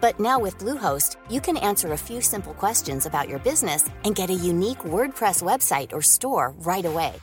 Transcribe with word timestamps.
But 0.00 0.20
now 0.20 0.38
with 0.38 0.58
Bluehost, 0.58 1.16
you 1.30 1.40
can 1.40 1.56
answer 1.56 1.92
a 1.92 1.98
few 1.98 2.20
simple 2.20 2.54
questions 2.54 3.06
about 3.06 3.28
your 3.28 3.38
business 3.38 3.88
and 4.04 4.14
get 4.14 4.30
a 4.30 4.34
unique 4.34 4.84
WordPress 4.84 5.42
website 5.42 5.92
or 5.92 6.02
store 6.02 6.52
right 6.58 6.84
away. 6.84 7.14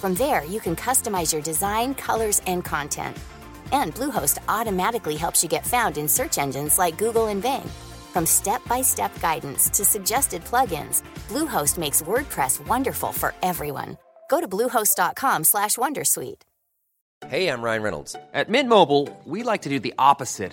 From 0.00 0.14
there, 0.14 0.44
you 0.44 0.60
can 0.60 0.74
customize 0.74 1.32
your 1.32 1.42
design, 1.42 1.94
colors, 1.94 2.42
and 2.46 2.64
content. 2.64 3.16
And 3.72 3.94
Bluehost 3.94 4.38
automatically 4.48 5.16
helps 5.16 5.42
you 5.42 5.48
get 5.48 5.64
found 5.66 5.96
in 5.96 6.08
search 6.08 6.36
engines 6.38 6.78
like 6.78 6.98
Google 6.98 7.28
and 7.28 7.40
Bing. 7.40 7.70
From 8.12 8.26
step-by-step 8.26 9.20
guidance 9.20 9.70
to 9.70 9.84
suggested 9.84 10.44
plugins, 10.44 11.02
Bluehost 11.28 11.78
makes 11.78 12.02
WordPress 12.02 12.66
wonderful 12.66 13.12
for 13.12 13.32
everyone. 13.42 13.96
Go 14.28 14.40
to 14.40 14.48
bluehost.com/wondersuite. 14.48 16.42
Hey, 17.28 17.48
I'm 17.48 17.62
Ryan 17.62 17.82
Reynolds. 17.82 18.16
At 18.34 18.50
Mint 18.50 18.68
Mobile, 18.68 19.08
we 19.24 19.42
like 19.42 19.62
to 19.62 19.70
do 19.70 19.80
the 19.80 19.94
opposite 19.98 20.52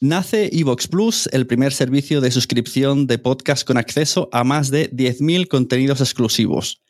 Nace 0.00 0.48
Evox 0.52 0.86
Plus, 0.86 1.28
el 1.32 1.48
primer 1.48 1.72
servicio 1.72 2.20
de 2.20 2.30
suscripción 2.30 3.08
de 3.08 3.18
podcast 3.18 3.66
con 3.66 3.78
acceso 3.78 4.28
a 4.30 4.44
más 4.44 4.70
de 4.70 4.88
10.000 4.92 5.48
contenidos 5.48 6.00
exclusivos. 6.00 6.80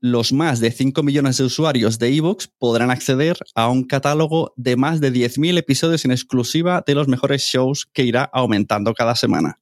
Los 0.00 0.32
más 0.32 0.58
de 0.58 0.72
5 0.72 1.04
millones 1.04 1.36
de 1.36 1.44
usuarios 1.44 2.00
de 2.00 2.08
Evox 2.16 2.48
podrán 2.58 2.90
acceder 2.90 3.36
a 3.54 3.68
un 3.68 3.84
catálogo 3.84 4.54
de 4.56 4.74
más 4.74 5.00
de 5.00 5.12
10.000 5.12 5.56
episodios 5.56 6.04
en 6.04 6.10
exclusiva 6.10 6.82
de 6.84 6.96
los 6.96 7.06
mejores 7.06 7.42
shows 7.42 7.86
que 7.92 8.02
irá 8.02 8.24
aumentando 8.24 8.92
cada 8.92 9.14
semana. 9.14 9.60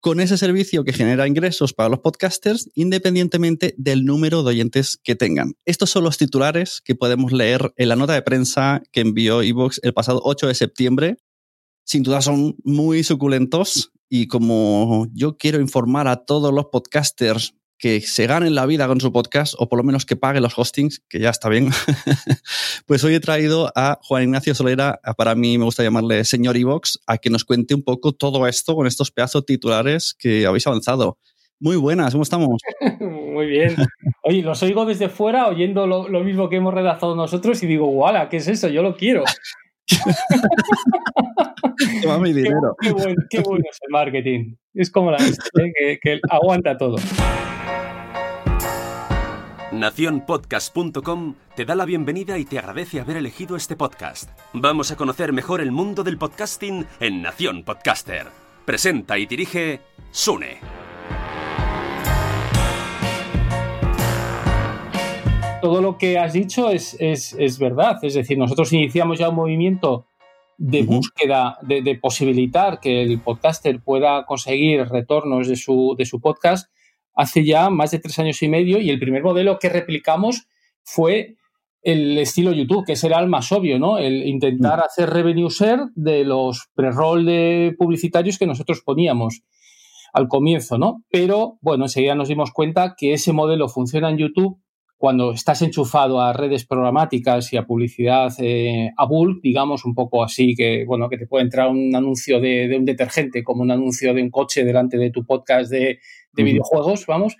Con 0.00 0.20
ese 0.20 0.36
servicio 0.36 0.84
que 0.84 0.92
genera 0.92 1.26
ingresos 1.26 1.72
para 1.72 1.88
los 1.88 2.00
podcasters 2.00 2.68
independientemente 2.74 3.74
del 3.78 4.04
número 4.04 4.42
de 4.42 4.50
oyentes 4.50 4.98
que 5.02 5.14
tengan. 5.14 5.54
Estos 5.64 5.88
son 5.88 6.04
los 6.04 6.18
titulares 6.18 6.82
que 6.84 6.94
podemos 6.94 7.32
leer 7.32 7.72
en 7.78 7.88
la 7.88 7.96
nota 7.96 8.12
de 8.12 8.20
prensa 8.20 8.82
que 8.92 9.00
envió 9.00 9.40
Evox 9.40 9.80
el 9.82 9.94
pasado 9.94 10.20
8 10.22 10.48
de 10.48 10.54
septiembre 10.54 11.16
sin 11.90 12.04
duda 12.04 12.22
son 12.22 12.54
muy 12.62 13.02
suculentos 13.02 13.90
y 14.08 14.28
como 14.28 15.08
yo 15.12 15.36
quiero 15.36 15.60
informar 15.60 16.06
a 16.06 16.24
todos 16.24 16.54
los 16.54 16.66
podcasters 16.66 17.56
que 17.78 18.00
se 18.00 18.28
ganen 18.28 18.54
la 18.54 18.64
vida 18.64 18.86
con 18.86 19.00
su 19.00 19.12
podcast 19.12 19.54
o 19.58 19.68
por 19.68 19.78
lo 19.78 19.82
menos 19.82 20.06
que 20.06 20.14
paguen 20.14 20.44
los 20.44 20.56
hostings, 20.56 21.02
que 21.08 21.18
ya 21.18 21.30
está 21.30 21.48
bien, 21.48 21.70
pues 22.86 23.02
hoy 23.02 23.14
he 23.14 23.20
traído 23.20 23.72
a 23.74 23.98
Juan 24.04 24.22
Ignacio 24.22 24.54
Solera, 24.54 25.00
para 25.16 25.34
mí 25.34 25.58
me 25.58 25.64
gusta 25.64 25.82
llamarle 25.82 26.24
señor 26.24 26.56
Ivox, 26.56 27.00
a 27.08 27.18
que 27.18 27.28
nos 27.28 27.44
cuente 27.44 27.74
un 27.74 27.82
poco 27.82 28.12
todo 28.12 28.46
esto 28.46 28.76
con 28.76 28.86
estos 28.86 29.10
pedazos 29.10 29.44
titulares 29.44 30.14
que 30.16 30.46
habéis 30.46 30.68
avanzado. 30.68 31.18
Muy 31.58 31.74
buenas, 31.74 32.12
¿cómo 32.12 32.22
estamos? 32.22 32.62
Muy 33.00 33.46
bien. 33.46 33.74
Oye, 34.22 34.42
los 34.42 34.62
oigo 34.62 34.86
desde 34.86 35.08
fuera 35.08 35.48
oyendo 35.48 35.88
lo, 35.88 36.20
mismo 36.20 36.48
que 36.48 36.56
hemos 36.56 36.72
redactado 36.72 37.16
nosotros 37.16 37.60
y 37.64 37.66
digo, 37.66 37.86
¡guala! 37.86 38.28
¿Qué 38.28 38.36
es 38.36 38.46
eso? 38.46 38.68
Yo 38.68 38.80
lo 38.80 38.96
quiero. 38.96 39.24
Toma 42.02 42.18
mi 42.18 42.32
dinero. 42.32 42.76
Qué, 42.80 42.92
bueno, 42.92 43.22
qué, 43.28 43.40
bueno, 43.40 43.64
es 43.70 43.78
el 43.82 43.90
marketing. 43.90 44.54
Es 44.74 44.90
como 44.90 45.10
la 45.10 45.18
¿eh? 45.18 45.72
que, 45.76 45.98
que 46.00 46.20
aguanta 46.28 46.76
todo. 46.76 46.96
Naciónpodcast.com 49.72 51.34
te 51.54 51.64
da 51.64 51.74
la 51.74 51.84
bienvenida 51.84 52.38
y 52.38 52.44
te 52.44 52.58
agradece 52.58 53.00
haber 53.00 53.16
elegido 53.16 53.56
este 53.56 53.76
podcast. 53.76 54.30
Vamos 54.52 54.90
a 54.90 54.96
conocer 54.96 55.32
mejor 55.32 55.60
el 55.60 55.70
mundo 55.70 56.02
del 56.02 56.18
podcasting 56.18 56.86
en 56.98 57.22
Nación 57.22 57.62
Podcaster. 57.62 58.26
Presenta 58.64 59.18
y 59.18 59.26
dirige 59.26 59.80
Sune. 60.10 60.58
Todo 65.60 65.82
lo 65.82 65.98
que 65.98 66.18
has 66.18 66.32
dicho 66.32 66.70
es, 66.70 66.96
es, 67.00 67.34
es 67.38 67.58
verdad. 67.58 67.98
Es 68.02 68.14
decir, 68.14 68.38
nosotros 68.38 68.72
iniciamos 68.72 69.18
ya 69.18 69.28
un 69.28 69.36
movimiento 69.36 70.06
de 70.56 70.82
búsqueda, 70.82 71.58
de, 71.62 71.82
de, 71.82 71.94
posibilitar 71.96 72.80
que 72.80 73.02
el 73.02 73.18
podcaster 73.20 73.80
pueda 73.82 74.26
conseguir 74.26 74.86
retornos 74.88 75.48
de 75.48 75.56
su, 75.56 75.94
de 75.96 76.04
su 76.04 76.20
podcast 76.20 76.70
hace 77.14 77.44
ya 77.44 77.70
más 77.70 77.90
de 77.90 77.98
tres 77.98 78.18
años 78.18 78.42
y 78.42 78.48
medio 78.48 78.78
y 78.78 78.90
el 78.90 78.98
primer 78.98 79.22
modelo 79.22 79.58
que 79.58 79.70
replicamos 79.70 80.48
fue 80.82 81.36
el 81.82 82.18
estilo 82.18 82.52
YouTube, 82.52 82.84
que 82.84 82.96
será 82.96 83.20
el 83.20 83.28
más 83.28 83.52
obvio, 83.52 83.78
¿no? 83.78 83.98
El 83.98 84.26
intentar 84.26 84.80
hacer 84.80 85.08
revenue 85.08 85.48
share 85.48 85.80
de 85.94 86.24
los 86.24 86.68
pre-roll 86.74 87.24
de 87.24 87.74
publicitarios 87.78 88.38
que 88.38 88.46
nosotros 88.46 88.82
poníamos 88.84 89.42
al 90.12 90.28
comienzo, 90.28 90.76
¿no? 90.76 91.04
Pero, 91.10 91.58
bueno, 91.62 91.84
enseguida 91.84 92.14
nos 92.14 92.28
dimos 92.28 92.50
cuenta 92.52 92.94
que 92.96 93.14
ese 93.14 93.32
modelo 93.32 93.68
funciona 93.68 94.10
en 94.10 94.18
YouTube 94.18 94.60
cuando 95.00 95.32
estás 95.32 95.62
enchufado 95.62 96.20
a 96.20 96.34
redes 96.34 96.66
programáticas 96.66 97.54
y 97.54 97.56
a 97.56 97.64
publicidad 97.64 98.34
eh, 98.36 98.90
a 98.94 99.06
bulk, 99.06 99.40
digamos, 99.40 99.86
un 99.86 99.94
poco 99.94 100.22
así, 100.22 100.54
que, 100.54 100.84
bueno, 100.84 101.08
que 101.08 101.16
te 101.16 101.26
puede 101.26 101.44
entrar 101.44 101.70
un 101.70 101.96
anuncio 101.96 102.38
de, 102.38 102.68
de, 102.68 102.76
un 102.76 102.84
detergente 102.84 103.42
como 103.42 103.62
un 103.62 103.70
anuncio 103.70 104.12
de 104.12 104.22
un 104.22 104.28
coche 104.28 104.62
delante 104.62 104.98
de 104.98 105.10
tu 105.10 105.24
podcast 105.24 105.70
de, 105.70 106.00
de 106.34 106.42
videojuegos, 106.42 107.06
vamos, 107.06 107.38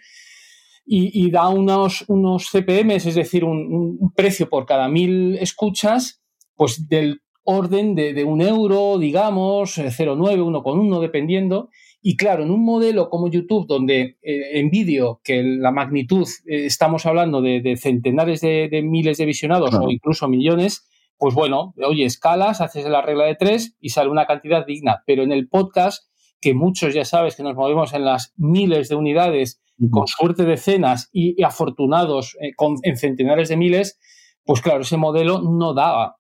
y, 0.87 1.11
y, 1.13 1.31
da 1.31 1.51
unos, 1.51 2.07
unos 2.09 2.49
CPMs, 2.51 3.05
es 3.05 3.15
decir, 3.15 3.45
un, 3.45 3.99
un, 4.01 4.15
precio 4.15 4.49
por 4.49 4.65
cada 4.65 4.89
mil 4.89 5.37
escuchas, 5.37 6.23
pues 6.55 6.89
del 6.89 7.21
orden 7.45 7.95
de, 7.95 8.15
de 8.15 8.25
un 8.25 8.41
euro, 8.41 8.97
digamos, 8.97 9.77
0,9, 9.77 10.17
1,1, 10.17 11.01
dependiendo. 11.03 11.69
Y 12.03 12.17
claro, 12.17 12.43
en 12.43 12.51
un 12.51 12.65
modelo 12.65 13.11
como 13.11 13.29
YouTube, 13.29 13.67
donde 13.67 14.19
eh, 14.23 14.59
en 14.59 14.71
vídeo, 14.71 15.21
que 15.23 15.43
la 15.43 15.71
magnitud, 15.71 16.27
eh, 16.47 16.65
estamos 16.65 17.05
hablando 17.05 17.43
de, 17.43 17.61
de 17.61 17.77
centenares 17.77 18.41
de, 18.41 18.69
de, 18.71 18.83
miles 18.83 19.19
de 19.19 19.27
visionados 19.27 19.71
claro. 19.71 19.87
o 19.87 19.91
incluso 19.91 20.27
millones, 20.27 20.89
pues 21.19 21.35
bueno, 21.35 21.75
oye, 21.87 22.07
escalas, 22.07 22.63
haces 22.63 22.87
la 22.87 23.03
regla 23.03 23.27
de 23.27 23.35
tres 23.35 23.77
y 23.81 23.91
sale 23.91 24.09
una 24.09 24.27
cantidad 24.27 24.65
digna. 24.65 25.03
Pero 25.07 25.23
en 25.23 25.33
el 25.33 25.49
podcast, 25.49 26.05
que 26.41 26.55
muchos 26.55 26.95
ya 26.95 27.05
sabes 27.05 27.37
que 27.37 27.43
nos 27.43 27.55
movemos 27.55 27.93
en 27.93 28.07
las 28.07 28.33
miles 28.39 28.89
de 28.89 28.95
unidades, 28.95 29.61
con 29.91 30.07
suerte 30.07 30.45
decenas 30.45 31.11
y, 31.13 31.41
y 31.41 31.45
afortunados 31.45 32.37
eh, 32.41 32.55
con, 32.55 32.77
en 32.83 32.97
centenares 32.97 33.51
de 33.51 33.57
miles, 33.59 33.99
pues 34.45 34.63
claro, 34.63 34.81
ese 34.81 34.97
modelo 34.97 35.43
no 35.43 35.75
daba. 35.75 36.17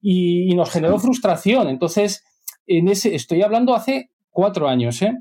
Y, 0.00 0.50
y 0.50 0.54
nos 0.56 0.70
generó 0.70 0.98
frustración. 0.98 1.68
Entonces, 1.68 2.24
en 2.66 2.88
ese, 2.88 3.14
estoy 3.14 3.42
hablando 3.42 3.74
hace 3.74 4.10
cuatro 4.32 4.68
años, 4.68 5.00
¿eh? 5.02 5.14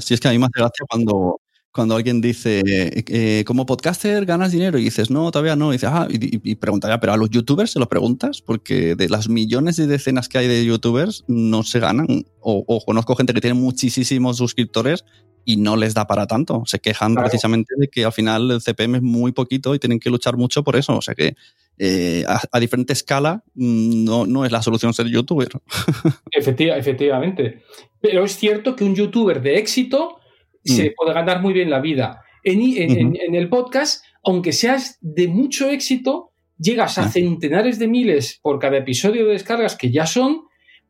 Si 0.00 0.14
es 0.14 0.20
que 0.20 0.28
a 0.28 0.30
mí 0.30 0.38
me 0.38 0.46
hace 0.46 0.60
gracia 0.60 0.86
cuando, 0.88 1.40
cuando 1.74 1.96
alguien 1.96 2.20
dice, 2.20 2.62
eh, 2.64 3.42
como 3.44 3.66
podcaster 3.66 4.24
ganas 4.24 4.52
dinero 4.52 4.78
y 4.78 4.84
dices, 4.84 5.10
no, 5.10 5.28
todavía 5.32 5.56
no, 5.56 5.72
y 5.72 5.72
dices, 5.72 5.90
ah, 5.92 6.06
y, 6.08 6.52
y 6.52 6.54
pregunta, 6.54 7.00
pero 7.00 7.14
a 7.14 7.16
los 7.16 7.30
youtubers 7.30 7.72
se 7.72 7.80
lo 7.80 7.88
preguntas, 7.88 8.40
porque 8.40 8.94
de 8.94 9.08
las 9.08 9.28
millones 9.28 9.76
de 9.76 9.88
decenas 9.88 10.28
que 10.28 10.38
hay 10.38 10.46
de 10.46 10.64
youtubers 10.64 11.24
no 11.26 11.64
se 11.64 11.80
ganan, 11.80 12.26
o, 12.38 12.84
conozco 12.86 13.16
gente 13.16 13.34
que 13.34 13.40
tiene 13.40 13.58
muchísimos 13.58 14.36
suscriptores 14.36 15.04
y 15.44 15.56
no 15.56 15.76
les 15.76 15.94
da 15.94 16.06
para 16.06 16.28
tanto, 16.28 16.62
se 16.64 16.78
quejan 16.78 17.16
precisamente 17.16 17.74
de 17.76 17.88
que 17.88 18.04
al 18.04 18.12
final 18.12 18.52
el 18.52 18.60
CPM 18.60 18.98
es 18.98 19.02
muy 19.02 19.32
poquito 19.32 19.74
y 19.74 19.80
tienen 19.80 19.98
que 19.98 20.10
luchar 20.10 20.36
mucho 20.36 20.62
por 20.62 20.76
eso, 20.76 20.96
o 20.96 21.02
sea 21.02 21.16
que 21.16 21.34
eh, 21.78 22.24
a, 22.28 22.60
diferente 22.60 22.92
escala 22.92 23.42
mm, 23.56 24.04
no, 24.04 24.26
no 24.26 24.44
es 24.44 24.52
la 24.52 24.62
solución 24.62 24.94
ser 24.94 25.08
youtuber. 25.08 25.48
efectivamente, 26.30 27.64
pero 28.00 28.24
es 28.24 28.36
cierto 28.36 28.76
que 28.76 28.84
un 28.84 28.94
youtuber 28.94 29.42
de 29.42 29.58
éxito 29.58 30.20
se 30.64 30.90
mm. 30.90 30.92
puede 30.96 31.14
ganar 31.14 31.42
muy 31.42 31.52
bien 31.52 31.70
la 31.70 31.80
vida. 31.80 32.22
En, 32.42 33.34
el 33.34 33.48
podcast, 33.48 34.04
aunque 34.22 34.52
seas 34.52 34.98
de 35.00 35.28
mucho 35.28 35.70
éxito, 35.70 36.30
llegas 36.58 36.98
a 36.98 37.04
ah. 37.04 37.08
centenares 37.08 37.78
de 37.78 37.88
miles 37.88 38.38
por 38.42 38.58
cada 38.58 38.76
episodio 38.76 39.26
de 39.26 39.32
descargas 39.32 39.76
que 39.76 39.90
ya 39.90 40.06
son, 40.06 40.42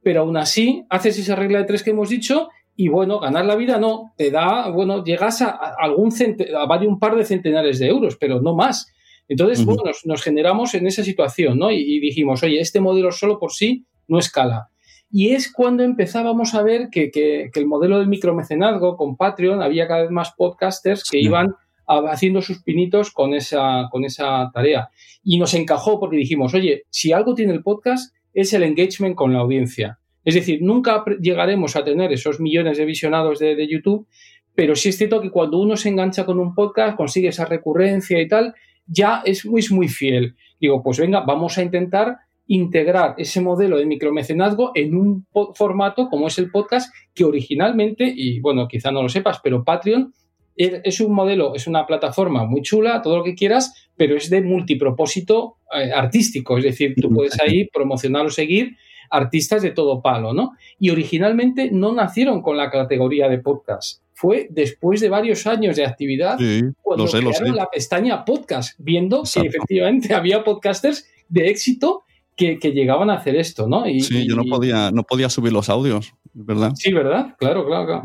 pero 0.02 0.22
aún 0.22 0.36
así 0.36 0.84
haces 0.90 1.18
esa 1.18 1.36
regla 1.36 1.58
de 1.58 1.64
tres 1.64 1.82
que 1.82 1.90
hemos 1.90 2.08
dicho 2.08 2.48
y 2.76 2.88
bueno, 2.88 3.20
ganar 3.20 3.44
la 3.46 3.54
vida 3.54 3.78
no, 3.78 4.12
te 4.16 4.32
da, 4.32 4.68
bueno, 4.70 5.04
llegas 5.04 5.42
a, 5.42 5.50
algún 5.78 6.12
a 6.56 6.76
un 6.80 6.98
par 6.98 7.14
de 7.14 7.24
centenares 7.24 7.78
de 7.78 7.86
euros, 7.86 8.16
pero 8.16 8.40
no 8.40 8.54
más. 8.54 8.92
Entonces, 9.28 9.64
bueno, 9.64 9.84
nos, 10.04 10.22
generamos 10.22 10.74
en 10.74 10.86
esa 10.86 11.04
situación, 11.04 11.58
¿no? 11.58 11.70
y, 11.70 12.00
dijimos, 12.00 12.42
oye, 12.42 12.60
este 12.60 12.80
modelo 12.80 13.12
solo 13.12 13.38
por 13.38 13.52
sí 13.52 13.86
no 14.08 14.18
escala. 14.18 14.70
Y 15.16 15.30
es 15.30 15.52
cuando 15.52 15.84
empezábamos 15.84 16.56
a 16.56 16.62
ver 16.64 16.88
que, 16.90 17.48
el 17.54 17.66
modelo 17.66 18.00
del 18.00 18.08
micromecenazgo 18.08 18.96
con 18.96 19.16
Patreon 19.16 19.62
había 19.62 19.86
cada 19.86 20.02
vez 20.02 20.10
más 20.10 20.32
podcasters 20.36 21.08
que 21.08 21.20
iban 21.20 21.54
haciendo 21.86 22.42
sus 22.42 22.64
pinitos 22.64 23.12
con 23.12 23.32
esa, 23.32 23.86
con 23.92 24.04
esa 24.04 24.50
tarea. 24.52 24.88
Y 25.22 25.38
nos 25.38 25.54
encajó 25.54 26.00
porque 26.00 26.16
dijimos, 26.16 26.52
oye, 26.52 26.82
si 26.90 27.12
algo 27.12 27.36
tiene 27.36 27.52
el 27.52 27.62
podcast 27.62 28.12
es 28.32 28.52
el 28.54 28.64
engagement 28.64 29.14
con 29.14 29.32
la 29.32 29.38
audiencia. 29.38 30.00
Es 30.24 30.34
decir, 30.34 30.58
nunca 30.62 31.04
llegaremos 31.20 31.76
a 31.76 31.84
tener 31.84 32.12
esos 32.12 32.40
millones 32.40 32.76
de 32.76 32.84
visionados 32.84 33.38
de, 33.38 33.68
YouTube, 33.68 34.08
pero 34.56 34.74
sí 34.74 34.88
es 34.88 34.98
cierto 34.98 35.20
que 35.20 35.30
cuando 35.30 35.60
uno 35.60 35.76
se 35.76 35.90
engancha 35.90 36.26
con 36.26 36.40
un 36.40 36.56
podcast, 36.56 36.96
consigue 36.96 37.28
esa 37.28 37.44
recurrencia 37.44 38.20
y 38.20 38.26
tal, 38.26 38.52
ya 38.84 39.22
es 39.24 39.46
muy, 39.46 39.62
muy 39.70 39.86
fiel. 39.86 40.34
Digo, 40.60 40.82
pues 40.82 40.98
venga, 40.98 41.20
vamos 41.20 41.56
a 41.56 41.62
intentar 41.62 42.16
integrar 42.46 43.14
ese 43.18 43.40
modelo 43.40 43.78
de 43.78 43.86
micromecenazgo 43.86 44.72
en 44.74 44.96
un 44.96 45.26
formato 45.54 46.08
como 46.08 46.28
es 46.28 46.38
el 46.38 46.50
podcast, 46.50 46.92
que 47.14 47.24
originalmente, 47.24 48.12
y 48.14 48.40
bueno, 48.40 48.68
quizá 48.68 48.90
no 48.90 49.02
lo 49.02 49.08
sepas, 49.08 49.40
pero 49.42 49.64
Patreon 49.64 50.12
es 50.56 51.00
un 51.00 51.12
modelo, 51.12 51.54
es 51.54 51.66
una 51.66 51.84
plataforma 51.84 52.44
muy 52.44 52.62
chula, 52.62 53.02
todo 53.02 53.18
lo 53.18 53.24
que 53.24 53.34
quieras, 53.34 53.90
pero 53.96 54.16
es 54.16 54.30
de 54.30 54.40
multipropósito 54.40 55.56
eh, 55.74 55.90
artístico, 55.92 56.58
es 56.58 56.64
decir, 56.64 56.94
tú 57.00 57.10
puedes 57.10 57.38
ahí 57.40 57.66
promocionar 57.72 58.26
o 58.26 58.30
seguir 58.30 58.76
artistas 59.10 59.62
de 59.62 59.72
todo 59.72 60.00
palo, 60.00 60.32
¿no? 60.32 60.52
Y 60.78 60.90
originalmente 60.90 61.70
no 61.72 61.92
nacieron 61.92 62.42
con 62.42 62.56
la 62.56 62.70
categoría 62.70 63.28
de 63.28 63.38
podcast. 63.38 64.02
Fue 64.12 64.46
después 64.50 65.00
de 65.00 65.08
varios 65.08 65.46
años 65.46 65.76
de 65.76 65.84
actividad 65.84 66.38
cuando 66.80 67.06
crearon 67.06 67.56
la 67.56 67.66
pestaña 67.66 68.24
podcast, 68.24 68.78
viendo 68.78 69.22
que 69.22 69.40
efectivamente 69.40 70.14
había 70.14 70.44
podcasters 70.44 71.06
de 71.28 71.48
éxito 71.48 72.04
que, 72.36 72.56
llegaban 72.56 73.10
a 73.10 73.14
hacer 73.14 73.36
esto, 73.36 73.68
¿no? 73.68 73.86
Y, 73.88 74.00
sí, 74.00 74.26
yo 74.28 74.36
no 74.36 74.44
podía, 74.44 74.90
no 74.90 75.04
podía 75.04 75.28
subir 75.28 75.52
los 75.52 75.68
audios, 75.68 76.14
¿verdad? 76.32 76.72
Sí, 76.74 76.92
¿verdad? 76.92 77.34
Claro, 77.38 77.66
claro, 77.66 77.86
claro. 77.86 78.02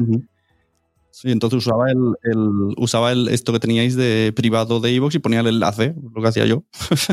Sí, 1.12 1.32
entonces 1.32 1.58
usaba 1.58 1.92
el, 1.92 2.14
usaba 2.78 3.12
el 3.12 3.28
esto 3.30 3.52
que 3.52 3.60
teníais 3.60 3.96
de 3.96 4.32
privado 4.36 4.80
de 4.80 4.92
iVoox 4.94 5.16
y 5.16 5.20
ponía 5.20 5.40
el 5.40 5.48
enlace, 5.48 5.94
lo 6.14 6.22
que 6.22 6.28
hacía 6.28 6.46
yo. 6.46 6.64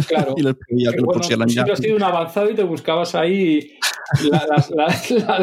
Claro. 0.06 0.34
y 0.36 0.42
les 0.42 0.54
pedía 0.54 0.92
que 0.92 0.98
lo 0.98 1.08
pusieran 1.08 1.48
has 1.48 1.78
sido 1.78 1.96
un 1.96 2.02
avanzado 2.02 2.50
y 2.50 2.54
te 2.54 2.62
buscabas 2.62 3.14
ahí 3.14 3.72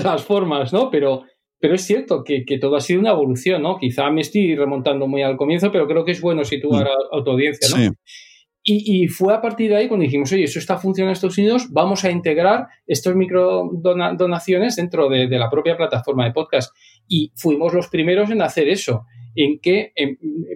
las, 0.04 0.24
formas, 0.24 0.72
¿no? 0.72 0.90
Pero, 0.92 1.24
pero 1.60 1.75
es 1.75 1.81
cierto 1.81 2.24
que, 2.24 2.46
todo 2.62 2.75
ha 2.75 2.81
sido 2.81 3.00
una 3.00 3.12
evolución, 3.12 3.64
¿no? 3.64 3.78
Quizá 3.80 4.10
me 4.12 4.22
estoy 4.22 4.56
remontando 4.56 5.08
muy 5.08 5.24
al 5.24 5.36
comienzo, 5.36 5.72
pero 5.72 5.88
creo 5.88 6.06
que 6.06 6.12
es 6.12 6.22
bueno 6.22 6.46
situar 6.46 6.86
mm. 6.86 7.20
a, 7.20 7.24
tu 7.24 7.31
audiencia, 7.31 7.68
¿no? 7.70 7.84
Sí. 7.84 7.90
Y, 8.65 9.07
fue 9.10 9.33
a 9.33 9.42
partir 9.42 9.69
de 9.69 9.75
ahí 9.75 9.88
cuando 9.89 10.06
dijimos, 10.06 10.31
oye, 10.31 10.45
eso 10.45 10.57
está 10.57 10.77
funcionando 10.77 11.10
en 11.10 11.13
Estados 11.13 11.38
Unidos, 11.38 11.68
vamos 11.69 12.06
a 12.06 12.12
integrar 12.12 12.68
estos 12.88 13.13
micro 13.13 13.69
donaciones 13.74 14.77
dentro 14.77 15.10
de, 15.10 15.27
la 15.27 15.50
propia 15.50 15.75
plataforma 15.75 16.24
de 16.24 16.31
podcast. 16.31 16.74
Y 17.07 17.33
fuimos 17.36 17.74
los 17.74 17.89
primeros 17.89 18.30
en 18.30 18.42
hacer 18.42 18.69
eso, 18.69 19.06
en 19.36 19.60
que, 19.60 19.92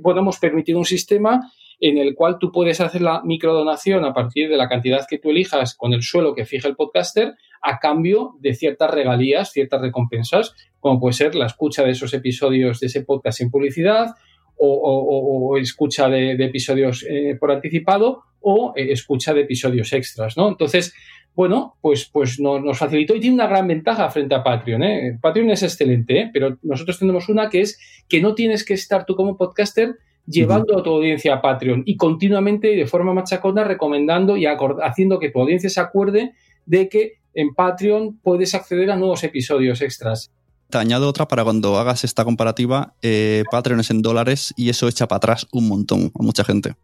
bueno, 0.01 0.21
hemos 0.21 0.39
permitido 0.39 0.79
un 0.79 0.85
sistema 0.85 1.51
en 1.81 1.97
el 1.97 2.15
cual 2.15 2.37
tú 2.39 2.49
puedes 2.51 2.79
hacer 2.79 3.01
la 3.01 3.21
microdonación 3.23 4.05
a 4.05 4.13
partir 4.13 4.49
de 4.49 4.57
la 4.57 4.69
cantidad 4.69 5.05
que 5.07 5.19
tú 5.19 5.29
elijas 5.29 5.75
con 5.75 5.93
el 5.93 6.01
suelo 6.01 6.33
que 6.33 6.45
fija 6.45 6.67
el 6.67 6.75
podcaster 6.75 7.35
a 7.61 7.77
cambio 7.79 8.35
de 8.39 8.53
ciertas 8.53 8.89
regalías, 8.89 9.51
ciertas 9.51 9.81
recompensas, 9.81 10.55
como 10.79 10.99
puede 10.99 11.13
ser 11.13 11.35
la 11.35 11.45
escucha 11.45 11.83
de 11.83 11.91
esos 11.91 12.13
episodios 12.13 12.79
de 12.79 12.87
ese 12.87 13.03
podcast 13.03 13.39
sin 13.39 13.51
publicidad 13.51 14.15
o, 14.57 15.57
escucha 15.57 16.09
de, 16.09 16.33
episodios 16.33 17.05
eh, 17.09 17.37
por 17.39 17.51
anticipado 17.51 18.23
o 18.41 18.73
eh, 18.75 18.91
escucha 18.91 19.33
de 19.33 19.41
episodios 19.41 19.93
extras, 19.93 20.37
¿no? 20.37 20.47
Entonces, 20.47 20.93
bueno, 21.35 21.75
pues, 21.81 22.09
pues 22.11 22.39
nos, 22.39 22.77
facilitó 22.77 23.15
y 23.15 23.19
tiene 23.19 23.35
una 23.35 23.47
gran 23.47 23.67
ventaja 23.67 24.09
frente 24.09 24.33
a 24.33 24.43
Patreon. 24.43 24.83
¿eh? 24.83 25.19
Patreon 25.21 25.51
es 25.51 25.61
excelente, 25.61 26.31
pero 26.33 26.57
nosotros 26.63 26.97
tenemos 26.97 27.29
una 27.29 27.49
que 27.49 27.61
es 27.61 27.79
que 28.09 28.21
no 28.21 28.33
tienes 28.33 28.65
que 28.65 28.73
estar 28.73 29.05
tú 29.05 29.15
como 29.15 29.37
podcaster 29.37 29.97
llevando 30.25 30.77
a 30.77 30.83
tu 30.83 30.89
audiencia 30.89 31.35
a 31.35 31.41
Patreon 31.41 31.83
y 31.85 31.95
continuamente 31.95 32.71
y 32.71 32.75
de 32.75 32.87
forma 32.87 33.13
machacona 33.13 33.63
recomendando 33.63 34.35
y 34.35 34.45
haciendo 34.45 35.19
que 35.19 35.29
tu 35.29 35.39
audiencia 35.39 35.69
se 35.69 35.79
acuerde 35.79 36.33
de 36.65 36.89
que 36.89 37.19
en 37.33 37.53
Patreon 37.53 38.17
puedes 38.23 38.55
acceder 38.55 38.89
a 38.89 38.97
nuevos 38.97 39.23
episodios 39.23 39.81
extras. 39.81 40.31
Te 40.69 40.77
añado 40.77 41.07
otra 41.07 41.27
para 41.27 41.43
cuando 41.43 41.77
hagas 41.77 42.03
esta 42.03 42.25
comparativa. 42.25 42.93
Eh, 43.01 43.43
Patreon 43.51 43.79
es 43.79 43.89
en 43.89 44.01
dólares 44.01 44.53
y 44.57 44.69
eso 44.69 44.87
echa 44.87 45.07
para 45.07 45.17
atrás 45.17 45.47
un 45.51 45.67
montón 45.67 46.11
a 46.17 46.23
mucha 46.23 46.43
gente. 46.43 46.75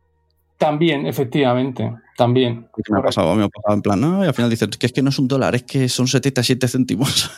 También, 0.57 1.06
efectivamente, 1.06 1.91
también. 2.15 2.68
Me 2.89 3.00
ha 3.00 3.03
pasado, 3.03 3.35
me 3.35 3.44
ha 3.44 3.50
pasado 3.50 3.75
en 3.75 3.81
plan, 3.81 4.00
¿no? 4.00 4.24
y 4.24 4.27
al 4.27 4.33
final 4.33 4.50
dicen 4.50 4.69
que 4.69 4.85
es 4.85 4.94
que 4.94 5.01
no 5.01 5.09
es 5.09 5.19
un 5.19 5.27
dólar, 5.27 5.56
es 5.56 5.63
que 5.63 5.89
son 5.89 6.07
77 6.07 6.68
céntimos. 6.68 7.30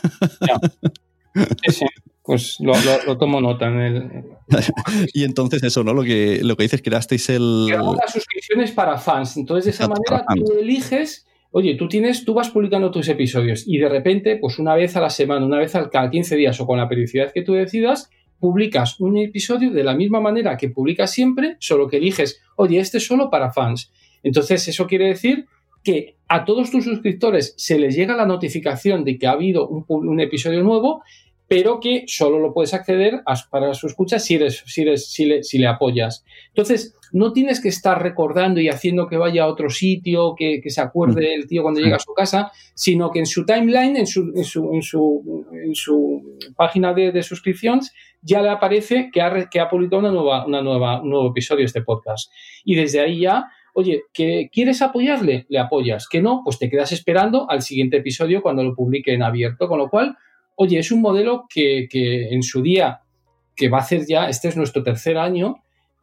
Sí, 1.65 1.71
sí, 1.71 1.85
pues 2.23 2.57
lo, 2.59 3.17
tomo 3.17 3.41
nota 3.41 3.67
en 3.67 3.79
el... 3.81 4.23
y 5.13 5.23
entonces 5.23 5.63
eso, 5.63 5.83
¿no? 5.83 5.93
Lo 5.93 6.03
que, 6.03 6.39
lo 6.43 6.55
que 6.55 6.63
dices, 6.63 6.81
creasteis 6.81 7.29
el... 7.29 7.65
Creamos 7.67 7.97
las 7.97 8.13
suscripciones 8.13 8.71
para 8.71 8.97
fans, 8.97 9.35
entonces 9.37 9.65
de 9.65 9.71
esa 9.71 9.87
manera 9.87 10.25
tú 10.33 10.53
eliges 10.59 11.25
Oye, 11.57 11.75
tú 11.75 11.87
tienes, 11.87 12.25
tú 12.25 12.33
vas 12.33 12.49
publicando 12.49 12.91
tus 12.91 13.07
episodios 13.07 13.63
y 13.65 13.77
de 13.77 13.87
repente, 13.87 14.35
pues 14.35 14.59
una 14.59 14.75
vez 14.75 14.97
a 14.97 14.99
la 14.99 15.09
semana, 15.09 15.45
una 15.45 15.57
vez 15.57 15.73
al 15.73 15.89
cada 15.89 16.09
15 16.11 16.35
días 16.35 16.59
o 16.59 16.67
con 16.67 16.77
la 16.77 16.89
periodicidad 16.89 17.31
que 17.31 17.43
tú 17.43 17.53
decidas, 17.53 18.09
publicas 18.41 18.99
un 18.99 19.15
episodio 19.15 19.71
de 19.71 19.85
la 19.85 19.95
misma 19.95 20.19
manera 20.19 20.57
que 20.57 20.67
publicas 20.67 21.13
siempre, 21.13 21.55
solo 21.61 21.87
que 21.87 21.95
eliges, 21.95 22.41
oye, 22.57 22.79
este 22.79 22.97
es 22.97 23.07
solo 23.07 23.29
para 23.29 23.53
fans. 23.53 23.89
Entonces, 24.21 24.67
eso 24.67 24.85
quiere 24.85 25.07
decir 25.07 25.45
que 25.81 26.17
a 26.27 26.43
todos 26.43 26.71
tus 26.71 26.83
suscriptores 26.83 27.53
se 27.55 27.79
les 27.79 27.95
llega 27.95 28.17
la 28.17 28.25
notificación 28.25 29.05
de 29.05 29.17
que 29.17 29.27
ha 29.27 29.31
habido 29.31 29.65
un, 29.65 29.85
un 29.87 30.19
episodio 30.19 30.61
nuevo 30.61 31.03
pero 31.47 31.79
que 31.79 32.05
solo 32.07 32.39
lo 32.39 32.53
puedes 32.53 32.73
acceder 32.73 33.21
para 33.49 33.73
su 33.73 33.87
escucha 33.87 34.19
si, 34.19 34.35
eres, 34.35 34.63
si, 34.65 34.81
eres, 34.81 35.11
si, 35.11 35.25
le, 35.25 35.43
si 35.43 35.57
le 35.57 35.67
apoyas. 35.67 36.25
Entonces, 36.47 36.95
no 37.11 37.33
tienes 37.33 37.61
que 37.61 37.69
estar 37.69 38.01
recordando 38.01 38.59
y 38.59 38.69
haciendo 38.69 39.07
que 39.07 39.17
vaya 39.17 39.43
a 39.43 39.47
otro 39.47 39.69
sitio, 39.69 40.35
que, 40.35 40.61
se 40.65 40.81
acuerde 40.81 41.21
mm. 41.21 41.41
el 41.41 41.47
tío 41.47 41.61
cuando 41.61 41.79
llega 41.79 41.97
a 41.97 41.99
su 41.99 42.13
casa, 42.13 42.51
sino 42.73 43.11
que 43.11 43.19
en 43.19 43.25
su 43.25 43.45
timeline, 43.45 43.95
en 43.97 44.07
su, 44.07 44.33
en 44.35 44.43
su, 44.43 44.73
en 44.73 44.81
su, 44.81 45.45
en 45.53 45.75
su 45.75 46.37
página 46.55 46.93
de, 46.93 47.11
de, 47.11 47.23
suscripción, 47.23 47.79
ya 48.21 48.41
le 48.41 48.49
aparece 48.49 49.09
que 49.13 49.21
ha, 49.21 49.47
que 49.49 49.59
ha 49.59 49.69
publicado 49.69 49.99
una 49.99 50.11
nueva, 50.11 50.45
una 50.45 50.61
nueva, 50.61 51.01
un 51.01 51.09
nuevo 51.09 51.29
episodio 51.29 51.59
de 51.59 51.65
este 51.65 51.83
podcast. 51.83 52.31
Y 52.63 52.75
desde 52.75 52.99
ahí 52.99 53.21
ya 53.21 53.45
oye, 53.75 54.03
¿que 54.13 54.49
¿quieres 54.51 54.81
apoyarle? 54.81 55.45
Le 55.49 55.59
apoyas. 55.59 56.07
Que 56.07 56.21
no, 56.21 56.41
pues 56.43 56.57
te 56.57 56.69
quedas 56.69 56.93
esperando 56.93 57.49
al 57.49 57.61
siguiente 57.61 57.97
episodio 57.97 58.41
cuando 58.41 58.63
lo 58.63 58.73
publique 58.73 59.13
en 59.13 59.21
abierto. 59.21 59.67
Con 59.67 59.79
lo 59.79 59.89
cual, 59.89 60.17
oye, 60.55 60.79
es 60.79 60.91
un 60.91 61.01
modelo 61.01 61.45
que, 61.49 61.87
en 61.91 62.43
su 62.43 62.61
día, 62.61 63.01
que 63.55 63.69
va 63.69 63.79
a 63.79 63.81
hacer 63.81 64.05
ya, 64.07 64.29
este 64.29 64.47
es 64.47 64.57
nuestro 64.57 64.83
tercer 64.83 65.17
año, 65.17 65.57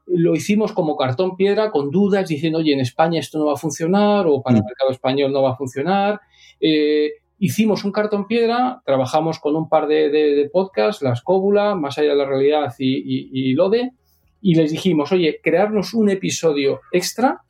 lo 0.06 0.34
hicimos 0.34 0.72
como 0.72 0.96
cartón 0.96 1.36
piedra 1.36 1.70
con 1.70 1.90
dudas 1.90 2.28
diciendo, 2.28 2.58
oye, 2.58 2.72
en 2.72 2.80
España 2.80 3.20
esto 3.20 3.38
no 3.38 3.46
va 3.46 3.54
a 3.54 3.56
funcionar 3.56 4.26
o 4.26 4.42
para 4.42 4.56
el 4.56 4.62
mm. 4.62 4.66
mercado 4.66 4.90
español 4.90 5.32
no 5.32 5.42
va 5.42 5.52
a 5.52 5.56
funcionar. 5.56 6.20
Eh, 6.60 7.12
hicimos 7.38 7.84
un 7.84 7.92
cartón 7.92 8.26
piedra, 8.26 8.82
trabajamos 8.84 9.38
con 9.38 9.54
un 9.54 9.68
par 9.68 9.86
de, 9.86 10.50
podcasts, 10.52 11.02
La 11.02 11.12
Escóbula, 11.12 11.74
Más 11.76 11.98
allá 11.98 12.10
de 12.10 12.16
la 12.16 12.26
realidad 12.26 12.74
y, 12.78 13.30
y 13.32 13.54
Lode, 13.54 13.92
y 14.40 14.56
les 14.56 14.72
dijimos, 14.72 15.12
oye, 15.12 15.40
crearnos 15.42 15.94
un 15.94 16.10
episodio 16.10 16.80
extra 16.90 17.42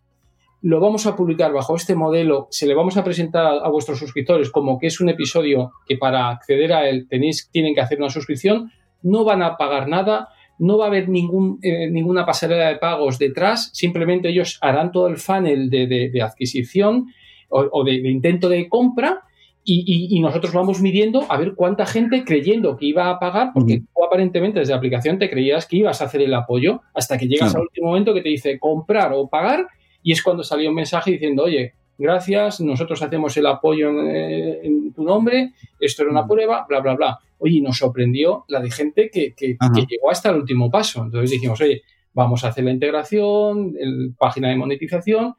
lo 0.62 0.78
vamos 0.78 1.06
a 1.06 1.16
publicar 1.16 1.52
bajo 1.52 1.74
este 1.74 1.96
modelo, 1.96 2.46
se 2.50 2.66
le 2.66 2.74
vamos 2.74 2.96
a 2.96 3.02
presentar 3.02 3.60
a, 3.62 3.68
vuestros 3.68 3.98
suscriptores 3.98 4.50
como 4.50 4.78
que 4.78 4.86
es 4.86 5.00
un 5.00 5.08
episodio 5.08 5.72
que 5.86 5.96
para 5.96 6.30
acceder 6.30 6.72
a 6.72 6.88
él 6.88 7.08
tenéis, 7.08 7.50
tienen 7.50 7.74
que 7.74 7.80
hacer 7.80 7.98
una 7.98 8.10
suscripción, 8.10 8.70
no 9.02 9.24
van 9.24 9.42
a 9.42 9.56
pagar 9.56 9.88
nada, 9.88 10.28
no 10.60 10.78
va 10.78 10.84
a 10.84 10.88
haber 10.88 11.08
ningún, 11.08 11.58
eh, 11.62 11.90
ninguna 11.90 12.24
pasarela 12.24 12.68
de 12.68 12.76
pagos 12.76 13.18
detrás, 13.18 13.70
simplemente 13.72 14.28
ellos 14.28 14.58
harán 14.62 14.92
todo 14.92 15.08
el 15.08 15.16
funnel 15.16 15.68
de, 15.68 16.22
adquisición 16.22 17.08
o, 17.48 17.82
de, 17.84 17.94
intento 17.94 18.48
de 18.48 18.68
compra 18.68 19.22
y, 19.64 20.20
nosotros 20.20 20.52
vamos 20.52 20.80
midiendo 20.80 21.26
a 21.28 21.38
ver 21.38 21.54
cuánta 21.54 21.86
gente 21.86 22.24
creyendo 22.24 22.76
que 22.76 22.86
iba 22.86 23.10
a 23.10 23.18
pagar, 23.18 23.50
porque 23.52 23.80
tú 23.80 24.04
aparentemente 24.04 24.60
desde 24.60 24.72
la 24.72 24.78
aplicación 24.78 25.18
te 25.18 25.28
creías 25.28 25.66
que 25.66 25.78
ibas 25.78 26.00
a 26.00 26.04
hacer 26.04 26.22
el 26.22 26.34
apoyo 26.34 26.82
hasta 26.94 27.18
que 27.18 27.26
llegas 27.26 27.54
al 27.54 27.62
último 27.62 27.88
momento 27.88 28.14
que 28.14 28.22
te 28.22 28.28
dice 28.28 28.58
comprar 28.60 29.12
o 29.12 29.28
pagar 29.28 29.66
y 30.02 30.12
es 30.12 30.22
cuando 30.22 30.42
salió 30.42 30.68
un 30.70 30.76
mensaje 30.76 31.12
diciendo, 31.12 31.44
oye, 31.44 31.74
gracias, 31.98 32.60
nosotros 32.60 33.02
hacemos 33.02 33.36
el 33.36 33.46
apoyo 33.46 33.90
en, 33.90 34.92
tu 34.92 35.04
nombre, 35.04 35.52
esto 35.78 36.02
era 36.02 36.10
una 36.10 36.26
prueba, 36.26 36.66
bla, 36.68 36.80
bla, 36.80 36.94
bla. 36.94 37.18
Oye, 37.38 37.60
nos 37.60 37.78
sorprendió 37.78 38.44
la 38.48 38.60
de 38.60 38.70
gente 38.70 39.10
que, 39.10 39.34
llegó 39.38 40.10
hasta 40.10 40.30
el 40.30 40.36
último 40.36 40.70
paso. 40.70 41.04
Entonces 41.04 41.30
dijimos, 41.30 41.60
oye, 41.60 41.82
vamos 42.12 42.44
a 42.44 42.48
hacer 42.48 42.64
la 42.64 42.72
integración, 42.72 43.74
el, 43.78 44.14
página 44.16 44.48
de 44.48 44.56
monetización. 44.56 45.34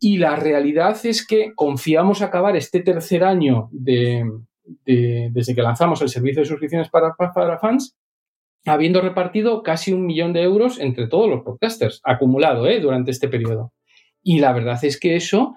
Y 0.00 0.18
la 0.18 0.36
realidad 0.36 0.96
es 1.04 1.26
que 1.26 1.52
confiamos 1.54 2.22
acabar 2.22 2.56
este 2.56 2.80
tercer 2.80 3.24
año 3.24 3.68
de, 3.72 4.24
desde 4.84 5.54
que 5.54 5.62
lanzamos 5.62 6.00
el 6.02 6.08
servicio 6.08 6.42
de 6.42 6.48
suscripciones 6.48 6.88
para, 6.88 7.14
para 7.14 7.58
fans, 7.58 7.96
habiendo 8.64 9.00
repartido 9.00 9.62
casi 9.62 9.92
un 9.92 10.06
millón 10.06 10.32
de 10.32 10.42
euros 10.42 10.80
entre 10.80 11.06
todos 11.06 11.28
los 11.28 11.42
podcasters, 11.42 12.00
acumulado 12.04 12.66
¿eh? 12.66 12.80
durante 12.80 13.10
este 13.10 13.28
periodo. 13.28 13.72
Y 14.22 14.40
la 14.40 14.52
verdad 14.52 14.82
es 14.84 14.98
que 14.98 15.16
eso 15.16 15.54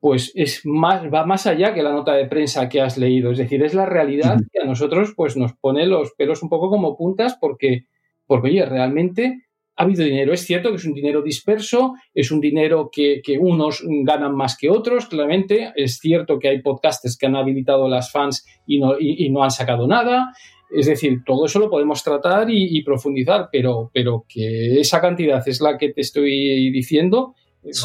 pues 0.00 0.32
es 0.34 0.62
más, 0.64 1.12
va 1.12 1.26
más 1.26 1.46
allá 1.46 1.74
que 1.74 1.82
la 1.82 1.92
nota 1.92 2.14
de 2.14 2.26
prensa 2.26 2.68
que 2.68 2.80
has 2.80 2.96
leído. 2.96 3.30
Es 3.30 3.38
decir, 3.38 3.62
es 3.62 3.74
la 3.74 3.84
realidad 3.84 4.38
que 4.50 4.60
a 4.60 4.64
nosotros 4.64 5.12
pues, 5.14 5.36
nos 5.36 5.52
pone 5.52 5.86
los 5.86 6.12
pelos 6.14 6.42
un 6.42 6.48
poco 6.48 6.70
como 6.70 6.96
puntas 6.96 7.36
porque, 7.38 7.84
porque, 8.26 8.48
oye, 8.48 8.64
realmente 8.64 9.44
ha 9.76 9.82
habido 9.82 10.02
dinero. 10.04 10.32
Es 10.32 10.40
cierto 10.46 10.70
que 10.70 10.76
es 10.76 10.86
un 10.86 10.94
dinero 10.94 11.20
disperso, 11.20 11.94
es 12.14 12.30
un 12.30 12.40
dinero 12.40 12.88
que, 12.90 13.20
unos 13.38 13.84
ganan 13.86 14.34
más 14.34 14.56
que 14.56 14.70
otros, 14.70 15.06
claramente. 15.06 15.70
Es 15.76 15.98
cierto 15.98 16.38
que 16.38 16.48
hay 16.48 16.62
podcasters 16.62 17.18
que 17.18 17.26
han 17.26 17.36
habilitado 17.36 17.86
las 17.86 18.10
fans 18.10 18.46
y 18.66 18.80
no, 18.80 18.94
y, 18.98 19.28
no 19.28 19.44
han 19.44 19.50
sacado 19.50 19.86
nada. 19.86 20.32
Es 20.72 20.86
decir, 20.86 21.22
todo 21.24 21.46
eso 21.46 21.58
lo 21.58 21.70
podemos 21.70 22.02
tratar 22.02 22.50
y, 22.50 22.78
y, 22.78 22.82
profundizar, 22.82 23.48
pero, 23.50 23.90
pero 23.92 24.24
que 24.28 24.80
esa 24.80 25.00
cantidad 25.00 25.46
es 25.46 25.60
la 25.60 25.76
que 25.76 25.90
te 25.90 26.00
estoy 26.00 26.70
diciendo 26.70 27.34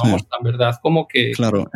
vamos, 0.03 0.27
tan 0.27 0.43
verdad 0.43 0.75
como 0.81 1.07
que... 1.07 1.31
Claro, 1.31 1.69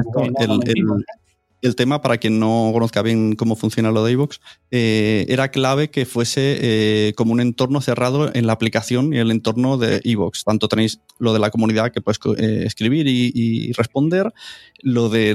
el, 1.62 1.76
tema, 1.76 2.02
para 2.02 2.18
quien 2.18 2.40
no 2.40 2.70
conozca 2.72 3.02
bien 3.02 3.36
cómo 3.36 3.58
funciona 3.58 3.92
lo 3.92 4.06
de 4.06 4.14
iVoox, 4.14 4.40
eh, 4.72 5.26
era 5.28 5.52
clave 5.52 5.90
que 5.90 6.06
fuese 6.06 6.58
eh, 6.62 7.14
como 7.16 7.34
un 7.34 7.42
entorno 7.42 7.82
cerrado 7.82 8.34
en 8.34 8.48
la 8.48 8.54
aplicación 8.54 9.14
y 9.14 9.18
el 9.18 9.30
entorno 9.30 9.78
de 9.78 10.00
iVoox. 10.06 10.46
Tanto 10.46 10.70
tenéis 10.70 11.02
lo 11.18 11.34
de 11.34 11.40
la 11.40 11.52
comunidad 11.52 11.92
que 11.92 12.00
puedes 12.00 12.20
eh, 12.38 12.64
escribir 12.66 13.08
y, 13.08 13.74
responder, 13.74 14.34
lo 14.82 15.10
de 15.10 15.32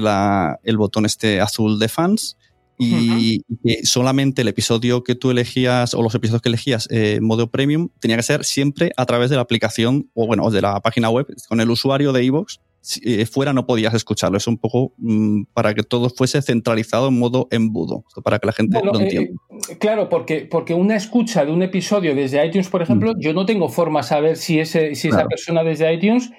el 0.63 0.77
botón 0.77 1.05
este 1.05 1.41
azul 1.41 1.77
de 1.77 1.89
fans, 1.89 2.37
y 2.77 3.41
que 3.63 3.85
solamente 3.85 4.41
el 4.41 4.47
episodio 4.47 5.03
que 5.03 5.15
tú 5.15 5.31
elegías 5.31 5.93
o 5.93 6.01
los 6.01 6.13
episodios 6.15 6.41
que 6.41 6.49
elegías 6.49 6.87
en 6.91 7.23
modo 7.23 7.49
premium 7.49 7.89
tenía 7.99 8.17
que 8.17 8.23
ser 8.23 8.43
siempre 8.43 8.91
a 8.97 9.05
través 9.05 9.29
de 9.29 9.35
la 9.35 9.41
aplicación 9.41 10.09
o 10.13 10.27
bueno, 10.27 10.49
de 10.49 10.61
la 10.61 10.79
página 10.81 11.09
web 11.09 11.27
con 11.47 11.61
el 11.61 11.69
usuario 11.69 12.11
de 12.13 12.23
iVoox. 12.25 12.57
Si 12.81 13.01
eh, 13.03 13.25
fuera 13.25 13.51
no 13.51 13.65
podías 13.65 13.95
escucharlo. 13.95 14.37
Es 14.37 14.45
un 14.45 14.59
poco 14.59 14.93
mm, 14.97 15.45
para 15.53 15.73
que 15.73 15.81
todo 15.81 16.07
fuese 16.11 16.39
centralizado 16.43 17.07
en 17.07 17.17
modo 17.17 17.47
embudo, 17.49 18.03
para 18.23 18.37
que 18.37 18.45
la 18.45 18.53
gente 18.53 18.79
lo 18.83 18.99
eh, 18.99 19.03
entienda. 19.03 19.41
Eh, 19.69 19.77
claro, 19.79 20.07
porque, 20.07 20.47
porque 20.49 20.75
una 20.75 20.95
escucha 20.95 21.43
de 21.43 21.51
un 21.51 21.63
episodio 21.63 22.13
desde 22.13 22.45
iTunes, 22.45 22.69
por 22.69 22.83
ejemplo, 22.83 23.13
mm. 23.13 23.19
yo 23.19 23.33
no 23.33 23.47
tengo 23.47 23.69
forma 23.69 24.01
de 24.01 24.07
saber 24.07 24.37
si, 24.37 24.59
ese, 24.59 24.93
si 24.93 25.07
esa 25.07 25.25
persona 25.25 25.63
desde 25.63 25.91
iTunes 25.91 26.29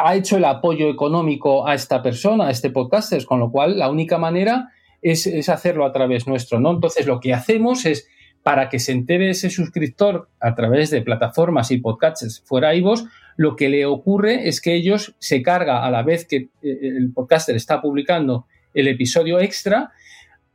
ha 0.00 0.14
hecho 0.14 0.36
el 0.36 0.44
apoyo 0.44 0.88
económico 0.88 1.66
a 1.66 1.74
esta 1.74 2.02
persona, 2.02 2.46
a 2.46 2.50
este 2.52 2.70
podcaster, 2.70 3.24
con 3.24 3.40
lo 3.40 3.50
cual 3.50 3.76
la 3.76 3.90
única 3.90 4.16
manera 4.16 4.68
es, 5.02 5.48
hacerlo 5.48 5.84
a 5.84 5.92
través 5.92 6.26
nuestro, 6.26 6.60
¿no? 6.60 6.70
Entonces, 6.72 7.06
lo 7.06 7.20
que 7.20 7.32
hacemos 7.34 7.86
es, 7.86 8.08
para 8.42 8.68
que 8.68 8.78
se 8.78 8.92
entere 8.92 9.30
ese 9.30 9.50
suscriptor 9.50 10.28
a 10.40 10.54
través 10.54 10.90
de 10.90 11.02
plataformas 11.02 11.70
y 11.70 11.78
podcasts 11.78 12.42
fuera 12.46 12.74
iVoox, 12.74 13.04
lo 13.36 13.56
que 13.56 13.68
le 13.68 13.84
ocurre 13.86 14.48
es 14.48 14.60
que 14.60 14.74
ellos 14.74 15.14
se 15.18 15.42
carga 15.42 15.84
a 15.84 15.90
la 15.90 16.02
vez 16.02 16.26
que 16.26 16.36
eh, 16.36 16.48
el 16.62 17.12
podcaster 17.12 17.56
está 17.56 17.82
publicando 17.82 18.46
el 18.72 18.88
episodio 18.88 19.40
extra, 19.40 19.92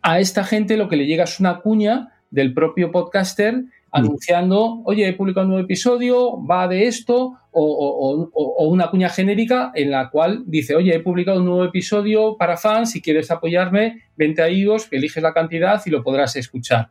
a 0.02 0.20
esta 0.20 0.44
gente 0.44 0.78
lo 0.78 0.88
que 0.88 0.98
le 0.98 1.08
llega 1.08 1.24
es 1.24 1.40
una 1.40 1.62
cuña 1.62 2.12
del 2.30 2.54
propio 2.54 2.92
podcaster 2.92 3.64
anunciando, 3.96 4.82
oye, 4.84 5.08
he 5.08 5.14
publicado 5.14 5.46
un 5.46 5.54
nuevo 5.54 5.64
episodio, 5.64 6.46
va 6.46 6.68
de 6.68 6.86
esto, 6.86 7.32
o, 7.52 8.68
una 8.68 8.90
cuña 8.90 9.08
genérica 9.08 9.72
en 9.74 9.92
la 9.92 10.10
cual 10.10 10.44
dice, 10.46 10.76
oye, 10.76 10.94
he 10.94 11.00
publicado 11.00 11.40
un 11.40 11.46
nuevo 11.46 11.64
episodio 11.64 12.36
para 12.38 12.58
fans, 12.58 12.92
si 12.92 13.02
quieres 13.02 13.32
apoyarme, 13.32 14.02
vente 14.18 14.42
a 14.42 14.50
iVoox, 14.50 14.92
eliges 14.92 15.24
la 15.24 15.34
cantidad 15.34 15.82
y 15.86 15.90
lo 15.90 16.04
podrás 16.04 16.36
escuchar. 16.36 16.90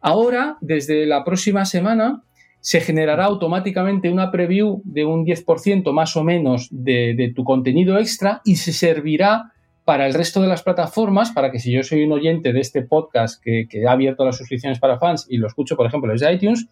Ahora, 0.00 0.58
desde 0.60 1.06
la 1.06 1.22
próxima 1.22 1.64
semana, 1.64 2.24
se 2.60 2.80
generará 2.80 3.26
automáticamente 3.26 4.10
una 4.10 4.32
preview 4.32 4.82
de 4.84 5.04
un 5.04 5.24
10% 5.24 5.92
más 5.92 6.16
o 6.16 6.24
menos 6.24 6.66
de 6.72 7.32
tu 7.36 7.44
contenido 7.44 7.96
extra 7.96 8.40
y 8.44 8.56
se 8.56 8.72
servirá 8.72 9.52
para 9.88 10.06
el 10.06 10.12
resto 10.12 10.42
de 10.42 10.48
las 10.48 10.62
plataformas, 10.62 11.32
para 11.32 11.50
que 11.50 11.58
si 11.58 11.72
yo 11.72 11.82
soy 11.82 12.04
un 12.04 12.12
oyente 12.12 12.52
de 12.52 12.60
este 12.60 12.82
podcast 12.82 13.42
que, 13.42 13.66
ha 13.88 13.92
abierto 13.92 14.22
las 14.22 14.36
suscripciones 14.36 14.78
para 14.78 14.98
fans 14.98 15.26
y 15.30 15.38
lo 15.38 15.46
escucho, 15.46 15.76
por 15.76 15.86
ejemplo, 15.86 16.12
desde 16.12 16.30
iTunes, 16.30 16.68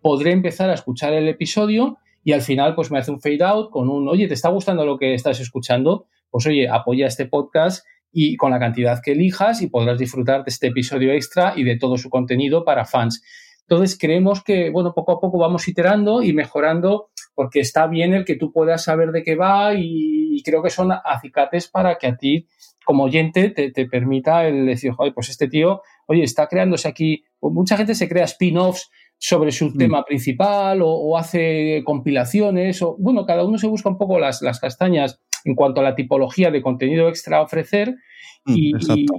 podré 0.00 0.30
empezar 0.30 0.70
a 0.70 0.74
escuchar 0.74 1.12
el 1.12 1.26
episodio 1.26 1.98
y 2.22 2.30
al 2.30 2.42
final 2.42 2.76
pues 2.76 2.92
me 2.92 3.00
hace 3.00 3.10
un 3.10 3.20
fade 3.20 3.42
out 3.42 3.70
con 3.70 3.88
un, 3.88 4.08
oye, 4.08 4.28
¿te 4.28 4.34
está 4.34 4.50
gustando 4.50 4.86
lo 4.86 4.98
que 4.98 5.14
estás 5.14 5.40
escuchando? 5.40 6.06
Pues 6.30 6.46
oye, 6.46 6.68
apoya 6.68 7.08
este 7.08 7.26
podcast 7.26 7.84
y 8.12 8.36
con 8.36 8.52
la 8.52 8.60
cantidad 8.60 9.00
que 9.04 9.14
elijas 9.14 9.62
y 9.62 9.66
podrás 9.66 9.98
disfrutar 9.98 10.44
de 10.44 10.50
este 10.50 10.68
episodio 10.68 11.12
extra 11.12 11.54
y 11.56 11.64
de 11.64 11.76
todo 11.76 11.98
su 11.98 12.08
contenido 12.08 12.64
para 12.64 12.84
fans. 12.84 13.20
Entonces 13.62 13.98
creemos 13.98 14.44
que, 14.44 14.70
bueno, 14.70 14.94
poco 14.94 15.10
a 15.10 15.20
poco 15.20 15.38
vamos 15.38 15.66
iterando 15.66 16.22
y 16.22 16.32
mejorando 16.32 17.10
porque 17.34 17.58
está 17.58 17.88
bien 17.88 18.14
el 18.14 18.24
que 18.24 18.36
tú 18.36 18.52
puedas 18.52 18.84
saber 18.84 19.10
de 19.10 19.24
qué 19.24 19.34
va 19.34 19.74
y, 19.74 20.19
creo 20.42 20.62
que 20.62 20.70
son 20.70 20.90
acicates 20.92 21.68
para 21.68 21.96
que 21.98 22.06
a 22.06 22.16
ti 22.16 22.46
como 22.84 23.04
oyente 23.04 23.50
te, 23.50 23.86
permita 23.86 24.46
el 24.46 24.66
decir, 24.66 24.92
oye, 24.98 25.12
pues 25.12 25.28
este 25.28 25.48
tío, 25.48 25.82
oye, 26.06 26.22
está 26.22 26.48
creándose 26.48 26.88
aquí, 26.88 27.24
pues 27.38 27.54
mucha 27.54 27.76
gente 27.76 27.94
se 27.94 28.08
crea 28.08 28.24
spin-offs 28.24 28.90
sobre 29.18 29.52
su 29.52 29.66
mm. 29.66 29.76
tema 29.76 30.04
principal 30.04 30.80
o, 30.82 31.16
hace 31.16 31.82
compilaciones, 31.84 32.82
o 32.82 32.96
bueno, 32.98 33.26
cada 33.26 33.44
uno 33.44 33.58
se 33.58 33.66
busca 33.66 33.88
un 33.90 33.98
poco 33.98 34.18
las, 34.18 34.42
las 34.42 34.58
castañas 34.58 35.20
en 35.44 35.54
cuanto 35.54 35.80
a 35.80 35.84
la 35.84 35.94
tipología 35.94 36.50
de 36.50 36.62
contenido 36.62 37.08
extra 37.08 37.38
a 37.38 37.42
ofrecer. 37.42 37.96
Mm, 38.44 38.54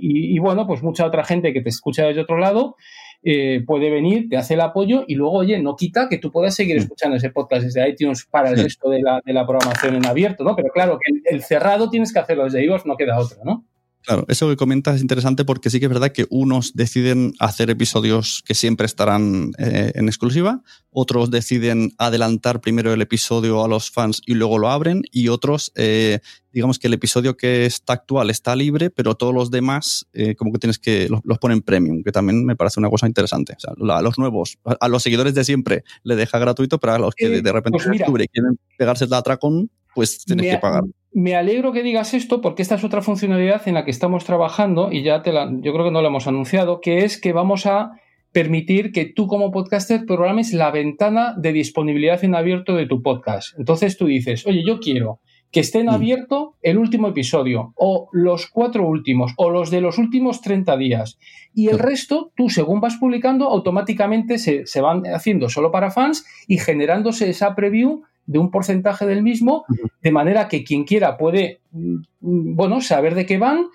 y, 0.02 0.40
bueno, 0.40 0.66
pues 0.66 0.82
mucha 0.82 1.06
otra 1.06 1.24
gente 1.24 1.54
que 1.54 1.62
te 1.62 1.70
escucha 1.70 2.06
desde 2.06 2.22
otro 2.22 2.40
lado 2.40 2.76
eh, 3.24 3.64
puede 3.66 3.92
venir, 3.92 4.30
te 4.30 4.38
hace 4.38 4.56
el 4.56 4.62
apoyo 4.62 5.04
y 5.08 5.16
luego, 5.16 5.34
oye, 5.34 5.60
no 5.60 5.76
quita 5.76 6.10
que 6.10 6.18
tú 6.18 6.32
puedas 6.32 6.56
seguir 6.56 6.78
mm. 6.78 6.80
escuchando 6.80 7.18
ese 7.18 7.30
podcast 7.30 7.64
desde 7.64 7.88
iTunes 7.88 8.26
para 8.26 8.50
el 8.50 8.58
resto 8.64 8.90
de 8.90 9.02
la, 9.02 9.22
de 9.24 9.34
la, 9.34 9.46
programación 9.46 9.96
en 9.96 10.06
abierto, 10.06 10.44
¿no? 10.44 10.56
Pero 10.56 10.70
claro, 10.74 10.98
que 11.00 11.22
el, 11.30 11.44
cerrado 11.44 11.90
tienes 11.90 12.12
que 12.12 12.20
hacerlo 12.20 12.46
desde 12.46 12.64
iVoox, 12.64 12.86
no 12.86 12.98
queda 12.98 13.20
otro, 13.20 13.38
¿no? 13.44 13.66
Claro, 14.04 14.26
eso 14.30 14.50
que 14.50 14.56
comentas 14.56 14.96
es 14.96 15.02
interesante 15.02 15.46
porque 15.46 15.70
sí 15.70 15.80
que 15.80 15.86
es 15.86 15.92
verdad 15.92 16.12
que 16.12 16.26
unos 16.32 16.74
deciden 16.74 17.34
hacer 17.40 17.70
episodios 17.70 18.44
que 18.46 18.56
siempre 18.56 18.88
estarán 18.88 19.52
eh, 19.60 19.92
en 19.94 20.08
exclusiva, 20.08 20.64
otros 20.90 21.30
deciden 21.30 21.94
adelantar 22.00 22.62
primero 22.62 22.94
el 22.94 23.02
episodio 23.02 23.64
a 23.64 23.68
los 23.68 23.92
fans 23.92 24.22
y 24.26 24.34
luego 24.34 24.58
lo 24.58 24.70
abren, 24.70 25.04
y 25.12 25.28
otros, 25.28 25.72
eh, 25.76 26.20
digamos 26.52 26.80
que 26.80 26.88
el 26.88 26.94
episodio 26.94 27.38
que 27.38 27.66
está 27.66 27.94
actual 27.94 28.32
está 28.32 28.56
libre, 28.56 28.90
pero 28.90 29.16
todos 29.16 29.36
los 29.36 29.52
demás 29.52 30.08
eh, 30.14 30.36
como 30.36 30.52
que 30.52 30.60
tienes 30.60 30.80
que 30.80 31.08
los, 31.08 31.38
ponen 31.38 31.62
premium, 31.62 32.02
que 32.04 32.12
también 32.12 32.44
me 32.44 32.56
parece 32.56 32.80
una 32.80 32.90
cosa 32.90 33.06
interesante. 33.06 33.54
O 33.56 33.60
sea, 33.60 33.98
a 33.98 34.02
los 34.02 34.18
nuevos, 34.18 34.58
a, 34.64 34.88
los 34.88 35.04
seguidores 35.04 35.36
de 35.36 35.44
siempre 35.44 35.84
le 36.04 36.16
deja 36.16 36.40
gratuito, 36.40 36.80
pero 36.80 36.94
a 36.94 37.00
los 37.00 37.14
que 37.14 37.42
de, 37.42 37.52
repente 37.52 37.78
pues 37.84 38.28
quieren 38.32 38.60
pegarse 38.78 39.06
el 39.06 39.14
atracón, 39.14 39.70
pues 39.96 40.24
tienes 40.26 40.56
que 40.56 40.58
pagar 40.58 40.84
me 41.14 41.36
alegro 41.36 41.74
que 41.74 41.84
digas 41.84 42.14
esto 42.14 42.42
porque 42.42 42.62
esta 42.62 42.76
es 42.76 42.84
otra 42.84 43.02
funcionalidad 43.02 43.68
en 43.68 43.74
la 43.74 43.84
que 43.84 43.92
estamos 43.92 44.24
trabajando 44.24 44.92
y 44.92 45.04
ya 45.04 45.22
te 45.22 45.34
la, 45.34 45.50
yo 45.62 45.74
creo 45.74 45.86
que 45.86 45.92
no 45.92 46.02
la 46.02 46.08
hemos 46.08 46.28
anunciado, 46.28 46.80
que 46.80 47.04
es 47.04 47.20
que 47.20 47.34
vamos 47.34 47.66
a 47.66 47.92
permitir 48.32 48.94
que 48.94 49.06
tú 49.06 49.28
como 49.28 49.52
podcaster 49.52 50.06
programes 50.06 50.54
la 50.54 50.72
ventana 50.72 51.36
de 51.38 51.52
disponibilidad 51.52 52.24
en 52.24 52.34
abierto 52.34 52.76
de 52.76 52.86
tu 52.86 53.02
podcast. 53.02 53.58
Entonces 53.60 53.98
tú 53.98 54.06
dices, 54.06 54.48
oye, 54.48 54.64
yo 54.66 54.80
quiero 54.80 55.20
que 55.52 55.60
esté 55.60 55.80
en 55.80 55.88
mm. 55.88 55.90
abierto 55.90 56.56
el 56.62 56.78
último 56.78 57.10
episodio 57.10 57.74
o 57.76 58.08
los 58.14 58.48
cuatro 58.48 58.88
últimos 58.88 59.34
o 59.36 59.50
los 59.50 59.70
de 59.70 59.82
los 59.82 59.98
últimos 59.98 60.40
30 60.40 60.78
días. 60.78 61.20
Y 61.54 61.68
el 61.68 61.78
resto, 61.78 62.32
tú 62.38 62.50
según 62.50 62.80
vas 62.80 62.96
publicando, 62.96 63.50
automáticamente 63.50 64.38
se, 64.38 64.66
se 64.66 64.80
van 64.80 65.04
haciendo 65.14 65.50
solo 65.50 65.70
para 65.72 65.92
fans 65.92 66.26
y 66.48 66.58
generándose 66.58 67.30
esa 67.30 67.54
preview 67.54 68.04
de 68.26 68.40
un 68.40 68.52
porcentaje 68.52 69.06
del 69.06 69.24
mismo, 69.24 69.66
de 70.02 70.12
manera 70.12 70.48
que 70.48 70.64
quien 70.64 70.84
quiera 70.84 71.18
puede, 71.18 71.62
mm, 71.72 72.56
bueno, 72.56 72.82
saber 72.82 73.16
de 73.16 73.26
qué 73.26 73.38
van, 73.38 73.68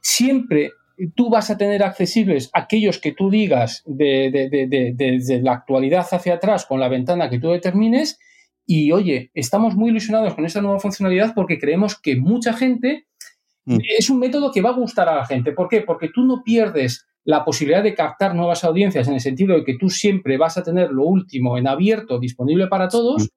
siempre 0.00 0.72
tú 1.14 1.30
vas 1.30 1.50
a 1.50 1.56
tener 1.56 1.82
accesibles 1.82 2.50
aquellos 2.52 2.98
que 2.98 3.12
tú 3.12 3.30
digas 3.30 3.82
desde 3.86 5.42
la 5.42 5.52
actualidad 5.52 6.06
hacia 6.10 6.34
atrás 6.34 6.66
con 6.66 6.80
la 6.80 6.88
ventana 6.88 7.30
que 7.30 7.38
tú 7.38 7.50
determines. 7.50 8.18
Y 8.66 8.92
oye, 8.92 9.30
estamos 9.34 9.74
muy 9.74 9.90
ilusionados 9.90 10.34
con 10.34 10.44
esta 10.44 10.60
nueva 10.60 10.78
funcionalidad 10.78 11.34
porque 11.34 11.58
creemos 11.58 12.00
que 12.00 12.16
mucha 12.16 12.52
gente 12.52 13.06
mm. 13.64 13.78
es 13.98 14.10
un 14.10 14.20
método 14.20 14.52
que 14.52 14.62
va 14.62 14.70
a 14.70 14.74
gustar 14.74 15.08
a 15.08 15.16
la 15.16 15.26
gente. 15.26 15.52
¿Por 15.52 15.68
qué? 15.68 15.80
Porque 15.80 16.10
tú 16.14 16.24
no 16.24 16.42
pierdes 16.44 17.06
la 17.24 17.44
posibilidad 17.44 17.82
de 17.82 17.94
captar 17.94 18.34
nuevas 18.34 18.64
audiencias 18.64 19.06
en 19.08 19.14
el 19.14 19.20
sentido 19.20 19.56
de 19.56 19.64
que 19.64 19.76
tú 19.78 19.88
siempre 19.88 20.36
vas 20.36 20.58
a 20.58 20.62
tener 20.62 20.90
lo 20.90 21.04
último 21.04 21.56
en 21.56 21.68
abierto, 21.68 22.18
disponible 22.18 22.66
para 22.66 22.88
todos. 22.88 23.28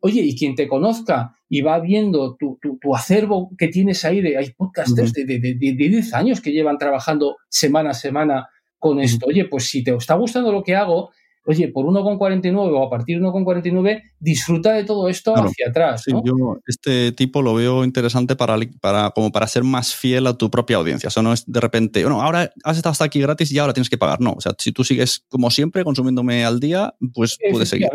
Oye, 0.00 0.22
y 0.22 0.36
quien 0.36 0.54
te 0.54 0.66
conozca 0.66 1.36
y 1.48 1.60
va 1.60 1.78
viendo 1.78 2.36
tu, 2.36 2.58
acervo 2.94 3.50
que 3.58 3.68
tienes 3.68 4.04
ahí, 4.04 4.20
de, 4.20 4.38
hay 4.38 4.50
podcasters 4.50 5.12
de, 5.12 5.24
de, 5.24 5.54
10 5.54 6.14
años 6.14 6.40
que 6.40 6.52
llevan 6.52 6.78
trabajando 6.78 7.36
semana 7.48 7.90
a 7.90 7.94
semana 7.94 8.48
con 8.78 9.00
esto. 9.00 9.26
Oye, 9.26 9.44
pues 9.44 9.68
si 9.68 9.84
te 9.84 9.94
está 9.94 10.14
gustando 10.14 10.52
lo 10.52 10.62
que 10.62 10.74
hago, 10.74 11.10
oye, 11.44 11.68
por 11.68 11.86
1,49 11.86 12.54
o 12.56 12.84
a 12.84 12.90
partir 12.90 13.20
de 13.20 13.26
1,49, 13.26 14.02
disfruta 14.18 14.72
de 14.72 14.84
todo 14.84 15.08
esto 15.08 15.34
hacia 15.34 15.68
atrás. 15.68 16.04
yo 16.06 16.58
este 16.66 17.12
tipo 17.12 17.42
lo 17.42 17.54
veo 17.54 17.84
interesante 17.84 18.36
para, 18.36 18.58
para, 18.80 19.10
como 19.10 19.32
para 19.32 19.46
ser 19.46 19.64
más 19.64 19.94
fiel 19.94 20.26
a 20.26 20.36
tu 20.36 20.50
propia 20.50 20.76
audiencia. 20.76 21.08
O 21.08 21.10
sea, 21.10 21.22
no 21.22 21.32
es 21.32 21.44
de 21.46 21.60
repente, 21.60 22.02
bueno, 22.02 22.22
ahora 22.22 22.52
has 22.64 22.76
estado 22.76 22.92
hasta 22.92 23.04
aquí 23.04 23.20
gratis 23.20 23.50
y 23.52 23.58
ahora 23.58 23.72
tienes 23.72 23.90
que 23.90 23.98
pagar. 23.98 24.20
No, 24.20 24.32
o 24.32 24.40
sea, 24.40 24.52
si 24.58 24.72
tú 24.72 24.84
sigues 24.84 25.24
como 25.28 25.50
siempre 25.50 25.84
consumiéndome 25.84 26.44
al 26.44 26.60
día, 26.60 26.94
pues 27.14 27.38
puedes 27.50 27.68
seguir. 27.68 27.88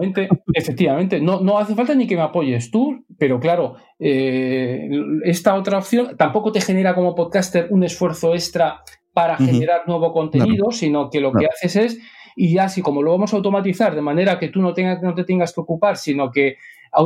Efectivamente, 0.54 1.20
no, 1.22 1.42
no 1.42 1.60
hace 1.60 1.76
falta 1.76 1.94
ni 1.94 2.08
que 2.08 2.16
me 2.16 2.24
apoyes 2.24 2.72
tú, 2.72 3.06
pero 3.18 3.40
claro, 3.40 3.76
eh, 4.00 4.90
esta 5.24 5.56
otra 5.56 5.78
opción 5.78 6.16
tampoco 6.18 6.52
te 6.52 6.62
genera 6.62 6.96
como 6.96 7.16
podcaster 7.16 7.68
un 7.70 7.84
esfuerzo 7.84 8.34
extra 8.34 8.82
para 9.14 9.38
generar 9.38 9.84
nuevo 9.88 10.12
contenido, 10.12 10.72
sino 10.72 11.10
que 11.10 11.22
lo 11.22 11.32
que 11.32 11.46
haces 11.46 11.76
es 11.78 12.00
y 12.36 12.54
ya 12.54 12.66
así 12.66 12.82
como 12.82 13.02
lo 13.02 13.12
vamos 13.12 13.34
a 13.34 13.38
automatizar 13.38 13.96
de 13.96 14.02
manera 14.02 14.38
que 14.38 14.50
tú 14.50 14.62
no, 14.62 14.74
tengas, 14.74 15.02
no 15.02 15.14
te 15.14 15.24
tengas 15.24 15.54
que 15.54 15.62
ocupar, 15.62 15.98
sino 15.98 16.30
que 16.32 16.58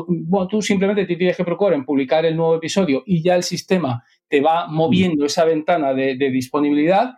bueno, 0.08 0.48
tú 0.48 0.62
simplemente 0.62 1.06
te 1.06 1.16
tienes 1.16 1.38
que 1.38 1.44
procurar 1.44 1.74
en 1.74 1.86
publicar 1.86 2.26
el 2.26 2.36
nuevo 2.36 2.56
episodio 2.56 3.04
y 3.06 3.22
ya 3.22 3.36
el 3.36 3.44
sistema 3.44 4.04
te 4.28 4.42
va 4.42 4.68
moviendo 4.68 5.26
esa 5.26 5.46
ventana 5.46 5.94
de, 5.94 6.16
disponibilidad, 6.16 7.16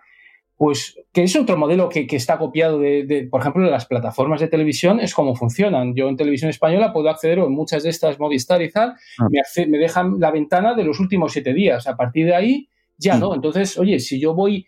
pues 0.55 0.97
que 1.11 1.23
es 1.23 1.35
otro 1.35 1.57
modelo 1.57 1.89
que, 1.89 2.07
está 2.11 2.37
copiado 2.37 2.79
de, 2.79 3.27
por 3.29 3.41
ejemplo, 3.41 3.65
de 3.65 3.71
las 3.71 3.85
plataformas 3.85 4.39
de 4.39 4.47
televisión, 4.47 4.99
es 4.99 5.13
como 5.13 5.35
funcionan. 5.35 5.95
Yo 5.95 6.07
en 6.07 6.15
televisión 6.15 6.49
española 6.49 6.93
puedo 6.93 7.09
acceder 7.09 7.39
en 7.39 7.51
muchas 7.51 7.83
de 7.83 7.89
estas 7.89 8.19
Movistar 8.19 8.61
y 8.61 8.71
tal, 8.71 8.93
ah. 9.19 9.27
me, 9.29 9.67
me 9.67 9.77
dejan 9.77 10.19
la 10.19 10.31
ventana 10.31 10.73
de 10.73 10.85
los 10.85 10.99
últimos 10.99 11.33
siete 11.33 11.53
días. 11.53 11.87
A 11.87 11.97
partir 11.97 12.27
de 12.27 12.35
ahí, 12.35 12.69
ya 12.97 13.17
no. 13.17 13.33
Entonces, 13.33 13.77
oye, 13.77 13.99
si 13.99 14.19
yo 14.19 14.33
voy 14.33 14.65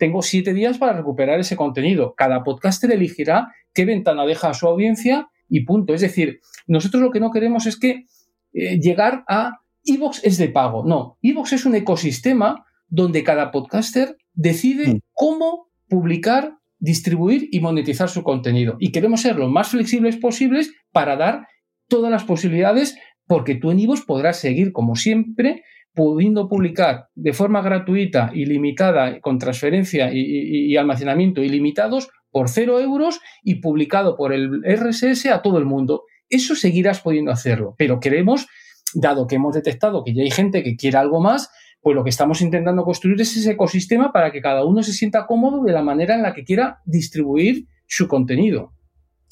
tengo 0.00 0.22
siete 0.22 0.54
días 0.54 0.78
para 0.78 0.94
recuperar 0.94 1.38
ese 1.38 1.56
contenido. 1.56 2.14
Cada 2.16 2.42
podcaster 2.42 2.90
elegirá 2.90 3.54
qué 3.74 3.84
ventana 3.84 4.24
deja 4.24 4.48
a 4.48 4.54
su 4.54 4.66
audiencia 4.66 5.28
y 5.48 5.66
punto. 5.66 5.92
Es 5.94 6.00
decir, 6.00 6.40
nosotros 6.66 7.02
lo 7.02 7.10
que 7.10 7.20
no 7.20 7.30
queremos 7.30 7.66
es 7.66 7.78
que 7.78 8.06
eh, 8.54 8.80
llegar 8.80 9.24
a 9.28 9.60
Evox 9.84 10.24
es 10.24 10.38
de 10.38 10.48
pago. 10.48 10.84
No, 10.86 11.18
Evox 11.20 11.52
es 11.52 11.66
un 11.66 11.74
ecosistema 11.74 12.64
donde 12.88 13.22
cada 13.22 13.50
podcaster 13.50 14.16
decide 14.32 14.94
mm. 14.94 15.00
cómo 15.12 15.68
publicar, 15.88 16.54
distribuir 16.78 17.48
y 17.52 17.60
monetizar 17.60 18.08
su 18.08 18.22
contenido. 18.22 18.76
Y 18.80 18.92
queremos 18.92 19.20
ser 19.20 19.36
lo 19.36 19.48
más 19.48 19.68
flexibles 19.68 20.16
posibles 20.16 20.72
para 20.92 21.16
dar 21.16 21.46
todas 21.88 22.10
las 22.10 22.24
posibilidades 22.24 22.96
porque 23.26 23.54
tú 23.54 23.70
en 23.70 23.80
Evox 23.80 24.00
podrás 24.00 24.38
seguir, 24.38 24.72
como 24.72 24.96
siempre, 24.96 25.62
pudiendo 25.94 26.48
publicar 26.48 27.08
de 27.14 27.32
forma 27.32 27.62
gratuita, 27.62 28.30
ilimitada, 28.34 29.20
con 29.20 29.38
transferencia 29.38 30.10
y, 30.12 30.76
almacenamiento 30.76 31.42
ilimitados 31.42 32.08
por 32.30 32.48
cero 32.48 32.80
euros 32.80 33.20
y 33.42 33.56
publicado 33.56 34.16
por 34.16 34.32
el 34.32 34.62
RSS 34.62 35.26
a 35.26 35.42
todo 35.42 35.58
el 35.58 35.64
mundo. 35.64 36.04
Eso 36.28 36.54
seguirás 36.54 37.00
pudiendo 37.00 37.32
hacerlo, 37.32 37.74
pero 37.76 37.98
queremos, 37.98 38.46
dado 38.94 39.26
que 39.26 39.36
hemos 39.36 39.54
detectado 39.54 40.04
que 40.04 40.14
ya 40.14 40.22
hay 40.22 40.30
gente 40.30 40.62
que 40.62 40.76
quiere 40.76 40.98
algo 40.98 41.20
más, 41.20 41.50
pues 41.82 41.96
lo 41.96 42.04
que 42.04 42.10
estamos 42.10 42.40
intentando 42.40 42.84
construir 42.84 43.20
es 43.20 43.36
ese 43.36 43.52
ecosistema 43.52 44.12
para 44.12 44.30
que 44.30 44.40
cada 44.40 44.64
uno 44.64 44.82
se 44.82 44.92
sienta 44.92 45.26
cómodo 45.26 45.64
de 45.64 45.72
la 45.72 45.82
manera 45.82 46.14
en 46.14 46.22
la 46.22 46.34
que 46.34 46.44
quiera 46.44 46.80
distribuir 46.84 47.66
su 47.86 48.06
contenido. 48.06 48.74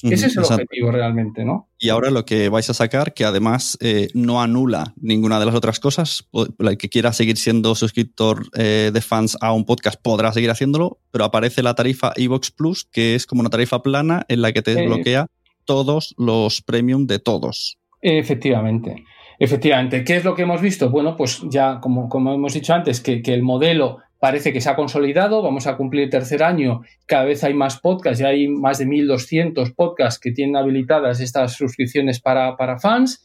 Ese 0.01 0.27
es 0.27 0.37
el 0.37 0.43
objetivo 0.43 0.91
realmente, 0.91 1.45
¿no? 1.45 1.68
Y 1.81 1.89
ahora 1.89 2.11
lo 2.11 2.25
que 2.25 2.49
vais 2.49 2.69
a 2.69 2.73
sacar, 2.73 3.13
que 3.13 3.23
además 3.23 3.77
eh, 3.79 4.09
no 4.13 4.41
anula 4.41 4.93
ninguna 4.99 5.39
de 5.39 5.45
las 5.45 5.55
otras 5.55 5.79
cosas, 5.79 6.27
el 6.59 6.77
que 6.77 6.89
quiera 6.89 7.13
seguir 7.13 7.37
siendo 7.37 7.73
suscriptor 7.73 8.47
eh, 8.57 8.91
de 8.93 9.01
fans 9.01 9.37
a 9.39 9.53
un 9.53 9.63
podcast 9.63 9.97
podrá 10.01 10.33
seguir 10.33 10.51
haciéndolo, 10.51 10.99
pero 11.09 11.23
aparece 11.23 11.63
la 11.63 11.75
tarifa 11.75 12.11
Evox 12.17 12.51
Plus, 12.51 12.83
que 12.83 13.15
es 13.15 13.25
como 13.25 13.39
una 13.39 13.49
tarifa 13.49 13.81
plana 13.81 14.25
en 14.27 14.41
la 14.41 14.51
que 14.51 14.61
te 14.61 14.75
desbloquea 14.75 15.27
todos 15.63 16.13
los 16.17 16.61
premium 16.61 17.07
de 17.07 17.19
todos. 17.19 17.77
Efectivamente. 18.01 19.05
Efectivamente, 19.39 20.03
¿qué 20.03 20.17
es 20.17 20.25
lo 20.25 20.35
que 20.35 20.41
hemos 20.41 20.59
visto? 20.59 20.89
Bueno, 20.89 21.15
pues 21.15 21.41
ya 21.49 21.79
como, 21.79 22.09
como 22.09 22.33
hemos 22.33 22.53
dicho 22.53 22.73
antes, 22.73 22.99
que, 22.99 23.21
que 23.21 23.33
el 23.33 23.41
modelo 23.41 23.99
parece 24.19 24.51
que 24.51 24.61
se 24.61 24.69
ha 24.69 24.75
consolidado, 24.75 25.41
vamos 25.41 25.65
a 25.65 25.77
cumplir 25.77 26.03
el 26.03 26.09
tercer 26.09 26.43
año, 26.43 26.81
cada 27.05 27.25
vez 27.25 27.43
hay 27.43 27.53
más 27.53 27.79
podcasts, 27.79 28.19
ya 28.19 28.27
hay 28.27 28.47
más 28.47 28.77
de 28.77 28.85
1.200 28.85 29.73
podcasts 29.73 30.19
que 30.19 30.31
tienen 30.31 30.57
habilitadas 30.57 31.21
estas 31.21 31.53
suscripciones 31.53 32.19
para, 32.19 32.55
fans, 32.79 33.23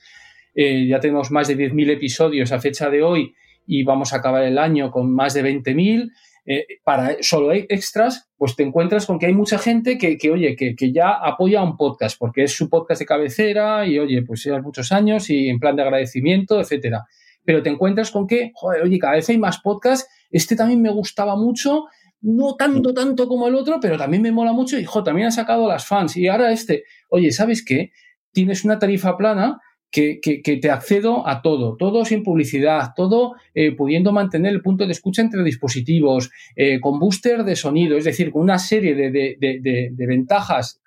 eh, 0.54 0.86
ya 0.86 1.00
tenemos 1.00 1.30
más 1.32 1.48
de 1.48 1.56
10.000 1.56 1.90
episodios 1.90 2.52
a 2.52 2.60
fecha 2.60 2.90
de 2.90 3.02
hoy 3.02 3.34
y 3.66 3.82
vamos 3.82 4.12
a 4.12 4.18
acabar 4.18 4.44
el 4.44 4.58
año 4.58 4.90
con 4.90 5.12
más 5.12 5.34
de 5.34 5.42
20.000. 5.42 6.10
Eh, 6.46 6.66
para 6.84 7.16
solo 7.22 7.52
extras, 7.52 8.28
pues 8.36 8.54
te 8.54 8.62
encuentras 8.62 9.06
con 9.06 9.18
que 9.18 9.24
hay 9.24 9.32
mucha 9.32 9.56
gente 9.56 9.96
que, 9.96 10.18
oye, 10.30 10.54
que, 10.56 10.76
que, 10.76 10.92
ya 10.92 11.12
apoya 11.12 11.62
un 11.62 11.78
podcast, 11.78 12.18
porque 12.18 12.42
es 12.44 12.52
su 12.52 12.68
podcast 12.68 13.00
de 13.00 13.06
cabecera 13.06 13.86
y, 13.86 13.98
oye, 13.98 14.20
pues 14.20 14.44
llevas 14.44 14.62
muchos 14.62 14.92
años 14.92 15.30
y 15.30 15.48
en 15.48 15.58
plan 15.58 15.74
de 15.74 15.82
agradecimiento, 15.82 16.60
etcétera. 16.60 17.06
Pero 17.44 17.62
te 17.62 17.70
encuentras 17.70 18.10
con 18.10 18.26
que, 18.26 18.52
joder, 18.54 18.82
oye, 18.82 18.98
cada 18.98 19.14
vez 19.14 19.28
hay 19.30 19.38
más 19.38 19.60
podcasts 19.60 20.06
este 20.34 20.56
también 20.56 20.82
me 20.82 20.90
gustaba 20.90 21.36
mucho, 21.36 21.84
no 22.20 22.56
tanto, 22.56 22.92
tanto 22.92 23.28
como 23.28 23.46
el 23.46 23.54
otro, 23.54 23.78
pero 23.80 23.96
también 23.96 24.22
me 24.22 24.32
mola 24.32 24.52
mucho 24.52 24.78
y, 24.78 24.84
jo, 24.84 25.04
también 25.04 25.28
ha 25.28 25.30
sacado 25.30 25.68
las 25.68 25.86
fans. 25.86 26.16
Y 26.16 26.26
ahora 26.26 26.50
este, 26.50 26.84
oye, 27.08 27.30
¿sabes 27.30 27.64
qué? 27.64 27.92
Tienes 28.32 28.64
una 28.64 28.78
tarifa 28.78 29.16
plana 29.16 29.60
que, 29.92 30.58
te 30.60 30.70
accedo 30.72 31.28
a 31.28 31.40
todo, 31.40 31.76
todo 31.76 32.04
sin 32.04 32.24
publicidad, 32.24 32.94
todo 32.96 33.36
eh, 33.54 33.76
pudiendo 33.76 34.10
mantener 34.10 34.52
el 34.52 34.60
punto 34.60 34.86
de 34.86 34.90
escucha 34.92 35.22
entre 35.22 35.44
dispositivos, 35.44 36.30
eh, 36.56 36.80
con 36.80 36.98
booster 36.98 37.44
de 37.44 37.54
sonido, 37.54 37.96
es 37.96 38.04
decir, 38.04 38.32
con 38.32 38.42
una 38.42 38.58
serie 38.58 38.96
de, 38.96 39.92
ventajas 39.96 40.80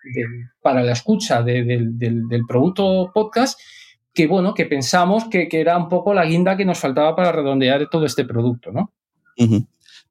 para 0.61 0.83
la 0.83 0.91
escucha 0.91 1.41
del, 1.41 1.95
producto 2.49 3.11
podcast 3.13 3.57
que, 4.13 4.27
bueno, 4.27 4.53
que 4.53 4.65
pensamos 4.65 5.29
que, 5.29 5.47
que, 5.47 5.61
era 5.61 5.77
un 5.77 5.87
poco 5.87 6.13
la 6.13 6.25
guinda 6.25 6.57
que 6.57 6.65
nos 6.65 6.79
faltaba 6.79 7.15
para 7.15 7.31
redondear 7.31 7.87
todo 7.89 8.05
este 8.05 8.25
producto, 8.25 8.73
¿no? 8.73 8.91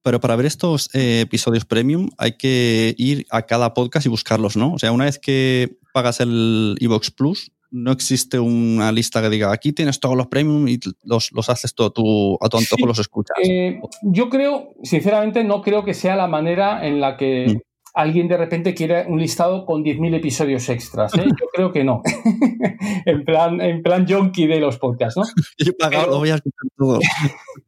Pero 0.03 0.21
para 0.21 0.37
ver 0.37 0.47
estos 0.47 0.89
eh, 0.95 1.23
episodios 1.23 1.65
premium 1.65 2.11
hay 2.17 2.37
que 2.37 2.95
ir 2.97 3.27
a 3.31 3.43
cada 3.43 3.75
podcast 3.75 4.07
y 4.07 4.09
buscarlos, 4.09 4.57
¿no? 4.57 4.75
O 4.75 4.79
sea, 4.79 4.93
una 4.93 5.07
vez 5.07 5.19
que 5.19 5.79
pagas 5.93 6.21
el 6.21 6.77
Evox 6.81 7.11
Plus, 7.11 7.51
no 7.71 7.93
existe 7.93 8.39
una 8.39 8.93
lista 8.93 9.21
que 9.21 9.29
diga 9.29 9.53
aquí 9.53 9.73
tienes 9.73 10.01
todos 10.01 10.17
los 10.17 10.29
premium 10.29 10.69
y 10.69 10.79
los, 11.03 11.31
haces 11.49 11.75
todo 11.75 11.91
tú, 11.91 12.39
a 12.41 12.49
tu 12.49 12.59
antojo, 12.59 12.87
los 12.87 12.99
escuchas. 12.99 13.37
Eh, 13.43 13.81
yo 14.03 14.29
creo, 14.29 14.75
sinceramente, 14.83 15.45
no 15.45 15.63
creo 15.63 15.85
que 15.85 15.95
sea 15.95 16.17
la 16.17 16.29
manera 16.29 16.87
en 16.87 17.01
la 17.01 17.17
que 17.17 17.47
mm. 17.49 17.61
alguien 17.95 18.29
de 18.29 18.37
repente 18.37 18.75
quiere 18.75 19.07
un 19.07 19.19
listado 19.19 19.67
con 19.67 19.83
10.000 19.83 20.17
episodios 20.17 20.69
extras. 20.69 21.15
¿eh? 21.15 21.25
Yo 21.27 21.47
creo 21.53 21.73
que 21.73 21.85
no. 21.85 22.03
en 23.07 23.25
plan, 23.25 23.61
en 23.61 23.83
plan 23.83 24.07
junkie 24.09 24.47
de 24.47 24.61
los 24.61 24.79
podcasts, 24.79 25.17
¿no? 25.17 25.25
Yo 25.59 25.73
he 25.73 25.75
pagado, 25.75 26.13
lo 26.13 26.19
voy 26.19 26.31
a 26.31 26.37
escuchar 26.37 26.71
todo. 26.77 27.01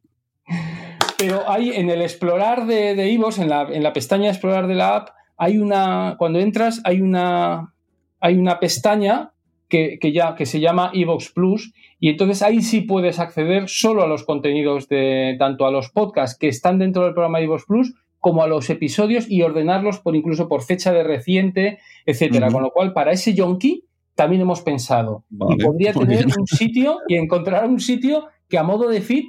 Pero 1.19 1.49
hay 1.49 1.71
en 1.71 1.89
el 1.89 2.01
explorar 2.01 2.65
de, 2.65 2.95
de 2.95 3.11
en 3.11 3.49
la, 3.49 3.67
en 3.69 3.83
la 3.83 3.93
pestaña 3.93 4.29
explorar 4.29 4.67
de 4.67 4.75
la 4.75 4.95
app, 4.95 5.09
hay 5.37 5.57
una, 5.57 6.15
cuando 6.17 6.39
entras, 6.39 6.81
hay 6.85 7.01
una, 7.01 7.73
hay 8.21 8.37
una 8.37 8.59
pestaña 8.59 9.33
que, 9.67 9.99
ya, 10.13 10.35
que 10.35 10.45
se 10.45 10.59
llama 10.59 10.91
Evox 10.93 11.31
Plus 11.31 11.73
y 11.99 12.09
entonces 12.09 12.41
ahí 12.41 12.61
sí 12.61 12.81
puedes 12.81 13.19
acceder 13.19 13.67
solo 13.67 14.01
a 14.01 14.07
los 14.07 14.23
contenidos 14.23 14.87
de 14.87 15.35
tanto 15.37 15.65
a 15.65 15.71
los 15.71 15.89
podcasts 15.89 16.37
que 16.37 16.47
están 16.47 16.79
dentro 16.79 17.03
del 17.03 17.13
programa 17.13 17.41
Evox 17.41 17.65
Plus 17.65 17.93
como 18.19 18.41
a 18.41 18.47
los 18.47 18.69
episodios 18.69 19.29
y 19.29 19.41
ordenarlos 19.41 19.99
por 19.99 20.15
incluso 20.15 20.47
por 20.47 20.63
fecha 20.63 20.91
de 20.91 21.03
reciente, 21.03 21.79
etcétera. 22.05 22.51
Con 22.51 22.63
lo 22.63 22.71
cual, 22.71 22.93
para 22.93 23.11
ese 23.11 23.33
yonki 23.33 23.85
también 24.15 24.41
hemos 24.41 24.61
pensado. 24.61 25.23
y 25.29 25.63
podría 25.63 25.93
tener 25.93 26.25
un 26.25 26.47
sitio 26.47 26.97
y 27.07 27.15
encontrar 27.15 27.67
un 27.67 27.79
sitio 27.79 28.27
que 28.49 28.57
a 28.57 28.63
modo 28.63 28.89
de 28.89 29.01
feed 29.01 29.25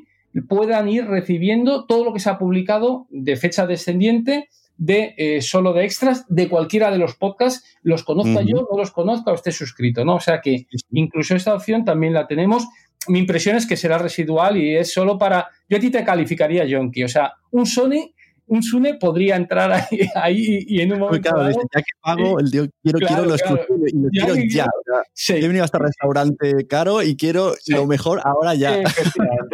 puedan 0.48 0.88
ir 0.88 1.06
recibiendo 1.06 1.86
todo 1.86 2.04
lo 2.04 2.12
que 2.12 2.20
se 2.20 2.30
ha 2.30 2.38
publicado 2.38 3.06
de 3.10 3.36
fecha 3.36 3.66
descendiente 3.66 4.48
de 4.80 5.14
eh, 5.18 5.42
solo 5.42 5.74
de 5.74 5.84
extras 5.84 6.24
de 6.28 6.48
cualquiera 6.48 6.90
de 6.90 6.96
los 6.96 7.14
podcasts, 7.14 7.78
los 7.82 8.02
conozca 8.02 8.40
yo, 8.40 8.66
no 8.70 8.78
los 8.78 8.90
conozca 8.90 9.30
o 9.30 9.34
esté 9.34 9.52
suscrito, 9.52 10.06
¿no? 10.06 10.14
O 10.14 10.20
sea 10.20 10.40
que 10.40 10.66
incluso 10.92 11.36
esta 11.36 11.54
opción 11.54 11.84
también 11.84 12.14
la 12.14 12.26
tenemos. 12.26 12.66
Mi 13.06 13.18
impresión 13.18 13.56
es 13.56 13.66
que 13.66 13.76
será 13.76 13.98
residual 13.98 14.56
y 14.56 14.76
es 14.76 14.90
solo 14.92 15.18
para. 15.18 15.48
Yo 15.68 15.76
a 15.76 15.80
ti 15.80 15.90
te 15.90 16.02
calificaría, 16.02 16.66
Jonky. 16.66 17.04
O 17.04 17.08
sea, 17.08 17.34
un 17.50 17.66
Sony 17.66 18.14
un 18.50 18.62
Sune 18.64 18.94
podría 18.94 19.36
entrar 19.36 19.86
ahí, 20.14 20.64
y 20.66 20.80
en 20.80 20.92
un 20.92 20.98
momento. 20.98 21.30
Claro, 21.30 21.50
ya 21.50 21.80
que 21.80 21.92
pago, 22.02 22.40
el 22.40 22.50
tío, 22.50 22.66
quiero, 22.82 22.98
quiero 22.98 23.24
lo 23.24 23.34
exclusivo 23.34 23.86
y 23.86 23.96
lo 23.96 24.08
quiero 24.10 24.34
ya. 24.50 24.66
He 25.28 25.46
venido 25.46 25.62
a 25.62 25.66
este 25.66 25.78
restaurante 25.78 26.66
caro 26.66 27.02
y 27.02 27.16
quiero 27.16 27.54
lo 27.68 27.86
mejor 27.86 28.20
ahora 28.24 28.54
ya. 28.54 28.78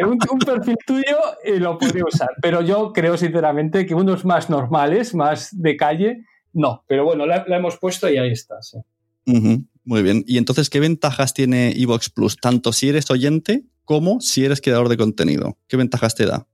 Un, 0.03 0.19
un, 0.31 0.39
perfil 0.39 0.77
tuyo 0.87 1.17
eh, 1.45 1.61
lo 1.61 1.79
podría 1.79 2.05
usar, 2.05 2.31
pero 2.41 2.63
yo 2.63 2.93
creo 2.93 3.17
sinceramente 3.17 3.85
que 3.85 3.95
unos 3.95 4.25
más 4.25 4.49
normales, 4.49 5.15
más 5.15 5.49
de 5.53 5.77
calle, 5.77 6.25
no. 6.53 6.85
Pero 6.89 7.05
bueno, 7.05 7.27
la, 7.27 7.45
hemos 7.49 7.77
puesto 7.79 8.09
y 8.09 8.17
ahí 8.17 8.31
está. 8.31 8.57
Muy 9.27 10.03
bien. 10.03 10.25
Y 10.27 10.39
entonces, 10.39 10.71
¿qué 10.71 10.81
ventajas 10.81 11.35
tiene 11.35 11.73
Evox 11.73 12.09
Plus? 12.11 12.37
Tanto 12.37 12.73
si 12.73 12.89
eres 12.89 13.11
oyente 13.11 13.65
como 13.85 14.21
si 14.21 14.45
eres 14.45 14.61
creador 14.61 14.89
de 14.89 14.97
contenido. 14.97 15.59
¿Qué 15.69 15.77
ventajas 15.77 16.15
te 16.15 16.27
da? 16.27 16.47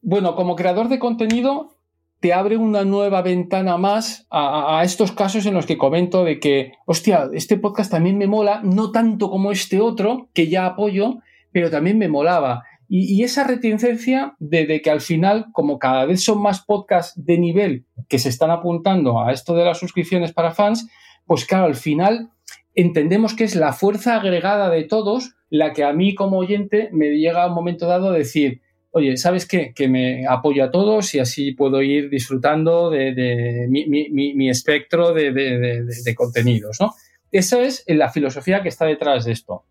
Bueno, 0.00 0.36
como 0.36 0.56
creador 0.56 0.88
de 0.88 0.98
contenido, 0.98 1.76
te 2.20 2.32
abre 2.32 2.56
una 2.56 2.84
nueva 2.84 3.22
ventana 3.22 3.76
más 3.76 4.26
a, 4.30 4.82
estos 4.84 5.12
casos 5.12 5.46
en 5.46 5.54
los 5.54 5.66
que 5.66 5.78
comento 5.78 6.24
de 6.24 6.40
que, 6.40 6.72
hostia, 6.86 7.28
este 7.32 7.56
podcast 7.56 7.90
también 7.90 8.18
me 8.18 8.26
mola, 8.26 8.60
no 8.64 8.90
tanto 8.90 9.30
como 9.30 9.52
este 9.52 9.80
otro, 9.80 10.28
que 10.34 10.48
ya 10.48 10.66
apoyo, 10.66 11.18
pero 11.52 11.70
también 11.70 11.98
me 11.98 12.08
molaba. 12.08 12.64
Y, 12.88 13.22
esa 13.22 13.44
reticencia 13.44 14.34
de, 14.38 14.80
que 14.82 14.90
al 14.90 15.00
final, 15.00 15.46
como 15.52 15.78
cada 15.78 16.06
vez 16.06 16.24
son 16.24 16.40
más 16.40 16.64
podcasts 16.64 17.12
de 17.22 17.38
nivel 17.38 17.84
que 18.08 18.18
se 18.18 18.30
están 18.30 18.50
apuntando 18.50 19.20
a 19.20 19.32
esto 19.32 19.54
de 19.54 19.64
las 19.64 19.78
suscripciones 19.78 20.32
para 20.32 20.52
fans, 20.52 20.88
pues 21.26 21.44
claro, 21.44 21.66
al 21.66 21.76
final 21.76 22.30
entendemos 22.74 23.34
que 23.34 23.44
es 23.44 23.54
la 23.54 23.72
fuerza 23.72 24.16
agregada 24.16 24.70
de 24.70 24.84
todos 24.84 25.34
la 25.50 25.72
que 25.72 25.84
a 25.84 25.92
mí 25.92 26.14
como 26.14 26.38
oyente 26.38 26.88
me 26.92 27.10
llega 27.10 27.44
a 27.44 27.48
un 27.48 27.54
momento 27.54 27.86
dado 27.86 28.08
a 28.08 28.12
decir, 28.12 28.62
oye, 28.90 29.16
¿sabes 29.16 29.46
qué? 29.46 29.72
Que 29.74 29.88
me 29.88 30.26
apoyo 30.26 30.64
a 30.64 30.70
todos 30.70 31.14
y 31.14 31.18
así 31.18 31.52
puedo 31.52 31.82
ir 31.82 32.10
disfrutando 32.10 32.90
de, 32.90 33.66
mi, 33.68 34.48
espectro 34.48 35.12
de, 35.12 36.14
contenidos, 36.16 36.78
¿no? 36.80 36.94
Esa 37.30 37.62
es 37.62 37.84
la 37.86 38.08
filosofía 38.10 38.62
que 38.62 38.68
está 38.68 38.86
detrás 38.86 39.24
de 39.24 39.32
esto. 39.32 39.64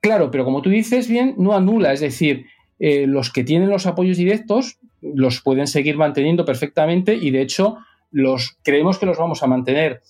Claro, 0.00 0.30
pero 0.30 0.44
como 0.44 0.62
tú 0.62 0.70
dices 0.70 1.08
bien, 1.08 1.34
no 1.38 1.54
anula, 1.54 1.92
es 1.92 2.00
decir, 2.00 2.46
eh, 2.78 3.06
los 3.06 3.32
que 3.32 3.44
tienen 3.44 3.70
los 3.70 3.86
apoyos 3.86 4.16
directos 4.16 4.78
los 5.00 5.40
pueden 5.40 5.66
seguir 5.66 5.96
manteniendo 5.96 6.44
perfectamente 6.44 7.14
y 7.14 7.30
de 7.30 7.42
hecho 7.42 7.78
los 8.10 8.58
creemos 8.62 8.98
que 8.98 9.06
los 9.06 9.18
vamos 9.18 9.42
a 9.42 9.46
mantener. 9.46 10.02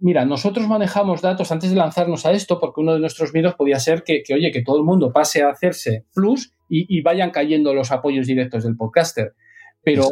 Mira, 0.00 0.24
nosotros 0.24 0.66
manejamos 0.66 1.20
datos 1.20 1.52
antes 1.52 1.70
de 1.70 1.76
lanzarnos 1.76 2.24
a 2.24 2.32
esto 2.32 2.58
porque 2.58 2.80
uno 2.80 2.94
de 2.94 3.00
nuestros 3.00 3.34
miedos 3.34 3.54
podía 3.54 3.78
ser 3.78 4.02
que, 4.02 4.22
que 4.22 4.34
oye, 4.34 4.50
que 4.50 4.62
todo 4.62 4.78
el 4.78 4.84
mundo 4.84 5.12
pase 5.12 5.42
a 5.42 5.50
hacerse 5.50 6.06
plus 6.14 6.54
y, 6.68 7.02
vayan 7.02 7.30
cayendo 7.30 7.74
los 7.74 7.90
apoyos 7.90 8.26
directos 8.26 8.64
del 8.64 8.76
podcaster. 8.76 9.34
Pero, 9.82 10.08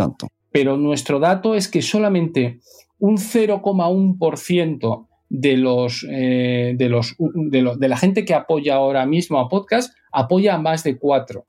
pero 0.50 0.76
nuestro 0.76 1.20
dato 1.20 1.54
es 1.54 1.68
que 1.68 1.82
solamente 1.82 2.58
un 2.98 3.16
0,1% 3.16 5.06
de 5.28 5.56
los, 5.56 6.06
eh, 6.10 6.74
de, 6.76 6.88
los, 6.88 7.14
de, 7.18 7.76
de, 7.78 7.88
la 7.88 7.96
gente 7.96 8.24
que 8.24 8.34
apoya 8.34 8.74
ahora 8.74 9.06
mismo 9.06 9.38
a 9.38 9.48
podcast 9.48 9.94
apoya 10.10 10.54
a 10.54 10.58
más 10.58 10.82
de 10.84 10.98
4. 10.98 11.44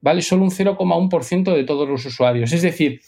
¿Vale? 0.00 0.22
Solo 0.22 0.44
un 0.44 0.50
0,1% 0.50 1.54
de 1.54 1.64
todos 1.64 1.88
los 1.88 2.04
usuarios. 2.06 2.52
Es 2.52 2.62
decir, 2.62 3.00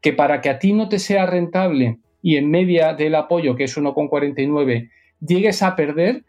que 0.00 0.12
para 0.12 0.40
que 0.40 0.50
a 0.50 0.58
ti 0.58 0.72
no 0.72 0.88
te 0.88 0.98
sea 0.98 1.26
rentable 1.26 1.98
y 2.22 2.36
en 2.36 2.50
media 2.50 2.94
del 2.94 3.14
apoyo, 3.14 3.56
que 3.56 3.64
es 3.64 3.76
1,49, 3.76 4.90
llegues 5.20 5.62
a 5.62 5.76
perder, 5.76 6.24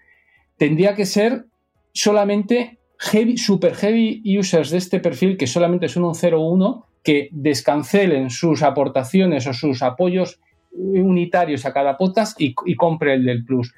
tendría 0.57 0.95
que 0.95 1.05
ser 1.05 1.45
solamente 1.93 2.79
heavy, 2.99 3.37
super 3.37 3.75
heavy 3.75 4.21
users 4.37 4.69
de 4.69 4.77
este 4.77 4.99
perfil, 4.99 5.37
que 5.37 5.47
solamente 5.47 5.87
son 5.87 6.03
un 6.03 6.13
0,1, 6.13 6.85
que 7.03 7.29
descancelen 7.31 8.29
sus 8.29 8.61
aportaciones 8.61 9.47
o 9.47 9.53
sus 9.53 9.81
apoyos 9.81 10.39
unitarios 10.71 11.65
a 11.65 11.73
cada 11.73 11.97
podcast 11.97 12.39
y, 12.39 12.53
compre 12.75 13.15
el 13.15 13.25
del 13.25 13.45
Plus. 13.45 13.73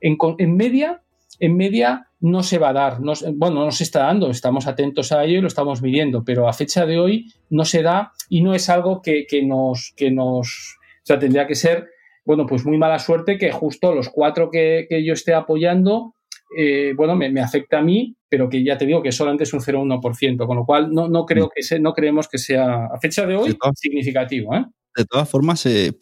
En, 0.00 0.16
media, 0.56 1.02
en 1.40 1.56
media 1.56 2.08
no 2.20 2.42
se 2.42 2.58
va 2.58 2.70
a 2.70 2.72
dar, 2.72 2.98
bueno, 3.34 3.64
no 3.64 3.70
se 3.70 3.84
está 3.84 4.00
dando, 4.00 4.30
estamos 4.30 4.66
atentos 4.66 5.12
a 5.12 5.24
ello 5.24 5.38
y 5.38 5.40
lo 5.40 5.48
estamos 5.48 5.80
midiendo, 5.80 6.24
pero 6.24 6.48
a 6.48 6.52
fecha 6.52 6.84
de 6.84 6.98
hoy 6.98 7.32
no 7.50 7.64
se 7.64 7.82
da 7.82 8.12
y 8.28 8.42
no 8.42 8.54
es 8.54 8.68
algo 8.68 9.00
que, 9.02 9.26
nos, 9.44 9.94
que 9.96 10.10
nos, 10.10 10.78
sea, 11.06 11.18
tendría 11.18 11.46
que 11.46 11.54
ser, 11.54 11.88
bueno, 12.24 12.46
pues 12.46 12.64
muy 12.64 12.78
mala 12.78 12.98
suerte 12.98 13.38
que 13.38 13.52
justo 13.52 13.94
los 13.94 14.08
cuatro 14.08 14.50
que, 14.50 14.86
que 14.88 15.04
yo 15.04 15.12
esté 15.12 15.34
apoyando 15.34 16.14
eh, 16.56 16.92
bueno, 16.96 17.16
me, 17.16 17.40
afecta 17.40 17.78
a 17.78 17.82
mí, 17.82 18.16
pero 18.28 18.48
que 18.48 18.62
ya 18.62 18.78
te 18.78 18.86
digo 18.86 19.02
que 19.02 19.12
solamente 19.12 19.44
es 19.44 19.52
un 19.52 19.60
0,1%, 19.60 20.46
con 20.46 20.56
lo 20.56 20.64
cual 20.64 20.92
no, 20.92 21.08
no 21.08 21.26
creo 21.26 21.50
que 21.50 21.80
no 21.80 21.92
creemos 21.92 22.28
que 22.28 22.38
sea 22.38 22.86
a 22.86 22.98
fecha 23.00 23.26
de 23.26 23.36
hoy 23.36 23.56
significativo. 23.74 24.54
¿eh? 24.54 24.64
De 24.96 25.04
todas 25.04 25.28
formas, 25.28 25.66
eh, 25.66 25.92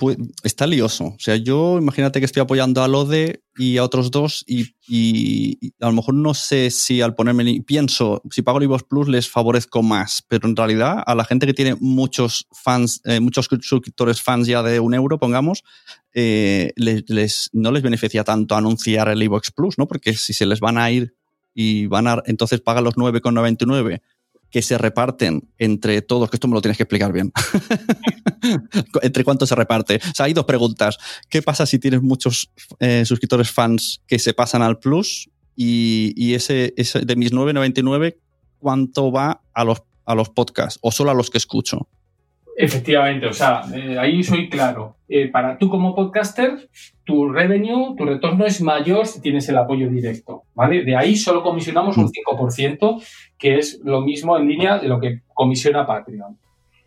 está 0.43 0.67
lioso. 0.67 1.05
O 1.05 1.17
sea, 1.19 1.37
yo 1.37 1.79
imagínate 1.79 2.19
que 2.19 2.27
estoy 2.27 2.43
apoyando 2.43 2.83
a 2.83 2.89
Lode 2.89 3.43
y 3.57 3.79
a 3.79 3.85
otros 3.85 4.11
dos 4.11 4.45
y, 4.47 5.73
a 5.81 5.87
lo 5.87 5.93
mejor 5.93 6.15
no 6.15 6.35
sé 6.35 6.71
si 6.71 7.01
al 7.01 7.15
ponerme, 7.15 7.63
pienso, 7.67 8.21
si 8.31 8.43
pago 8.43 8.59
el 8.59 8.69
Plus 8.89 9.09
les 9.09 9.31
favorezco 9.31 9.83
más, 9.83 10.23
pero 10.29 10.47
en 10.47 10.57
realidad 10.57 11.03
a 11.07 11.15
la 11.15 11.25
gente 11.25 11.47
que 11.47 11.55
tiene 11.55 11.75
muchos 11.81 12.47
fans, 12.53 13.01
eh, 13.05 13.21
muchos 13.21 13.49
suscriptores 13.63 14.21
fans 14.21 14.47
ya 14.47 14.63
de 14.63 14.79
un 14.79 14.93
euro, 14.93 15.19
pongamos, 15.19 15.65
eh, 16.13 16.73
les, 16.77 17.51
no 17.55 17.73
les 17.73 17.83
beneficia 17.83 18.25
tanto 18.25 18.57
anunciar 18.57 19.09
el 19.09 19.23
iVoox 19.23 19.53
Plus, 19.53 19.79
¿no? 19.79 19.89
Porque 19.89 20.13
si 20.15 20.35
se 20.35 20.45
les 20.45 20.61
van 20.61 20.77
a 20.77 20.91
ir 20.91 21.15
y 21.55 21.87
van 21.87 22.09
a, 22.09 22.23
entonces 22.27 22.61
pagan 22.61 22.85
los 22.85 22.97
9,99 22.97 24.03
que 24.53 24.61
se 24.63 24.77
reparten 24.77 25.49
entre 25.59 26.03
todos, 26.03 26.31
que 26.31 26.37
esto 26.37 26.47
me 26.47 26.55
lo 26.55 26.61
tienes 26.61 26.77
que 26.77 26.83
explicar 26.83 27.11
bien. 27.11 27.33
¿Entre 29.03 29.25
cuánto 29.25 29.47
se 29.47 29.55
reparte? 29.55 29.97
O 29.97 30.15
sea, 30.15 30.27
hay 30.27 30.35
dos 30.35 30.45
preguntas. 30.45 30.99
¿Qué 31.31 31.41
pasa 31.41 31.65
si 31.65 31.79
tienes 31.79 32.03
muchos 32.03 32.51
eh, 32.79 33.05
suscriptores 33.07 33.51
fans 33.51 34.03
que 34.07 34.19
se 34.19 34.35
pasan 34.35 34.61
al 34.61 34.79
Plus? 34.79 35.31
Y, 35.57 36.35
ese, 36.35 36.75
ese, 36.77 37.01
de 37.01 37.17
mis 37.17 37.33
9.99, 37.33 38.17
¿cuánto 38.59 39.11
va 39.11 39.43
a 39.55 39.65
los, 39.65 39.83
a 40.05 40.15
los 40.15 40.29
podcasts 40.29 40.79
o 40.83 40.93
solo 40.93 41.11
a 41.11 41.15
los 41.15 41.31
que 41.31 41.39
escucho? 41.39 41.89
Efectivamente, 42.55 43.27
o 43.27 43.33
sea, 43.33 43.63
eh, 43.75 43.99
ahí 43.99 44.23
soy 44.23 44.49
claro. 44.49 44.97
Eh, 45.09 45.29
para 45.29 45.57
tú 45.57 45.71
como 45.71 45.95
podcaster, 45.95 46.69
tu 47.05 47.31
revenue, 47.31 47.95
tu 47.97 48.05
retorno 48.05 48.45
es 48.45 48.61
mayor 48.61 49.07
si 49.07 49.23
tienes 49.23 49.49
el 49.49 49.57
apoyo 49.57 49.89
directo, 49.89 50.43
¿vale? 50.55 50.85
De 50.85 50.97
ahí 50.97 51.17
solo 51.17 51.43
comisionamos 51.43 51.97
un 51.97 52.09
5%, 52.09 52.97
mm. 52.97 53.01
que 53.39 53.59
es 53.59 53.81
lo 53.85 54.03
mismo 54.03 54.37
en 54.37 54.49
línea 54.49 54.79
de 54.79 54.89
lo 54.89 55.01
que 55.01 55.23
comisiona 55.33 55.87
Patreon. 55.87 56.39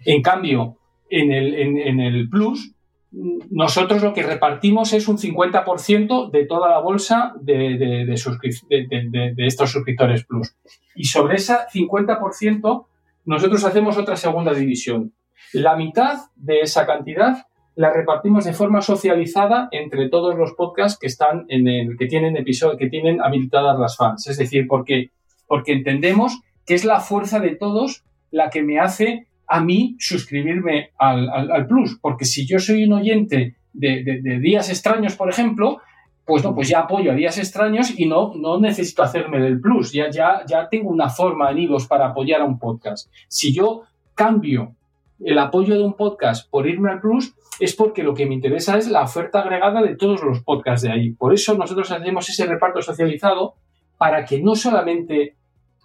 En 0.05 0.21
cambio, 0.21 0.77
en 1.09 1.31
el, 1.31 1.55
en, 1.55 1.99
el 1.99 2.29
Plus, 2.29 2.73
nosotros 3.11 4.03
lo 4.03 4.13
que 4.13 4.23
repartimos 4.23 4.93
es 4.93 5.07
un 5.07 5.17
50% 5.17 6.29
de 6.29 6.45
toda 6.45 6.69
la 6.69 6.79
bolsa 6.79 7.33
de, 7.41 7.77
de, 7.77 8.05
de, 8.05 9.33
de, 9.35 9.47
estos 9.47 9.71
suscriptores 9.71 10.25
Plus. 10.25 10.55
Y 10.95 11.05
sobre 11.05 11.35
ese 11.35 11.53
50%, 11.73 12.85
nosotros 13.25 13.63
hacemos 13.63 13.97
otra 13.97 14.15
segunda 14.15 14.53
división 14.53 15.13
la 15.53 15.75
mitad 15.75 16.19
de 16.35 16.61
esa 16.61 16.85
cantidad 16.85 17.45
la 17.75 17.91
repartimos 17.91 18.45
de 18.45 18.53
forma 18.53 18.81
socializada 18.81 19.67
entre 19.71 20.09
todos 20.09 20.35
los 20.35 20.53
podcasts 20.53 20.97
que 20.97 21.07
están 21.07 21.45
en 21.49 21.67
el 21.67 21.97
que 21.97 22.07
tienen 22.07 22.37
episodio, 22.37 22.77
que 22.77 22.89
tienen 22.89 23.21
habilitadas 23.21 23.77
las 23.77 23.97
fans. 23.97 24.27
Es 24.27 24.37
decir, 24.37 24.65
porque, 24.67 25.11
porque 25.45 25.73
entendemos 25.73 26.39
que 26.65 26.73
es 26.73 26.85
la 26.85 27.01
fuerza 27.01 27.39
de 27.39 27.55
todos 27.55 28.03
la 28.31 28.49
que 28.49 28.63
me 28.63 28.79
hace 28.79 29.27
a 29.47 29.61
mí 29.61 29.95
suscribirme 29.99 30.91
al, 30.97 31.67
plus. 31.67 31.99
Porque 32.01 32.25
si 32.25 32.47
yo 32.47 32.59
soy 32.59 32.85
un 32.85 32.93
oyente 32.93 33.57
de, 33.73 34.21
días 34.41 34.69
extraños, 34.69 35.15
por 35.15 35.29
ejemplo, 35.29 35.79
pues 36.25 36.43
no, 36.43 36.55
pues 36.55 36.69
ya 36.69 36.79
apoyo 36.79 37.11
a 37.11 37.15
días 37.15 37.37
extraños 37.37 37.97
y 37.99 38.07
no, 38.07 38.33
no 38.35 38.59
necesito 38.59 39.03
hacerme 39.03 39.39
del 39.39 39.59
plus. 39.59 39.91
Ya, 39.91 40.09
ya, 40.09 40.43
ya 40.47 40.69
tengo 40.69 40.89
una 40.89 41.09
forma 41.09 41.51
en 41.51 41.67
para 41.87 42.07
apoyar 42.07 42.41
a 42.41 42.45
un 42.45 42.57
podcast. 42.57 43.11
Si 43.27 43.53
yo 43.53 43.83
cambio 44.15 44.75
el 45.23 45.37
apoyo 45.39 45.75
de 45.75 45.83
un 45.83 45.95
podcast 45.95 46.49
por 46.49 46.67
irme 46.67 46.91
al 46.91 46.99
Plus 46.99 47.35
es 47.59 47.75
porque 47.75 48.03
lo 48.03 48.13
que 48.13 48.25
me 48.25 48.33
interesa 48.33 48.77
es 48.77 48.89
la 48.89 49.03
oferta 49.03 49.41
agregada 49.41 49.81
de 49.81 49.95
todos 49.95 50.23
los 50.23 50.41
podcasts 50.43 50.85
de 50.85 50.91
ahí. 50.91 51.11
Por 51.11 51.33
eso 51.33 51.55
nosotros 51.57 51.91
hacemos 51.91 52.27
ese 52.29 52.45
reparto 52.45 52.81
socializado 52.81 53.55
para 53.97 54.25
que 54.25 54.41
no 54.41 54.55
solamente, 54.55 55.35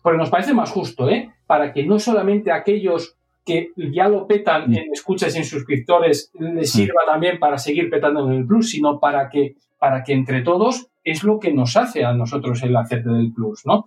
porque 0.02 0.18
nos 0.18 0.30
parece 0.30 0.52
más 0.52 0.70
justo, 0.70 1.08
¿eh? 1.08 1.32
para 1.46 1.72
que 1.72 1.84
no 1.84 1.98
solamente 1.98 2.50
aquellos 2.50 3.16
que 3.44 3.70
ya 3.76 4.08
lo 4.08 4.26
petan 4.26 4.74
en 4.74 4.92
escuchas 4.92 5.34
y 5.34 5.38
en 5.38 5.44
suscriptores 5.44 6.30
les 6.38 6.70
sirva 6.70 7.00
también 7.06 7.38
para 7.38 7.58
seguir 7.58 7.88
petando 7.88 8.26
en 8.28 8.34
el 8.34 8.46
Plus, 8.46 8.70
sino 8.70 9.00
para 9.00 9.28
que, 9.28 9.56
para 9.78 10.02
que 10.02 10.12
entre 10.12 10.42
todos 10.42 10.88
es 11.04 11.24
lo 11.24 11.38
que 11.38 11.52
nos 11.52 11.76
hace 11.76 12.04
a 12.04 12.12
nosotros 12.12 12.62
el 12.62 12.76
hacerte 12.76 13.08
del 13.08 13.32
Plus, 13.32 13.64
¿no? 13.64 13.86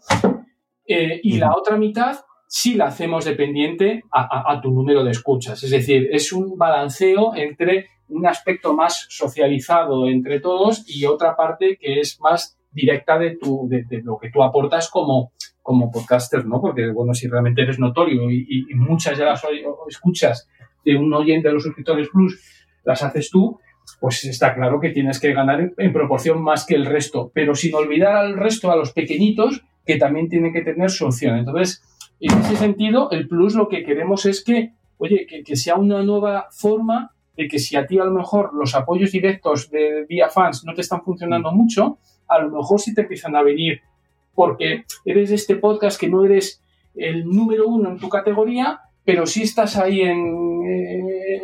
Eh, 0.86 1.19
y 1.23 1.38
la 1.38 1.53
otra 1.56 1.77
mitad 1.77 2.17
si 2.55 2.75
la 2.75 2.85
hacemos 2.85 3.25
dependiente 3.25 4.03
a, 4.11 4.61
tu 4.61 4.69
número 4.69 5.03
de 5.03 5.09
escuchas. 5.09 5.63
Es 5.63 5.71
decir, 5.71 6.09
es 6.11 6.31
un 6.31 6.55
balanceo 6.55 7.35
entre 7.35 7.87
un 8.09 8.27
aspecto 8.27 8.75
más 8.75 9.07
socializado 9.09 10.07
entre 10.07 10.39
todos 10.39 10.85
y 10.87 11.03
otra 11.05 11.35
parte 11.35 11.79
que 11.81 11.99
es 11.99 12.19
más 12.21 12.55
directa 12.71 13.17
de, 13.17 13.37
tu, 13.37 13.67
de, 13.67 13.83
lo 14.03 14.19
que 14.19 14.29
tú 14.29 14.43
aportas 14.43 14.87
como, 14.91 15.31
como 15.63 15.89
podcaster, 15.89 16.45
¿no? 16.45 16.61
Porque, 16.61 16.91
bueno, 16.91 17.15
si 17.15 17.27
realmente 17.27 17.63
eres 17.63 17.79
notorio 17.79 18.29
y, 18.29 18.67
muchas 18.75 19.17
de 19.17 19.25
las 19.25 19.41
escuchas 19.89 20.47
de 20.85 20.95
un 20.95 21.11
oyente 21.11 21.47
de 21.47 21.55
los 21.55 21.63
suscriptores 21.63 22.09
Plus 22.09 22.39
las 22.83 23.01
haces 23.01 23.31
tú, 23.31 23.59
pues 23.99 24.25
está 24.25 24.53
claro 24.53 24.79
que 24.79 24.91
tienes 24.91 25.19
que 25.19 25.33
ganar 25.33 25.73
en, 25.75 25.91
proporción 25.91 26.39
más 26.43 26.67
que 26.67 26.75
el 26.75 26.85
resto, 26.85 27.31
pero 27.33 27.55
sin 27.55 27.73
olvidar 27.73 28.15
al 28.15 28.37
resto, 28.37 28.71
a 28.71 28.75
los 28.75 28.93
pequeñitos, 28.93 29.63
que 29.87 29.97
también 29.97 30.29
tienen 30.29 30.53
que 30.53 30.61
tener 30.61 30.91
su 30.91 31.07
opción. 31.07 31.35
Entonces, 31.35 31.81
en 32.27 32.39
ese 32.39 32.55
sentido, 32.55 33.12
el 33.12 33.27
Plus 33.27 33.55
lo 33.55 33.67
que 33.67 33.83
queremos 33.83 34.25
es 34.25 34.43
que, 34.43 34.73
oye, 34.97 35.27
que, 35.27 35.55
sea 35.55 35.75
una 35.75 36.03
nueva 36.03 36.47
forma 36.51 37.12
de 37.36 37.47
que 37.47 37.59
si 37.59 37.75
a 37.75 37.86
ti 37.86 37.99
a 37.99 38.05
lo 38.05 38.12
mejor 38.12 38.53
los 38.53 38.75
apoyos 38.75 39.12
directos 39.12 39.69
de 39.69 40.05
vía 40.07 40.29
fans 40.29 40.63
no 40.65 40.73
te 40.73 40.81
están 40.81 41.03
funcionando 41.03 41.51
mucho, 41.51 41.97
a 42.27 42.39
lo 42.39 42.49
mejor 42.49 42.79
sí 42.79 42.93
te 42.93 43.01
empiezan 43.01 43.36
a 43.36 43.43
venir 43.43 43.81
porque 44.33 44.86
eres 45.05 45.29
de 45.29 45.36
este 45.36 45.55
podcast 45.57 45.99
que 45.99 46.09
no 46.09 46.23
eres 46.23 46.62
el 46.95 47.25
número 47.25 47.67
uno 47.67 47.89
en 47.89 47.97
tu 47.97 48.09
categoría, 48.09 48.79
pero 49.03 49.25
sí 49.25 49.43
estás 49.43 49.77
ahí 49.77 50.01
en, 50.01 50.62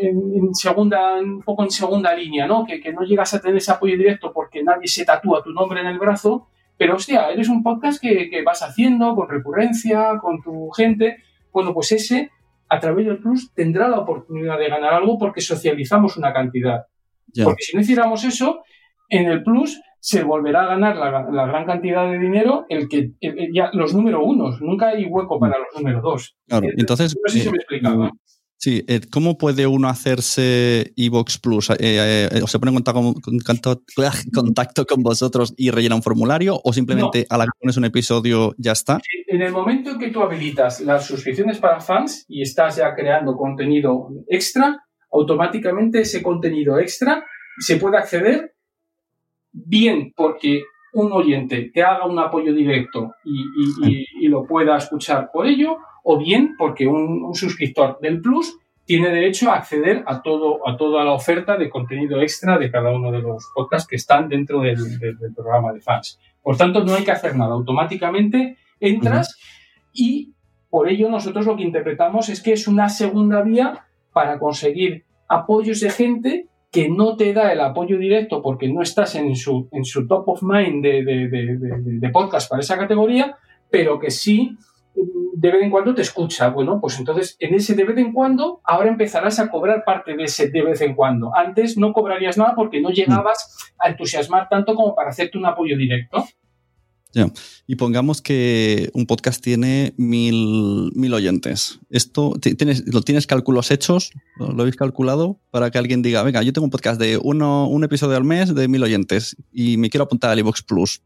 en, 0.01 0.55
segunda, 0.55 1.15
un 1.15 1.41
poco 1.41 1.63
en 1.63 1.71
segunda 1.71 2.13
línea, 2.15 2.47
¿no? 2.47 2.65
Que, 2.65 2.79
que, 2.79 2.93
no 2.93 3.01
llegas 3.01 3.33
a 3.33 3.41
tener 3.41 3.57
ese 3.57 3.71
apoyo 3.71 3.97
directo 3.97 4.31
porque 4.31 4.63
nadie 4.63 4.87
se 4.87 5.05
tatúa 5.05 5.43
tu 5.43 5.51
nombre 5.51 5.81
en 5.81 5.87
el 5.87 5.99
brazo, 5.99 6.47
pero 6.79 6.95
hostia, 6.95 7.29
eres 7.29 7.49
un 7.49 7.61
podcast 7.61 8.01
que, 8.01 8.29
que 8.29 8.41
vas 8.41 8.63
haciendo 8.63 9.13
con 9.13 9.27
recurrencia, 9.27 10.17
con 10.21 10.41
tu 10.41 10.69
gente. 10.69 11.17
Bueno, 11.51 11.73
pues 11.73 11.91
ese, 11.91 12.31
a 12.69 12.79
través 12.79 13.05
del 13.05 13.17
Plus, 13.17 13.53
tendrá 13.53 13.89
la 13.89 13.99
oportunidad 13.99 14.57
de 14.57 14.69
ganar 14.69 14.93
algo 14.93 15.17
porque 15.17 15.41
socializamos 15.41 16.15
una 16.15 16.31
cantidad. 16.31 16.85
Porque 17.43 17.63
si 17.63 17.75
no 17.75 17.81
hiciéramos 17.81 18.23
eso, 18.23 18.63
en 19.09 19.27
el 19.27 19.43
Plus 19.43 19.81
se 19.99 20.23
volverá 20.23 20.63
a 20.63 20.67
ganar 20.67 20.95
la, 20.95 21.45
gran 21.47 21.65
cantidad 21.65 22.09
de 22.09 22.17
dinero 22.17 22.65
el 22.69 22.87
que 22.87 23.11
ya 23.53 23.71
los 23.73 23.93
número 23.93 24.23
unos. 24.23 24.61
Nunca 24.61 24.87
hay 24.87 25.03
hueco 25.03 25.37
para 25.37 25.57
los 25.57 25.67
número 25.75 25.99
dos. 25.99 26.37
Claro, 26.47 26.69
entonces. 26.77 27.13
No 27.21 27.29
sé 27.29 27.39
si 27.39 27.49
me 27.49 27.57
eh, 27.57 27.59
explicaba. 27.59 28.09
Sí, 28.61 28.83
eh, 28.89 28.99
¿cómo 29.09 29.37
puede 29.37 29.67
uno 29.67 29.87
hacerse 29.87 30.91
Evox 30.97 31.37
Plus? 31.37 31.69
¿O 31.69 31.73
se 31.73 32.59
pone 32.59 32.71
en 32.71 32.83
contacto, 33.39 33.83
contacto, 34.33 34.85
con 34.85 35.01
vosotros 35.01 35.53
y 35.55 35.71
rellena 35.71 35.95
un 35.95 36.03
formulario? 36.03 36.59
¿O 36.61 36.73
simplemente 36.73 37.25
a 37.29 37.37
la 37.37 37.45
que 37.45 37.51
pones 37.57 37.77
un 37.77 37.85
episodio 37.85 38.53
ya 38.57 38.73
está? 38.73 38.99
En 39.27 39.41
el 39.41 39.53
momento 39.53 39.91
en 39.91 39.99
que 39.99 40.09
tú 40.09 40.21
habilitas 40.21 40.81
las 40.81 41.07
suscripciones 41.07 41.57
para 41.59 41.79
fans 41.79 42.25
y 42.27 42.41
estás 42.41 42.75
ya 42.75 42.93
creando 42.93 43.37
contenido 43.37 44.09
extra, 44.27 44.83
automáticamente 45.09 46.01
ese 46.01 46.21
contenido 46.21 46.77
extra 46.79 47.23
se 47.59 47.77
puede 47.77 47.97
acceder 47.97 48.55
bien 49.53 50.11
porque 50.13 50.63
un 50.93 51.12
oyente 51.12 51.71
te 51.73 51.84
haga 51.84 52.06
un 52.06 52.19
apoyo 52.19 52.54
directo 52.54 53.13
y, 53.23 54.28
lo 54.28 54.45
pueda 54.45 54.78
escuchar 54.78 55.32
por 55.34 55.47
ello, 55.47 55.78
o 56.04 56.19
bien 56.19 56.54
porque 56.56 56.86
un, 56.86 57.34
suscriptor 57.34 57.97
del 57.99 58.21
Plus 58.21 58.58
tiene 58.86 59.10
derecho 59.10 59.52
a 59.52 59.56
acceder 59.56 60.04
a, 60.06 60.21
todo, 60.21 60.67
a 60.67 60.78
toda 60.78 61.04
la 61.04 61.13
oferta 61.13 61.58
de 61.58 61.69
contenido 61.69 62.21
extra 62.21 62.60
de 62.60 62.69
cada 62.69 62.91
uno 62.91 63.12
de 63.12 63.19
los 63.19 63.52
podcasts 63.56 63.88
que 63.88 63.95
están 63.95 64.30
dentro 64.30 64.62
del, 64.62 64.78
programa 65.36 65.73
de 65.73 65.82
fans. 65.82 66.19
Por 66.43 66.58
tanto, 66.58 66.84
no 66.84 66.93
hay 66.93 67.04
que 67.04 67.12
hacer 67.12 67.36
nada. 67.36 67.54
Automáticamente 67.54 68.58
entras 68.80 69.38
y 69.93 70.34
por 70.69 70.89
ello 70.89 71.10
nosotros 71.10 71.45
lo 71.45 71.56
que 71.56 71.63
interpretamos 71.63 72.30
es 72.30 72.41
que 72.41 72.54
es 72.54 72.67
una 72.67 72.89
segunda 72.89 73.41
vía 73.41 73.88
para 74.13 74.38
conseguir 74.38 75.06
apoyos 75.28 75.80
de 75.80 75.89
gente 75.89 76.48
que 76.71 76.89
no 76.89 77.15
te 77.15 77.34
da 77.34 77.51
el 77.51 77.62
apoyo 77.62 77.97
directo 77.97 78.41
porque 78.41 78.69
no 78.69 78.82
estás 78.82 79.15
en 79.15 79.36
su, 79.36 79.67
en 79.71 79.86
su 79.86 80.08
top 80.08 80.29
of 80.29 80.43
mind 80.43 80.84
de, 80.84 81.03
de, 81.03 82.10
podcast 82.10 82.49
para 82.49 82.62
esa 82.62 82.77
categoría, 82.77 83.36
pero 83.69 83.99
que 83.99 84.12
sí 84.12 84.55
de 84.93 85.51
vez 85.51 85.63
en 85.63 85.71
cuando 85.71 85.95
te 85.95 86.01
escucha. 86.01 86.49
Bueno, 86.49 86.79
pues 86.79 86.99
entonces 86.99 87.38
en 87.39 87.55
ese 87.55 87.73
de 87.73 87.86
vez 87.86 87.97
en 87.97 88.13
cuando 88.13 88.62
ahora 88.63 88.89
empezarás 88.89 89.39
a 89.39 89.49
cobrar 89.49 89.84
parte 89.84 90.15
de 90.15 90.23
ese 90.23 90.49
de 90.49 90.62
vez 90.62 90.82
en 90.82 90.95
cuando. 90.95 91.32
Antes 91.36 91.77
no 91.77 91.93
cobrarías 91.93 92.38
nada 92.38 92.53
porque 92.55 92.82
no 92.82 92.89
llegabas 92.89 93.73
a 93.79 93.89
entusiasmar 93.89 94.47
tanto 94.49 94.75
como 94.75 94.93
para 94.93 95.10
hacerte 95.10 95.38
un 95.38 95.45
apoyo 95.45 95.77
directo. 95.77 96.23
Y 97.65 97.75
pongamos 97.75 98.21
que 98.21 98.89
un 98.93 99.07
podcast 99.07 99.43
tiene 99.43 99.93
mil, 99.97 100.91
mil 100.93 101.13
oyentes. 101.13 101.79
¿Esto 101.89 102.33
tienes, 102.39 102.91
lo 102.91 103.01
tienes 103.01 103.25
cálculos 103.25 103.71
hechos? 103.71 104.11
¿Lo 104.37 104.61
habéis 104.61 104.75
calculado? 104.75 105.39
Para 105.49 105.71
que 105.71 105.79
alguien 105.79 106.03
diga, 106.03 106.21
venga, 106.23 106.43
yo 106.43 106.53
tengo 106.53 106.65
un 106.65 106.71
podcast 106.71 106.99
de 106.99 107.17
uno, 107.17 107.67
un 107.67 107.83
episodio 107.83 108.15
al 108.15 108.23
mes 108.23 108.53
de 108.53 108.67
mil 108.67 108.83
oyentes 108.83 109.35
y 109.51 109.77
me 109.77 109.89
quiero 109.89 110.03
apuntar 110.03 110.29
al 110.29 110.39
iVox 110.39 110.61
Plus. 110.61 111.01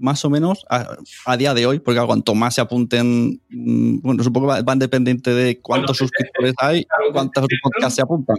Más 0.00 0.24
o 0.24 0.30
menos 0.30 0.64
a, 0.70 1.36
día 1.36 1.54
de 1.54 1.66
hoy, 1.66 1.80
porque 1.80 2.00
cuanto 2.06 2.36
más 2.36 2.54
se 2.54 2.60
apunten, 2.60 3.42
mm, 3.48 3.98
bueno, 4.00 4.22
supongo 4.22 4.54
que 4.54 4.62
van 4.62 4.78
dependiente 4.78 5.34
de 5.34 5.60
cuántos 5.60 5.96
suscriptores 5.96 6.54
hay, 6.58 6.86
cuántos 7.12 7.48
podcasts 7.60 7.96
se 7.96 8.02
apuntan. 8.02 8.36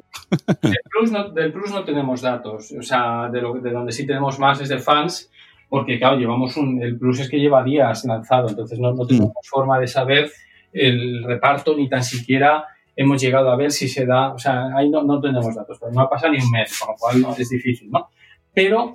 Del 0.61 0.77
plus, 0.89 1.11
no, 1.11 1.29
del 1.31 1.51
plus 1.51 1.69
no 1.71 1.83
tenemos 1.83 2.21
datos, 2.21 2.71
o 2.71 2.81
sea, 2.81 3.27
de, 3.29 3.41
lo, 3.41 3.55
de 3.55 3.71
donde 3.71 3.91
sí 3.91 4.07
tenemos 4.07 4.39
más 4.39 4.61
es 4.61 4.69
de 4.69 4.79
fans 4.79 5.29
porque 5.69 5.99
claro, 5.99 6.17
llevamos 6.17 6.57
un, 6.57 6.81
el 6.81 6.97
plus 6.97 7.19
es 7.19 7.29
que 7.29 7.39
lleva 7.39 7.63
días 7.63 8.03
lanzado, 8.05 8.49
entonces 8.49 8.79
no, 8.79 8.93
no 8.93 9.05
tenemos 9.05 9.29
mm. 9.29 9.49
forma 9.49 9.79
de 9.79 9.87
saber 9.87 10.31
el 10.73 11.23
reparto 11.23 11.75
ni 11.75 11.87
tan 11.87 12.03
siquiera 12.03 12.65
hemos 12.95 13.21
llegado 13.21 13.49
a 13.49 13.55
ver 13.55 13.71
si 13.71 13.87
se 13.87 14.05
da, 14.05 14.33
o 14.33 14.37
sea, 14.37 14.75
ahí 14.75 14.89
no, 14.89 15.03
no 15.03 15.21
tenemos 15.21 15.55
datos, 15.55 15.77
pero 15.79 15.89
no 15.93 16.01
ha 16.01 16.09
pasado 16.09 16.33
ni 16.33 16.39
un 16.39 16.51
mes, 16.51 16.77
con 16.79 16.89
lo 16.89 16.95
cual 16.97 17.21
no, 17.21 17.33
es 17.33 17.49
difícil, 17.49 17.89
¿no? 17.89 18.09
Pero 18.53 18.93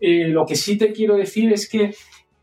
eh, 0.00 0.28
lo 0.28 0.46
que 0.46 0.56
sí 0.56 0.78
te 0.78 0.92
quiero 0.92 1.14
decir 1.16 1.52
es 1.52 1.68
que 1.68 1.94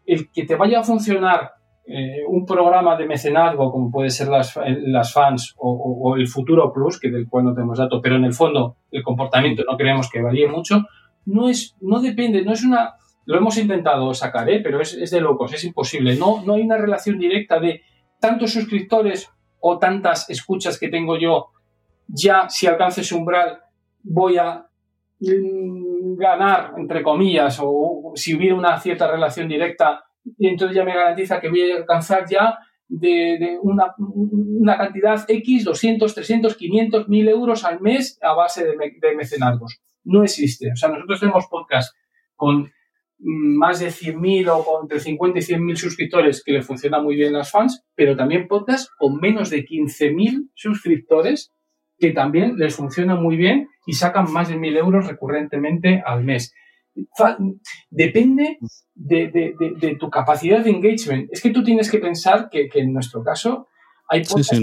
el 0.05 0.29
que 0.29 0.45
te 0.45 0.55
vaya 0.55 0.81
a 0.81 0.83
funcionar 0.83 1.53
eh, 1.87 2.23
un 2.27 2.45
programa 2.45 2.95
de 2.97 3.07
mecenazgo 3.07 3.71
como 3.71 3.89
puede 3.89 4.11
ser 4.11 4.27
las, 4.27 4.59
las 4.83 5.11
fans 5.11 5.55
o, 5.57 5.71
o, 5.71 6.15
el 6.17 6.27
futuro 6.27 6.71
plus, 6.71 6.99
que 6.99 7.09
del 7.09 7.27
cual 7.27 7.45
no 7.45 7.55
tenemos 7.55 7.79
datos, 7.79 7.99
pero 8.03 8.17
en 8.17 8.25
el 8.25 8.33
fondo 8.33 8.77
el 8.91 9.01
comportamiento 9.01 9.63
no 9.67 9.77
creemos 9.77 10.07
que 10.07 10.21
varíe 10.21 10.47
mucho, 10.47 10.83
no 11.25 11.49
es, 11.49 11.75
no 11.81 11.99
depende, 11.99 12.43
no 12.43 12.51
es 12.51 12.63
una 12.63 12.93
lo 13.25 13.37
hemos 13.37 13.57
intentado 13.57 14.13
sacar, 14.13 14.49
¿eh? 14.49 14.61
pero 14.63 14.81
es, 14.81 15.11
de 15.11 15.21
locos, 15.21 15.53
es 15.53 15.63
imposible. 15.63 16.15
No, 16.15 16.43
no 16.43 16.55
hay 16.55 16.61
una 16.61 16.77
relación 16.77 17.19
directa 17.19 17.59
de 17.59 17.81
tantos 18.19 18.53
suscriptores 18.53 19.29
o 19.59 19.77
tantas 19.77 20.29
escuchas 20.29 20.79
que 20.79 20.89
tengo 20.89 21.17
yo, 21.17 21.47
ya 22.07 22.49
si 22.49 22.67
alcanzo 22.67 23.01
ese 23.01 23.15
umbral 23.15 23.59
voy 24.03 24.37
a 24.37 24.65
mm, 25.19 26.15
ganar, 26.17 26.73
entre 26.77 27.03
comillas, 27.03 27.59
o 27.61 28.11
si 28.15 28.35
hubiera 28.35 28.55
una 28.55 28.79
cierta 28.79 29.09
relación 29.09 29.47
directa, 29.47 30.03
y 30.37 30.47
entonces 30.47 30.75
ya 30.75 30.83
me 30.83 30.93
garantiza 30.93 31.39
que 31.39 31.49
voy 31.49 31.71
a 31.71 31.77
alcanzar 31.77 32.25
ya 32.27 32.57
de, 32.87 33.57
una, 33.61 33.93
una, 33.97 34.77
cantidad 34.77 35.23
X, 35.27 35.63
200, 35.63 36.13
300, 36.13 36.55
500, 36.55 37.07
1000 37.07 37.29
euros 37.29 37.63
al 37.63 37.79
mes 37.79 38.19
a 38.21 38.33
base 38.33 38.65
de, 38.65 38.75
de 38.75 39.15
mecenazgos. 39.15 39.81
No 40.03 40.23
existe. 40.23 40.71
O 40.71 40.75
sea, 40.75 40.89
nosotros 40.89 41.19
tenemos 41.19 41.47
podcast 41.47 41.95
con 42.35 42.69
más 43.23 43.79
de 43.79 43.87
100.000 43.87 44.49
o 44.49 44.81
entre 44.81 44.99
50 44.99 45.39
y 45.39 45.41
100.000 45.41 45.75
suscriptores 45.75 46.43
que 46.43 46.53
le 46.53 46.63
funcionan 46.63 47.03
muy 47.03 47.15
bien 47.15 47.33
las 47.33 47.51
fans, 47.51 47.83
pero 47.95 48.15
también 48.15 48.47
podcast 48.47 48.89
con 48.97 49.17
menos 49.17 49.49
de 49.49 49.63
15.000 49.63 50.49
suscriptores 50.55 51.51
que 51.99 52.11
también 52.11 52.55
les 52.57 52.75
funciona 52.75 53.15
muy 53.15 53.37
bien 53.37 53.67
y 53.85 53.93
sacan 53.93 54.31
más 54.31 54.49
de 54.49 54.57
1.000 54.57 54.77
euros 54.77 55.07
recurrentemente 55.07 56.01
al 56.05 56.23
mes. 56.23 56.53
Depende 57.89 58.57
de, 58.95 59.97
tu 59.99 60.09
capacidad 60.09 60.63
de 60.63 60.71
engagement. 60.71 61.29
Es 61.31 61.41
que 61.41 61.51
tú 61.51 61.63
tienes 61.63 61.89
que 61.89 61.99
pensar 61.99 62.49
que, 62.49 62.69
en 62.73 62.91
nuestro 62.91 63.23
caso 63.23 63.67
hay 64.09 64.23
podcasts 64.23 64.59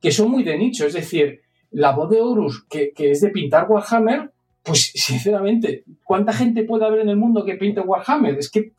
que, 0.00 0.12
son 0.12 0.30
muy 0.30 0.44
de 0.44 0.56
nicho. 0.56 0.86
Es 0.86 0.94
decir, 0.94 1.40
la 1.70 1.90
voz 1.90 2.08
de 2.10 2.20
Horus, 2.20 2.64
que, 2.70 2.92
que 2.94 3.10
es 3.10 3.20
de 3.20 3.30
pintar 3.30 3.66
Warhammer, 3.68 4.32
pues 4.62 4.92
sinceramente, 4.94 5.84
¿cuánta 6.04 6.32
gente 6.32 6.64
puede 6.64 6.84
haber 6.84 7.00
en 7.00 7.08
el 7.08 7.16
mundo 7.16 7.44
que 7.44 7.54
pinte 7.54 7.80
Warhammer? 7.80 8.36
Es 8.38 8.50
que 8.50 8.72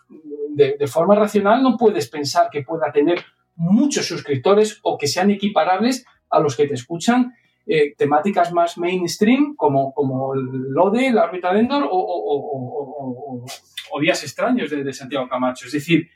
de, 0.49 0.87
forma 0.87 1.15
racional 1.15 1.63
no 1.63 1.77
puedes 1.77 2.09
pensar 2.09 2.49
que 2.51 2.63
pueda 2.63 2.91
tener 2.91 3.23
muchos 3.55 4.05
suscriptores 4.07 4.79
o 4.83 4.97
que 4.97 5.07
sean 5.07 5.31
equiparables 5.31 6.05
a 6.29 6.39
los 6.39 6.55
que 6.55 6.67
te 6.67 6.73
escuchan 6.73 7.33
eh, 7.65 7.95
temáticas 7.95 8.51
más 8.51 8.77
mainstream 8.77 9.55
como, 9.55 9.93
como 9.93 10.33
Lode, 10.35 11.11
la 11.11 11.25
órbita 11.25 11.53
de 11.53 11.59
Endor 11.59 11.87
o, 11.89 13.45
Días 14.01 14.23
extraños 14.23 14.69
de, 14.69 14.93
Santiago 14.93 15.27
Camacho. 15.27 15.65
Es 15.65 15.73
decir, 15.73 16.07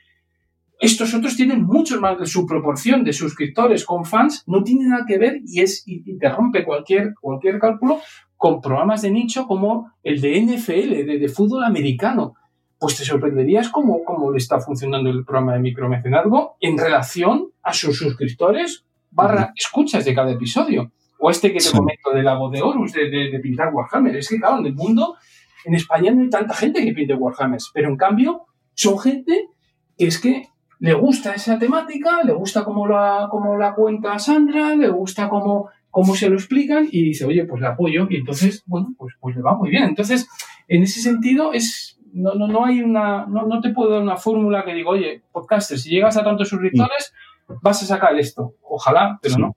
estos 0.79 1.13
otros 1.13 1.35
tienen 1.35 1.63
mucho 1.63 1.99
más 1.99 2.17
de 2.17 2.25
su 2.25 2.45
proporción 2.45 3.03
de 3.03 3.11
suscriptores 3.11 3.83
con 3.83 4.05
fans, 4.05 4.43
no 4.47 4.63
tiene 4.63 4.87
nada 4.87 5.03
que 5.05 5.17
ver 5.17 5.41
y 5.45 5.59
es 5.59 5.83
y 5.85 6.17
te 6.17 6.29
rompe 6.29 6.63
cualquier, 6.63 7.13
cualquier 7.19 7.59
cálculo 7.59 7.99
con 8.43 8.59
programas 8.59 9.01
de 9.01 9.09
nicho 9.09 9.47
como 9.47 9.93
el 10.03 10.19
de 10.19 10.37
NFL, 10.41 11.05
de, 11.05 11.29
fútbol 11.29 11.63
americano. 11.63 12.33
Pues 12.77 12.97
te 12.97 13.05
sorprenderías 13.05 13.69
cómo, 13.69 14.03
cómo, 14.03 14.33
le 14.33 14.37
está 14.37 14.59
funcionando 14.59 15.09
el 15.09 15.23
programa 15.23 15.53
de 15.53 15.59
micromecenazgo 15.59 16.57
en 16.59 16.77
relación 16.77 17.51
a 17.61 17.71
sus 17.71 17.97
suscriptores 17.97 18.83
barra 19.11 19.53
escuchas 19.55 20.03
de 20.03 20.13
cada 20.13 20.31
episodio. 20.31 20.91
O 21.19 21.29
este 21.29 21.53
que 21.53 21.59
te 21.59 21.71
comento 21.71 22.11
de 22.13 22.21
la 22.21 22.37
voz 22.37 22.51
de 22.51 22.61
Horus, 22.61 22.91
de, 22.91 23.39
pintar 23.41 23.73
Warhammer. 23.73 24.17
Es 24.17 24.27
que, 24.27 24.41
claro, 24.41 24.59
en 24.59 24.65
el 24.65 24.75
mundo, 24.75 25.15
en 25.63 25.75
España 25.75 26.11
no 26.11 26.23
hay 26.23 26.29
tanta 26.29 26.53
gente 26.53 26.83
que 26.83 26.91
pinte 26.91 27.13
Warhammer, 27.13 27.61
pero 27.73 27.87
en 27.87 27.95
cambio 27.95 28.47
son 28.73 28.99
gente 28.99 29.47
que 29.97 30.07
es 30.07 30.19
que 30.19 30.49
le 30.79 30.93
gusta 30.93 31.33
esa 31.33 31.57
temática, 31.57 32.21
le 32.25 32.33
gusta 32.33 32.65
cómo 32.65 32.89
la, 32.89 33.29
cómo 33.31 33.57
la 33.57 33.73
cuenta 33.73 34.19
Sandra, 34.19 34.75
le 34.75 34.89
gusta 34.89 35.29
cómo 35.29 35.69
cómo 35.93 36.15
se 36.15 36.27
lo 36.27 36.35
explican 36.35 36.87
y 36.91 37.03
dice, 37.03 37.23
oye, 37.23 37.45
pues 37.45 37.61
le 37.61 37.67
apoyo 37.67 38.07
y 38.09 38.15
entonces, 38.15 38.63
bueno, 38.65 38.95
pues, 38.97 39.13
pues 39.19 39.35
le 39.35 39.43
va 39.43 39.55
muy 39.55 39.69
bien. 39.69 39.83
Entonces, 39.83 40.27
en 40.67 40.81
ese 40.81 41.01
sentido 41.01 41.53
es, 41.53 41.99
no, 42.11 42.33
no, 42.33 42.47
no 42.47 42.65
hay 42.65 42.81
una, 42.81 43.27
no, 43.27 43.45
no 43.45 43.61
te 43.61 43.69
puedo 43.69 43.91
dar 43.91 44.01
una 44.01 44.17
fórmula 44.17 44.65
que 44.65 44.73
digo, 44.73 44.89
oye, 44.89 45.21
podcaster, 45.31 45.77
si 45.77 45.91
llegas 45.91 46.17
a 46.17 46.23
tantos 46.23 46.49
suscriptores, 46.49 47.13
vas 47.61 47.83
a 47.83 47.85
sacar 47.85 48.17
esto. 48.17 48.55
Ojalá, 48.63 49.19
pero 49.21 49.37
no. 49.37 49.55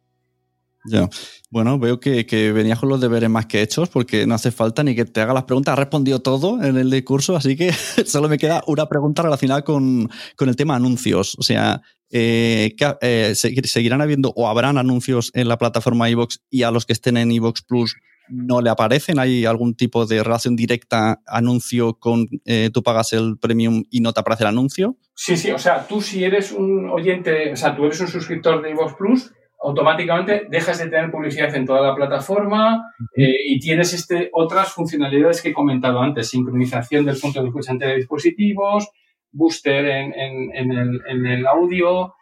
Ya. 0.84 1.08
Bueno, 1.50 1.78
veo 1.78 2.00
que, 2.00 2.26
que, 2.26 2.52
venías 2.52 2.78
con 2.78 2.90
los 2.90 3.00
deberes 3.00 3.30
más 3.30 3.46
que 3.46 3.62
hechos 3.62 3.88
porque 3.88 4.26
no 4.26 4.34
hace 4.34 4.50
falta 4.50 4.84
ni 4.84 4.94
que 4.94 5.06
te 5.06 5.22
haga 5.22 5.32
las 5.32 5.44
preguntas. 5.44 5.72
Has 5.72 5.78
respondido 5.78 6.20
todo 6.20 6.62
en 6.62 6.76
el 6.76 7.02
curso, 7.02 7.34
así 7.34 7.56
que 7.56 7.72
solo 8.04 8.28
me 8.28 8.36
queda 8.36 8.62
una 8.66 8.86
pregunta 8.86 9.22
relacionada 9.22 9.62
con, 9.62 10.10
con 10.36 10.50
el 10.50 10.54
tema 10.54 10.76
anuncios. 10.76 11.34
O 11.38 11.42
sea, 11.42 11.80
eh, 12.10 12.74
eh, 13.00 13.34
¿seguirán 13.34 14.00
habiendo 14.00 14.32
o 14.36 14.48
habrán 14.48 14.78
anuncios 14.78 15.30
en 15.34 15.48
la 15.48 15.58
plataforma 15.58 16.08
iVox 16.10 16.40
y 16.50 16.62
a 16.62 16.70
los 16.70 16.86
que 16.86 16.92
estén 16.92 17.16
en 17.16 17.32
iVox 17.32 17.62
Plus 17.62 17.96
no 18.28 18.60
le 18.60 18.70
aparecen? 18.70 19.18
¿Hay 19.18 19.44
algún 19.44 19.74
tipo 19.74 20.06
de 20.06 20.22
relación 20.22 20.56
directa 20.56 21.20
anuncio 21.26 21.94
con 21.94 22.26
eh, 22.44 22.70
tú 22.72 22.82
pagas 22.82 23.12
el 23.12 23.38
premium 23.38 23.84
y 23.90 24.00
no 24.00 24.12
te 24.12 24.20
aparece 24.20 24.44
el 24.44 24.48
anuncio? 24.48 24.96
Sí, 25.14 25.36
sí, 25.36 25.50
o 25.50 25.58
sea, 25.58 25.86
tú 25.86 26.00
si 26.00 26.24
eres 26.24 26.52
un 26.52 26.88
oyente, 26.90 27.52
o 27.52 27.56
sea, 27.56 27.74
tú 27.74 27.86
eres 27.86 28.00
un 28.00 28.08
suscriptor 28.08 28.62
de 28.62 28.70
iVox 28.70 28.94
Plus, 28.94 29.32
automáticamente 29.62 30.46
dejas 30.48 30.78
de 30.78 30.88
tener 30.88 31.10
publicidad 31.10 31.54
en 31.54 31.66
toda 31.66 31.80
la 31.80 31.94
plataforma 31.94 32.92
eh, 33.16 33.34
y 33.46 33.58
tienes 33.58 33.92
este, 33.94 34.30
otras 34.32 34.72
funcionalidades 34.72 35.40
que 35.40 35.48
he 35.48 35.54
comentado 35.54 36.00
antes, 36.00 36.28
sincronización 36.28 37.04
del 37.04 37.18
punto 37.18 37.40
de 37.40 37.48
escuchante 37.48 37.86
de 37.86 37.96
dispositivos, 37.96 38.88
booster 39.36 39.84
en, 39.86 40.12
en, 40.14 40.72
el, 40.72 41.02
en 41.08 41.26
el, 41.26 41.46
audio. 41.46 42.14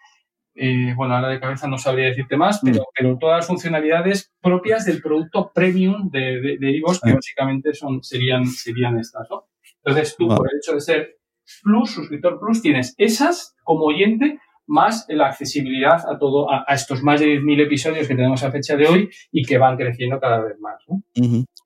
Eh, 0.55 0.93
bueno, 0.97 1.15
ahora 1.15 1.29
de 1.29 1.41
cabeza 1.41 1.67
no 1.67 1.79
sabría 1.79 2.09
decirte 2.09 2.37
más, 2.37 2.61
pero, 2.63 2.83
mm. 2.83 2.87
pero 2.97 3.19
todas 3.19 3.39
las 3.39 3.47
funcionalidades 3.47 4.33
propias 4.41 4.85
del 4.85 5.01
producto 5.01 5.51
premium 5.55 6.11
de, 6.11 6.41
de, 6.41 6.59
de 6.59 6.83
que 7.05 7.13
básicamente 7.13 7.75
son, 7.75 8.03
serían, 8.03 8.47
serían 8.47 8.99
estas. 8.99 9.27
¿no? 9.31 9.47
Entonces, 9.85 10.17
tú, 10.17 10.29
por 10.29 10.49
el 10.51 10.59
hecho 10.59 10.75
de 10.75 10.81
ser 10.81 11.19
Plus, 11.63 11.91
suscriptor 11.91 12.41
Plus, 12.41 12.63
tienes 12.63 12.95
esas 12.97 13.55
como 13.65 13.85
oyente 13.85 14.39
más 14.67 15.07
la 15.09 15.27
accesibilidad 15.27 16.09
a 16.09 16.19
todo, 16.19 16.51
a, 16.51 16.65
estos 16.75 17.03
más 17.03 17.21
de 17.21 17.39
10.000 17.41 17.63
episodios 17.63 18.09
que 18.09 18.15
tenemos 18.15 18.43
a 18.43 18.51
fecha 18.51 18.77
de 18.77 18.87
hoy 18.87 19.11
y 19.31 19.45
que 19.45 19.59
van 19.59 19.77
creciendo 19.77 20.19
cada 20.19 20.41
vez 20.41 20.59
más. 20.61 20.83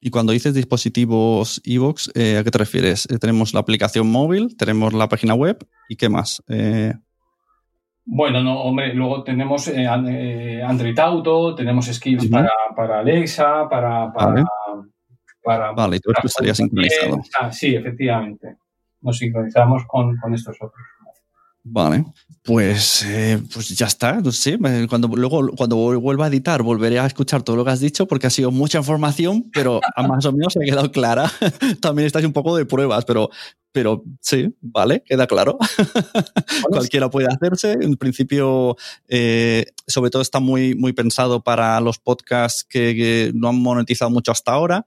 Y 0.01 0.11
cuando 0.11 0.33
dices 0.33 0.55
dispositivos 0.55 1.61
iVoox, 1.65 2.11
eh, 2.15 2.39
¿a 2.39 2.45
qué 2.45 2.51
te 2.51 2.59
refieres? 2.59 3.07
Eh, 3.11 3.19
tenemos 3.19 3.55
la 3.55 3.61
aplicación 3.61 4.11
móvil, 4.11 4.57
tenemos 4.57 4.93
la 4.93 5.09
página 5.09 5.35
web 5.35 5.59
y 5.89 5.97
qué 5.97 6.09
más. 6.09 6.43
Eh, 6.49 6.95
bueno, 8.05 8.43
no, 8.43 8.63
hombre, 8.63 8.95
luego 8.95 9.23
tenemos 9.23 9.69
Android 9.69 10.99
Auto, 10.99 11.55
tenemos 11.55 11.87
skills 11.87 12.29
para, 12.29 13.01
Alexa, 13.01 13.69
para, 13.69 14.11
para, 14.13 14.45
vale. 15.45 15.75
vale, 15.77 15.97
y 15.97 16.01
todo 16.01 16.15
esto 16.17 16.27
estaría 16.27 16.55
sincronizado. 16.55 17.21
Ah, 17.39 17.53
sí, 17.53 17.75
efectivamente. 17.75 18.57
Nos 19.03 19.19
sincronizamos 19.19 19.85
con, 19.87 20.17
con 20.17 20.35
estos 20.35 20.57
otros. 20.61 20.83
Vale, 21.71 22.05
pues, 22.49 23.05
eh, 23.05 23.43
pues 23.53 23.69
ya 23.69 23.87
está. 23.87 24.21
No 24.23 24.33
sé, 24.33 24.59
cuando, 24.89 25.09
luego, 25.09 25.49
cuando 25.55 25.77
vuelva 26.01 26.25
a 26.25 26.29
editar, 26.29 26.63
volveré 26.63 26.99
a 26.99 27.05
escuchar 27.05 27.43
todo 27.43 27.57
lo 27.57 27.65
que 27.65 27.73
has 27.73 27.81
dicho 27.81 28.07
porque 28.07 28.27
ha 28.27 28.31
sido 28.31 28.51
mucha 28.51 28.79
información, 28.79 29.51
pero 29.53 29.81
más 29.97 30.25
o 30.25 30.33
menos 30.33 30.57
ha 30.57 30.61
quedado 30.61 30.91
clara. 30.91 31.31
También 31.83 32.07
estáis 32.07 32.25
un 32.25 32.33
poco 32.33 32.57
de 32.57 32.65
pruebas, 32.65 33.05
pero, 33.05 33.29
pero 33.71 34.03
sí, 34.23 34.57
vale, 34.63 35.03
queda 35.05 35.27
claro. 35.27 35.59
Cualquiera 36.71 37.11
puede 37.11 37.27
hacerse. 37.27 37.73
En 37.73 37.97
principio, 37.97 38.77
eh, 39.09 39.67
sobre 39.87 40.11
todo 40.11 40.23
está 40.23 40.41
muy, 40.41 40.75
muy 40.75 40.95
pensado 40.95 41.45
para 41.45 41.79
los 41.83 41.99
podcasts 41.99 42.65
que, 42.65 43.31
no 43.35 43.51
han 43.51 43.61
monetizado 43.61 44.11
mucho 44.11 44.33
hasta 44.33 44.53
ahora. 44.53 44.87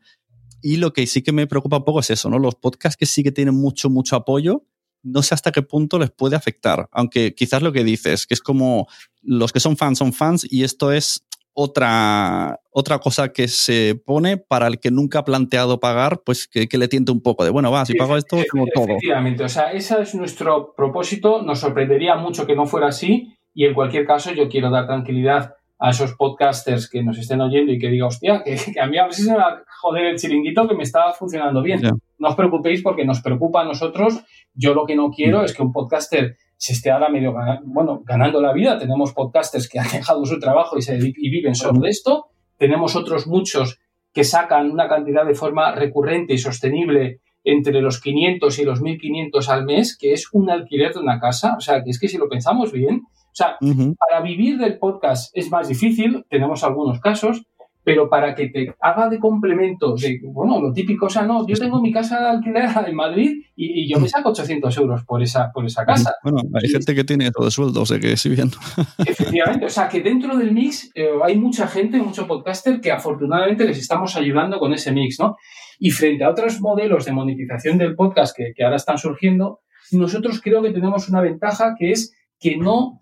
Y 0.63 0.78
lo 0.78 0.94
que 0.94 1.06
sí 1.06 1.22
que 1.22 1.32
me 1.32 1.46
preocupa 1.46 1.78
un 1.78 1.86
poco 1.86 2.00
es 2.00 2.10
eso, 2.10 2.28
¿no? 2.30 2.39
Los 2.39 2.56
podcasts 2.56 2.98
que 2.98 3.06
sí 3.06 3.22
que 3.22 3.32
tienen 3.32 3.54
mucho, 3.54 3.89
mucho 3.91 4.15
apoyo, 4.15 4.63
no 5.04 5.22
sé 5.22 5.34
hasta 5.34 5.52
qué 5.52 5.62
punto 5.62 6.00
les 6.00 6.12
puede 6.12 6.36
afectar, 6.36 6.88
aunque 6.92 7.34
quizás 7.34 7.62
lo 7.62 7.72
que 7.72 7.84
dices, 7.84 8.28
que 8.28 8.34
es 8.34 8.42
como 8.42 8.88
los 9.22 9.52
que 9.52 9.60
son 9.60 9.78
fans 9.78 9.98
son 9.98 10.14
fans 10.14 10.46
y 10.50 10.64
esto 10.64 10.92
es 10.92 11.26
otra, 11.54 12.60
otra 12.72 13.00
cosa 13.00 13.34
que 13.34 13.48
se 13.48 13.96
pone 14.06 14.38
para 14.38 14.68
el 14.68 14.80
que 14.80 14.92
nunca 14.92 15.20
ha 15.20 15.26
planteado 15.26 15.80
pagar, 15.80 16.22
pues 16.26 16.48
que, 16.48 16.68
le 16.72 16.88
tiente 16.88 17.12
un 17.12 17.22
poco 17.22 17.44
de, 17.44 17.50
bueno, 17.50 17.72
va, 17.72 17.86
si 17.86 17.94
pago 17.94 18.16
esto, 18.16 18.38
como 18.50 18.66
todo. 18.74 18.86
Efectivamente, 18.86 19.44
o 19.44 19.50
sea, 19.50 19.72
ese 19.72 20.02
es 20.02 20.16
nuestro 20.16 20.74
propósito, 20.76 21.42
nos 21.42 21.60
sorprendería 21.60 22.16
mucho 22.16 22.46
que 22.46 22.56
no 22.56 22.66
fuera 22.66 22.88
así 22.88 23.36
y 23.54 23.66
en 23.66 23.74
cualquier 23.74 24.06
caso 24.06 24.32
yo 24.32 24.48
quiero 24.48 24.70
dar 24.70 24.88
tranquilidad 24.88 25.56
a 25.82 25.90
esos 25.90 26.14
podcasters 26.14 26.88
que 26.88 27.02
nos 27.02 27.18
estén 27.18 27.42
oyendo 27.42 27.72
y 27.72 27.80
que 27.80 27.90
diga, 27.90 28.06
hostia, 28.06 28.44
que, 28.46 28.80
a 28.80 28.86
mí 28.86 28.98
a 28.98 29.08
veces 29.08 29.26
se 29.26 29.32
me 29.32 29.38
va 29.38 29.48
a 29.48 29.64
joder 29.82 30.06
el 30.06 30.18
chiringuito 30.18 30.68
que 30.68 30.76
me 30.76 30.84
está 30.84 31.12
funcionando 31.12 31.62
bien. 31.62 31.82
No 32.20 32.30
os 32.30 32.36
preocupéis 32.36 32.84
porque 32.84 33.04
nos 33.04 33.22
preocupa 33.22 33.62
a 33.62 33.66
nosotros. 33.66 34.24
Yo 34.54 34.74
lo 34.74 34.86
que 34.86 34.96
no 34.96 35.10
quiero 35.10 35.42
mm. 35.42 35.46
es 35.46 35.54
que 35.56 35.64
un 35.64 35.72
podcaster 35.72 36.36
se 36.58 36.74
esté 36.74 36.92
ahora 36.92 37.10
medio 37.10 37.34
bueno, 37.66 38.02
ganando 38.06 38.42
la 38.42 38.54
vida. 38.54 38.78
Tenemos 38.78 39.14
podcasters 39.14 39.68
que 39.68 39.80
han 39.80 39.88
dejado 39.92 40.26
su 40.26 40.40
trabajo 40.40 40.78
y, 40.78 40.82
se, 40.82 40.98
y 40.98 41.30
viven 41.30 41.56
solo 41.56 41.80
de 41.80 41.90
esto. 41.90 42.28
Tenemos 42.58 42.96
otros 42.96 43.28
muchos 43.28 43.80
que 44.14 44.24
sacan 44.24 44.70
una 44.70 44.88
cantidad 44.88 45.26
de 45.26 45.34
forma 45.34 45.74
recurrente 45.74 46.34
y 46.34 46.38
sostenible 46.38 47.22
entre 47.44 47.82
los 47.82 48.00
500 48.02 48.60
y 48.60 48.64
los 48.64 48.82
1500 48.82 49.50
al 49.50 49.66
mes, 49.66 49.98
que 49.98 50.14
es 50.14 50.28
un 50.34 50.50
alquiler 50.50 50.94
de 50.94 51.00
una 51.00 51.20
casa. 51.20 51.56
O 51.58 51.62
sea, 51.62 51.84
que 51.84 51.90
es 51.90 52.00
que 52.00 52.08
si 52.08 52.18
lo 52.18 52.30
pensamos 52.30 52.72
bien, 52.72 53.02
o 53.32 53.34
sea, 53.34 53.58
para 53.98 54.22
vivir 54.22 54.58
del 54.58 54.78
podcast 54.78 55.36
es 55.36 55.50
más 55.50 55.70
difícil, 55.70 56.26
tenemos 56.30 56.64
algunos 56.64 57.00
casos, 57.00 57.44
pero 57.84 58.10
para 58.10 58.36
que 58.36 58.50
te 58.50 58.74
haga 58.80 59.10
de 59.10 59.20
complemento, 59.20 59.96
de, 59.96 60.20
bueno, 60.24 60.62
lo 60.62 60.72
típico, 60.72 61.08
o 61.08 61.10
sea, 61.10 61.24
no, 61.24 61.48
yo 61.48 61.56
tengo 61.56 61.82
mi 61.82 61.91
casa 61.91 62.20
de 62.20 62.30
alquiler 62.30 62.70
en 62.88 62.96
Madrid 62.96 63.44
y, 63.56 63.91
yo 63.91 64.00
me 64.00 64.08
saco 64.08 64.30
800 64.30 64.78
euros 64.78 65.04
por 65.04 65.22
esa, 65.22 65.52
por 65.52 65.65
esa 65.65 65.86
casa. 65.86 66.13
Bueno, 66.24 66.41
hay 66.54 66.70
gente 66.70 66.94
que 66.94 67.04
tiene 67.04 67.32
todo 67.32 67.46
de 67.46 67.52
sueldo, 67.52 67.82
o 67.82 67.86
sea 67.86 68.00
que 68.00 68.15
sí 68.17 68.30
bien. 68.30 68.52
Efectivamente, 69.06 69.65
o 69.65 69.70
sea 69.70 69.89
que 69.89 70.02
dentro 70.02 70.38
del 70.38 70.52
mix 70.52 70.91
eh, 70.96 71.10
hay 71.24 71.38
mucha 71.38 71.67
gente, 71.67 71.98
mucho 71.98 72.28
podcaster 72.28 72.80
que 72.80 72.91
afortunadamente 72.91 73.65
les 73.65 73.80
estamos 73.80 74.15
ayudando 74.15 74.60
con 74.60 74.74
ese 74.74 74.91
mix, 74.91 75.20
¿no? 75.20 75.36
Y 75.80 75.89
frente 75.89 76.24
a 76.24 76.30
otros 76.30 76.62
modelos 76.62 77.06
de 77.06 77.12
monetización 77.12 77.78
del 77.78 77.96
podcast 77.96 78.36
que, 78.38 78.54
que 78.56 78.63
ahora 78.63 78.76
están 78.76 78.98
surgiendo, 78.98 79.62
nosotros 79.91 80.39
creo 80.41 80.62
que 80.62 80.72
tenemos 80.72 81.10
una 81.10 81.22
ventaja 81.22 81.76
que 81.78 81.91
es 81.91 82.15
que 82.39 82.58
no 82.58 83.02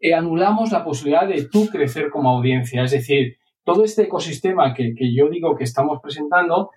eh, 0.00 0.14
anulamos 0.14 0.72
la 0.72 0.82
posibilidad 0.82 1.28
de 1.28 1.44
tú 1.44 1.68
crecer 1.68 2.08
como 2.10 2.30
audiencia. 2.30 2.82
Es 2.84 2.92
decir, 2.92 3.36
todo 3.64 3.84
este 3.84 4.02
ecosistema 4.02 4.74
que, 4.74 4.94
yo 5.14 5.28
digo 5.28 5.56
que 5.56 5.64
estamos 5.64 6.00
presentando 6.02 6.70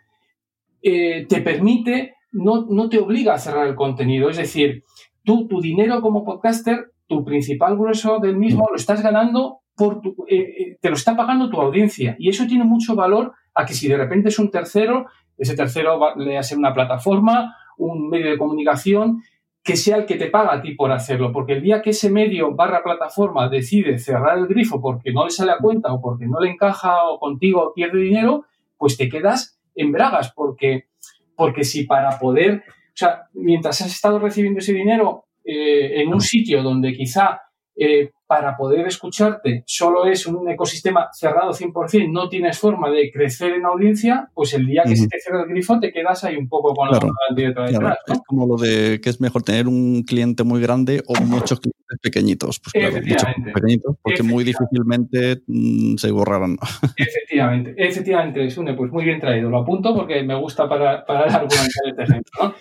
eh, 0.82 1.26
te 1.28 1.42
permite, 1.42 2.16
no, 2.32 2.66
no 2.70 2.90
te 2.90 3.00
obliga 3.00 3.34
a 3.34 3.40
cerrar 3.40 3.68
el 3.68 3.76
contenido. 3.76 4.30
Es 4.30 4.38
decir, 4.38 4.84
tú, 5.24 5.48
tu 5.48 5.62
dinero 5.62 6.02
como 6.02 6.24
podcaster, 6.24 6.92
tu 7.08 7.24
principal 7.24 7.78
grueso 7.78 8.20
del 8.20 8.38
mismo, 8.38 8.68
lo 8.70 8.76
estás 8.76 9.02
ganando 9.02 9.60
por 9.76 10.02
tu, 10.02 10.16
eh, 10.30 10.78
te 10.82 10.90
lo 10.90 10.96
está 10.96 11.16
pagando 11.16 11.50
tu 11.50 11.60
audiencia. 11.60 12.16
Y 12.20 12.30
eso 12.30 12.46
tiene 12.48 12.64
mucho 12.64 12.96
valor 12.96 13.34
a 13.56 13.66
que 13.66 13.74
si 13.74 13.88
de 13.88 13.98
repente 13.98 14.30
es 14.30 14.40
un 14.40 14.52
tercero, 14.52 15.08
ese 15.38 15.56
tercero 15.56 16.00
va, 16.00 16.14
a 16.38 16.44
ser 16.44 16.58
una 16.58 16.74
plataforma, 16.74 17.56
un 17.78 18.10
medio 18.10 18.30
de 18.30 18.38
comunicación, 18.38 19.24
que 19.64 19.78
sea 19.78 19.96
el 19.98 20.06
que 20.06 20.16
te 20.16 20.30
paga 20.30 20.54
a 20.54 20.62
ti 20.62 20.76
por 20.76 20.92
hacerlo, 20.92 21.32
porque 21.32 21.54
el 21.54 21.62
día 21.62 21.82
que 21.82 21.92
ese 21.92 22.10
medio 22.10 22.54
barra 22.54 22.84
plataforma 22.84 23.48
decide 23.48 23.98
cerrar 23.98 24.38
el 24.38 24.48
grifo 24.48 24.82
porque 24.82 25.14
no 25.14 25.24
le 25.24 25.32
sale 25.32 25.54
a 25.54 25.58
cuenta 25.58 25.94
o 25.94 26.02
porque 26.02 26.26
no 26.26 26.40
le 26.42 26.50
encaja 26.50 27.06
o 27.06 27.18
contigo 27.18 27.72
pierde 27.74 28.00
dinero, 28.00 28.46
pues 28.78 28.98
te 28.98 29.08
quedas 29.08 29.58
en 29.76 29.94
bragas, 29.94 30.34
porque, 30.34 30.88
porque 31.36 31.64
si 31.64 31.86
para 31.86 32.20
poder, 32.20 32.64
o 32.68 32.96
sea, 32.96 33.24
mientras 33.34 33.80
has 33.80 33.88
estado 33.88 34.20
recibiendo 34.20 34.60
ese 34.60 34.74
dinero 34.74 35.26
eh, 35.46 36.02
en 36.02 36.14
un 36.14 36.20
sitio 36.20 36.62
donde 36.62 36.94
quizá 36.94 37.42
eh, 37.76 38.12
para 38.28 38.56
poder 38.56 38.88
escucharte 38.88 39.64
solo 39.66 40.06
es 40.06 40.26
un 40.26 40.50
ecosistema 40.50 41.10
cerrado 41.12 41.52
100%, 41.52 42.12
no 42.12 42.30
tienes 42.30 42.58
forma 42.60 42.90
de 42.90 43.12
crecer 43.12 43.54
en 43.54 43.66
audiencia, 43.66 44.30
pues 44.34 44.54
el 44.54 44.66
día 44.66 44.84
que 44.86 44.96
se 44.96 45.08
te 45.08 45.20
cierra 45.20 45.44
el 45.44 45.50
grifo 45.50 45.80
te 45.80 45.92
quedas 45.92 46.24
ahí 46.24 46.38
un 46.38 46.48
poco 46.48 46.74
con 46.74 46.90
la 46.90 47.00
directa 47.36 47.64
detrás. 47.64 47.98
Es 48.08 48.20
como 48.26 48.48
lo 48.48 48.58
de 48.58 49.00
que 49.02 49.10
es 49.10 49.20
mejor 49.22 49.44
tener 49.44 49.68
un 49.68 50.04
cliente 50.04 50.44
muy 50.44 50.62
grande 50.62 51.04
o 51.08 51.20
muchos 51.22 51.60
clientes 51.60 51.84
pequeñitos. 52.02 52.60
Pues 52.60 52.74
claro, 52.74 53.06
muchos 53.06 53.54
pequeñitos, 53.54 53.96
porque 54.02 54.24
muy 54.24 54.44
difícilmente 54.44 55.42
mm, 55.48 55.96
se 55.98 56.12
borrarán. 56.12 56.58
Efectivamente, 56.98 57.76
efectivamente, 57.78 58.50
Sune, 58.50 58.74
pues 58.74 58.92
muy 58.92 59.04
bien 59.04 59.20
traído. 59.20 59.50
Lo 59.50 59.60
apunto 59.60 59.94
porque 59.96 60.24
me 60.24 60.36
gusta 60.36 60.68
para, 60.68 61.06
para 61.06 61.24
argumentar 61.26 61.68
este 61.86 62.04
ejemplo. 62.04 62.56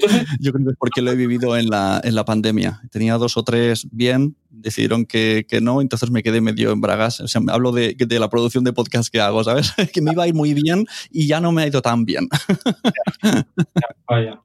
Yo 0.40 0.52
creo 0.52 0.64
que 0.64 0.70
es 0.72 0.76
porque 0.78 1.02
lo 1.02 1.10
he 1.10 1.16
vivido 1.16 1.56
en 1.56 1.68
la, 1.68 2.00
en 2.02 2.14
la 2.14 2.24
pandemia. 2.24 2.80
Tenía 2.90 3.14
dos 3.14 3.36
o 3.36 3.44
tres 3.44 3.86
bien, 3.90 4.36
decidieron 4.60 5.04
que, 5.04 5.46
que, 5.48 5.60
no, 5.60 5.80
entonces 5.80 6.10
me 6.10 6.22
quedé 6.22 6.40
medio 6.40 6.72
en 6.72 6.80
bragas. 6.80 7.20
O 7.20 7.28
sea, 7.28 7.40
hablo 7.48 7.72
de, 7.72 7.94
de, 7.94 8.18
la 8.18 8.28
producción 8.28 8.64
de 8.64 8.72
podcast 8.72 9.12
que 9.12 9.20
hago, 9.20 9.44
¿sabes? 9.44 9.72
que 9.92 10.02
me 10.02 10.12
iba 10.12 10.24
a 10.24 10.28
ir 10.28 10.34
muy 10.34 10.54
bien 10.54 10.86
y 11.10 11.26
ya 11.26 11.40
no 11.40 11.52
me 11.52 11.62
ha 11.62 11.66
ido 11.66 11.82
tan 11.82 12.04
bien. 12.04 12.28
vaya. 14.08 14.40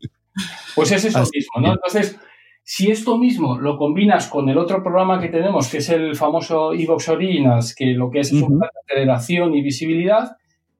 Pues 0.75 0.91
es 0.91 1.05
eso 1.05 1.19
mismo, 1.33 1.61
¿no? 1.61 1.73
Entonces, 1.73 2.17
Si 2.63 2.91
esto 2.91 3.17
mismo 3.17 3.57
lo 3.59 3.77
combinas 3.77 4.27
con 4.27 4.47
el 4.47 4.57
otro 4.57 4.83
programa 4.83 5.19
que 5.19 5.29
tenemos, 5.29 5.67
que 5.69 5.77
es 5.77 5.89
el 5.89 6.15
famoso 6.15 6.73
Evox 6.73 7.09
Originals, 7.09 7.73
que 7.73 7.87
lo 7.87 8.11
que 8.11 8.19
es 8.19 8.31
es 8.31 8.41
un 8.41 8.59
plan 8.59 8.69
de 8.71 8.93
aceleración 8.93 9.55
y 9.55 9.63
visibilidad, 9.63 10.37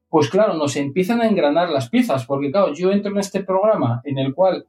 pues 0.07 0.29
claro, 0.29 0.53
nos 0.53 0.75
empiezan 0.75 1.21
a 1.21 1.27
engranar 1.27 1.69
las 1.69 1.89
piezas, 1.89 2.25
porque 2.25 2.51
claro, 2.51 2.73
yo 2.73 2.91
entro 2.91 3.11
en 3.11 3.19
este 3.19 3.43
programa 3.43 4.01
en 4.03 4.19
el 4.19 4.33
cual 4.33 4.65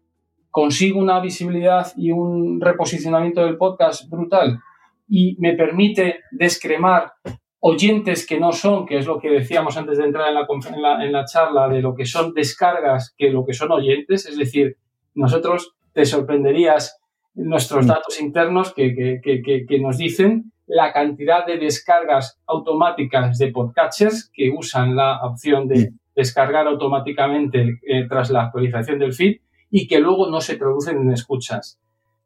consigo 0.50 0.98
una 0.98 1.20
visibilidad 1.20 1.92
y 1.96 2.10
un 2.10 2.60
reposicionamiento 2.60 3.44
del 3.44 3.56
podcast 3.56 4.08
brutal 4.10 4.60
y 5.08 5.36
me 5.38 5.54
permite 5.54 6.20
descremar 6.30 7.12
oyentes 7.60 8.26
que 8.26 8.40
no 8.40 8.52
son, 8.52 8.86
que 8.86 8.98
es 8.98 9.06
lo 9.06 9.18
que 9.18 9.30
decíamos 9.30 9.76
antes 9.76 9.98
de 9.98 10.04
entrar 10.04 10.28
en 10.28 10.34
la, 10.82 11.04
en 11.04 11.12
la, 11.12 11.24
charla, 11.24 11.68
de 11.68 11.82
lo 11.82 11.94
que 11.94 12.06
son 12.06 12.32
descargas 12.32 13.14
que 13.16 13.30
lo 13.30 13.44
que 13.44 13.52
son 13.52 13.70
oyentes, 13.70 14.26
es 14.26 14.36
decir, 14.36 14.76
nosotros 15.14 15.74
te 15.92 16.04
sorprenderías 16.06 16.98
nuestros 17.34 17.84
mm. 17.84 17.88
datos 17.88 18.20
internos 18.20 18.72
que, 18.72 19.20
que, 19.22 19.78
nos 19.80 19.98
dicen 19.98 20.52
la 20.66 20.92
cantidad 20.92 21.46
de 21.46 21.58
descargas 21.58 22.40
automáticas 22.46 23.38
de 23.38 23.48
podcatchers 23.48 24.30
que 24.32 24.50
usan 24.50 24.96
la 24.96 25.20
opción 25.22 25.68
de 25.68 25.90
mm. 25.90 25.98
descargar 26.14 26.66
automáticamente 26.66 27.78
eh, 27.82 28.06
tras 28.08 28.30
la 28.30 28.44
actualización 28.44 28.98
del 28.98 29.12
feed 29.12 29.38
y 29.70 29.86
que 29.86 30.00
luego 30.00 30.30
no 30.30 30.40
se 30.40 30.56
traducen 30.56 30.98
en 30.98 31.12
escuchas. 31.12 31.78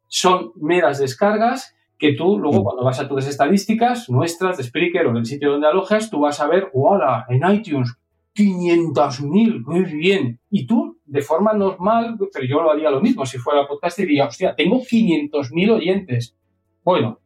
Son 0.07 0.51
meras 0.55 0.99
descargas 0.99 1.75
que 1.97 2.13
tú 2.13 2.39
luego 2.39 2.61
mm. 2.61 2.63
cuando 2.63 2.83
vas 2.83 2.99
a 2.99 3.07
tus 3.07 3.27
estadísticas 3.27 4.09
nuestras 4.09 4.57
de 4.57 4.63
Spreaker 4.63 5.07
o 5.07 5.13
del 5.13 5.25
sitio 5.25 5.51
donde 5.51 5.67
alojas, 5.67 6.09
tú 6.09 6.21
vas 6.21 6.39
a 6.39 6.47
ver, 6.47 6.69
¡hola! 6.73 7.25
En 7.29 7.41
iTunes, 7.53 7.93
500.000, 8.35 9.63
muy 9.65 9.85
bien. 9.85 10.39
Y 10.49 10.67
tú, 10.67 10.97
de 11.05 11.21
forma 11.21 11.53
normal, 11.53 12.17
pero 12.33 12.45
yo 12.45 12.61
lo 12.61 12.71
haría 12.71 12.91
lo 12.91 12.99
mismo, 12.99 13.25
si 13.25 13.37
fuera 13.37 13.65
podcast, 13.67 13.99
diría, 13.99 14.25
hostia, 14.25 14.53
tengo 14.55 14.81
500.000 14.81 15.71
oyentes. 15.71 16.35
Bueno, 16.83 17.21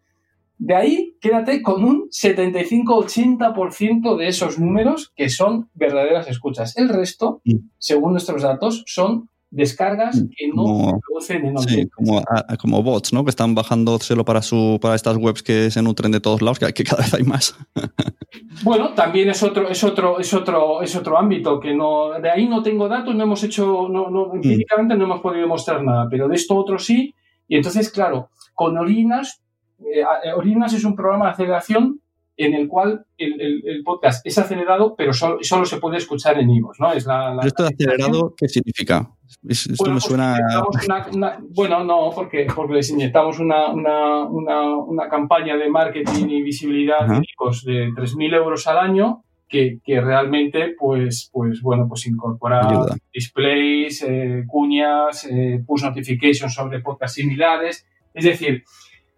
de 0.60 0.76
ahí 0.76 1.18
quédate 1.20 1.64
con 1.64 1.84
un 1.84 2.10
75-80% 2.10 4.18
de 4.18 4.28
esos 4.28 4.60
números 4.60 5.12
que 5.16 5.30
son 5.30 5.72
verdaderas 5.74 6.30
escuchas. 6.30 6.78
El 6.78 6.90
resto, 6.90 7.42
mm. 7.46 7.56
según 7.78 8.12
nuestros 8.12 8.44
datos, 8.44 8.84
son 8.86 9.32
descargas 9.52 10.16
mm, 10.16 10.30
que 10.36 10.48
no 10.54 11.00
producen 11.06 11.46
en 11.46 11.58
Sí, 11.60 11.90
como, 11.90 12.24
como, 12.60 12.84
bots, 12.84 13.14
¿no? 13.14 13.24
Que 13.24 13.30
están 13.30 13.56
bajando 13.56 13.98
solo 14.00 14.24
para 14.24 14.42
su 14.42 14.78
para 14.82 14.96
estas 14.96 15.18
webs 15.18 15.44
que 15.44 15.72
se 15.72 15.82
nutren 15.82 16.12
de 16.12 16.20
todos 16.20 16.42
lados, 16.42 16.60
que, 16.60 16.72
que 16.74 16.84
cada 16.84 17.04
vez 17.04 17.14
hay 17.14 17.24
más. 17.24 17.58
bueno, 18.64 18.94
también 18.94 19.30
es 19.30 19.42
otro, 19.44 19.68
es 19.70 19.84
otro, 19.84 20.20
es 20.20 20.34
otro, 20.34 20.82
es 20.82 20.96
otro 20.96 21.18
ámbito 21.18 21.60
que 21.60 21.74
no, 21.74 22.20
de 22.20 22.30
ahí 22.30 22.48
no 22.48 22.62
tengo 22.62 22.88
datos, 22.88 23.16
no 23.16 23.24
hemos 23.24 23.44
hecho, 23.44 23.88
no, 23.90 24.10
no, 24.10 24.28
mm. 24.28 24.36
empíricamente 24.36 24.96
no 24.96 25.06
hemos 25.06 25.22
podido 25.22 25.48
mostrar 25.48 25.84
nada, 25.84 26.08
pero 26.10 26.28
de 26.28 26.36
esto 26.36 26.56
otro 26.56 26.78
sí. 26.78 27.14
Y 27.48 27.58
entonces, 27.58 27.90
claro, 27.90 28.30
con 28.54 28.78
Orinas, 28.78 29.42
eh, 29.80 30.04
Orinas 30.36 30.74
es 30.74 30.84
un 30.84 30.96
programa 30.96 31.26
de 31.26 31.32
aceleración 31.32 32.00
en 32.40 32.54
el 32.54 32.70
cual 32.70 33.06
el, 33.18 33.84
podcast 33.84 34.26
es 34.26 34.38
acelerado, 34.38 34.96
pero 34.98 35.12
solo, 35.12 35.40
solo, 35.42 35.66
se 35.66 35.78
puede 35.78 35.98
escuchar 35.98 36.40
en 36.40 36.50
IVOS, 36.50 36.80
¿no? 36.80 36.94
Es 36.94 37.06
la, 37.06 37.38
¿Esto 37.44 37.64
de 37.64 37.70
acelerado 37.70 38.34
qué 38.38 38.48
significa? 38.48 39.12
Esto 39.46 39.74
bueno, 39.78 39.96
me 39.96 40.00
pues 40.00 40.06
suena... 40.06 41.38
bueno, 41.54 41.84
no, 41.84 42.12
porque, 42.16 42.48
porque 42.56 42.76
les 42.76 42.90
inyectamos 42.92 43.40
una, 43.40 43.68
una, 43.72 44.24
una, 44.24 45.10
campaña 45.10 45.58
de 45.58 45.70
marketing 45.70 46.30
y 46.30 46.42
visibilidad 46.42 47.06
de 47.06 47.18
IVOS 47.18 47.66
de 47.66 47.90
3.000 47.90 48.36
euros 48.36 48.66
al 48.68 48.78
año 48.78 49.26
que, 49.50 49.80
que, 49.84 50.00
realmente, 50.00 50.76
pues, 50.80 51.30
pues, 51.34 51.62
bueno, 51.62 51.88
pues 51.90 52.08
incorpora 52.08 52.86
displays, 53.14 54.02
eh, 54.04 54.46
cuñas, 54.48 55.26
eh, 55.26 55.62
push 55.68 55.84
notifications 55.84 56.54
sobre 56.54 56.80
podcasts 56.80 57.16
similares. 57.16 57.86
Es 58.14 58.24
decir, 58.24 58.64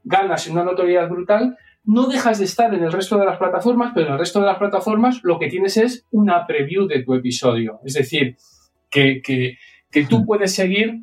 ganas 0.03 0.47
una 0.47 0.63
notoriedad 0.63 1.07
brutal, 1.07 1.55
no 1.83 2.07
dejas 2.07 2.39
de 2.39 2.45
estar 2.45 2.73
en 2.73 2.83
el 2.83 2.91
resto 2.91 3.17
de 3.17 3.25
las 3.25 3.37
plataformas, 3.37 3.91
pero 3.93 4.07
en 4.07 4.13
el 4.13 4.19
resto 4.19 4.39
de 4.39 4.45
las 4.45 4.57
plataformas 4.57 5.21
lo 5.23 5.39
que 5.39 5.47
tienes 5.47 5.77
es 5.77 6.05
una 6.11 6.45
preview 6.45 6.87
de 6.87 7.03
tu 7.03 7.13
episodio. 7.13 7.79
Es 7.85 7.93
decir, 7.93 8.37
que, 8.89 9.21
tú 10.09 10.19
mm. 10.19 10.25
puedes 10.25 10.53
seguir 10.53 11.01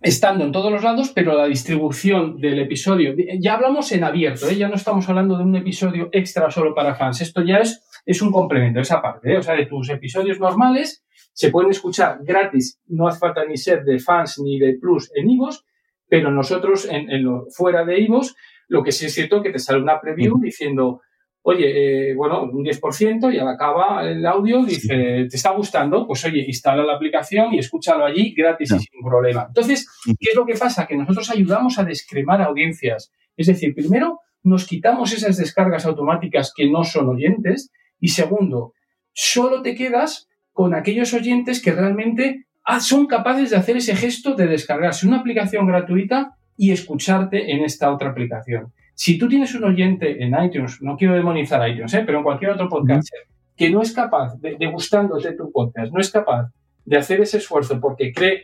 estando 0.00 0.44
en 0.44 0.52
todos 0.52 0.72
los 0.72 0.82
lados, 0.82 1.12
pero 1.14 1.36
la 1.36 1.46
distribución 1.46 2.38
del 2.38 2.58
episodio, 2.58 3.14
ya 3.38 3.54
hablamos 3.54 3.92
en 3.92 4.02
abierto, 4.02 4.48
¿eh? 4.48 4.56
ya 4.56 4.68
no 4.68 4.74
estamos 4.74 5.08
hablando 5.08 5.36
de 5.38 5.44
un 5.44 5.54
episodio 5.54 6.08
extra 6.10 6.50
solo 6.50 6.74
para 6.74 6.96
fans, 6.96 7.20
esto 7.20 7.42
ya 7.42 7.58
es, 7.58 7.84
es 8.04 8.20
un 8.20 8.32
complemento, 8.32 8.80
esa 8.80 9.00
parte, 9.00 9.32
¿eh? 9.32 9.38
o 9.38 9.42
sea, 9.42 9.54
de 9.54 9.66
tus 9.66 9.88
episodios 9.90 10.40
normales 10.40 11.04
se 11.32 11.50
pueden 11.50 11.70
escuchar 11.70 12.18
gratis, 12.22 12.80
no 12.88 13.06
hace 13.06 13.20
falta 13.20 13.44
ni 13.44 13.56
ser 13.56 13.84
de 13.84 14.00
fans 14.00 14.40
ni 14.40 14.58
de 14.58 14.74
plus 14.74 15.10
en 15.14 15.30
IVOS, 15.30 15.64
pero 16.08 16.30
nosotros 16.30 16.86
en, 16.90 17.22
lo, 17.22 17.46
fuera 17.50 17.84
de 17.84 18.00
IVOS 18.00 18.34
lo 18.72 18.82
que 18.82 18.90
sí 18.90 19.04
es 19.04 19.12
cierto 19.12 19.42
que 19.42 19.50
te 19.50 19.58
sale 19.58 19.82
una 19.82 20.00
preview 20.00 20.40
diciendo, 20.40 21.02
oye, 21.42 22.10
eh, 22.10 22.14
bueno, 22.14 22.44
un 22.44 22.64
10% 22.64 23.34
y 23.34 23.38
al 23.38 23.46
acaba 23.46 24.08
el 24.08 24.24
audio 24.24 24.64
dice, 24.64 25.26
¿te 25.28 25.36
está 25.36 25.50
gustando? 25.50 26.06
Pues 26.06 26.24
oye, 26.24 26.42
instala 26.46 26.82
la 26.82 26.94
aplicación 26.94 27.52
y 27.52 27.58
escúchalo 27.58 28.06
allí 28.06 28.32
gratis 28.34 28.72
y 28.72 28.78
sin 28.78 29.02
problema. 29.04 29.44
Entonces, 29.46 29.86
¿qué 30.06 30.30
es 30.30 30.34
lo 30.34 30.46
que 30.46 30.54
pasa? 30.54 30.86
Que 30.86 30.96
nosotros 30.96 31.28
ayudamos 31.28 31.78
a 31.78 31.84
descremar 31.84 32.40
audiencias. 32.40 33.12
Es 33.36 33.48
decir, 33.48 33.74
primero, 33.74 34.20
nos 34.42 34.66
quitamos 34.66 35.12
esas 35.12 35.36
descargas 35.36 35.84
automáticas 35.84 36.50
que 36.56 36.70
no 36.70 36.82
son 36.82 37.10
oyentes 37.10 37.70
y 38.00 38.08
segundo, 38.08 38.72
solo 39.12 39.60
te 39.60 39.74
quedas 39.74 40.30
con 40.52 40.74
aquellos 40.74 41.12
oyentes 41.12 41.60
que 41.60 41.72
realmente 41.72 42.46
ah, 42.64 42.80
son 42.80 43.06
capaces 43.06 43.50
de 43.50 43.56
hacer 43.56 43.76
ese 43.76 43.94
gesto 43.96 44.34
de 44.34 44.46
descargarse 44.46 45.06
una 45.06 45.18
aplicación 45.18 45.66
gratuita 45.66 46.38
y 46.56 46.70
escucharte 46.70 47.52
en 47.52 47.64
esta 47.64 47.92
otra 47.92 48.10
aplicación. 48.10 48.72
Si 48.94 49.18
tú 49.18 49.28
tienes 49.28 49.54
un 49.54 49.64
oyente 49.64 50.22
en 50.22 50.34
iTunes, 50.42 50.80
no 50.80 50.96
quiero 50.96 51.14
demonizar 51.14 51.66
iTunes, 51.68 51.92
¿eh? 51.94 52.02
pero 52.04 52.18
en 52.18 52.24
cualquier 52.24 52.52
otro 52.52 52.68
podcast, 52.68 53.08
que 53.56 53.70
no 53.70 53.82
es 53.82 53.92
capaz, 53.92 54.34
de, 54.40 54.66
gustándote 54.66 55.32
tu 55.32 55.50
podcast, 55.50 55.92
no 55.92 56.00
es 56.00 56.10
capaz 56.10 56.50
de 56.84 56.96
hacer 56.98 57.20
ese 57.20 57.38
esfuerzo 57.38 57.80
porque 57.80 58.12
cree, 58.12 58.42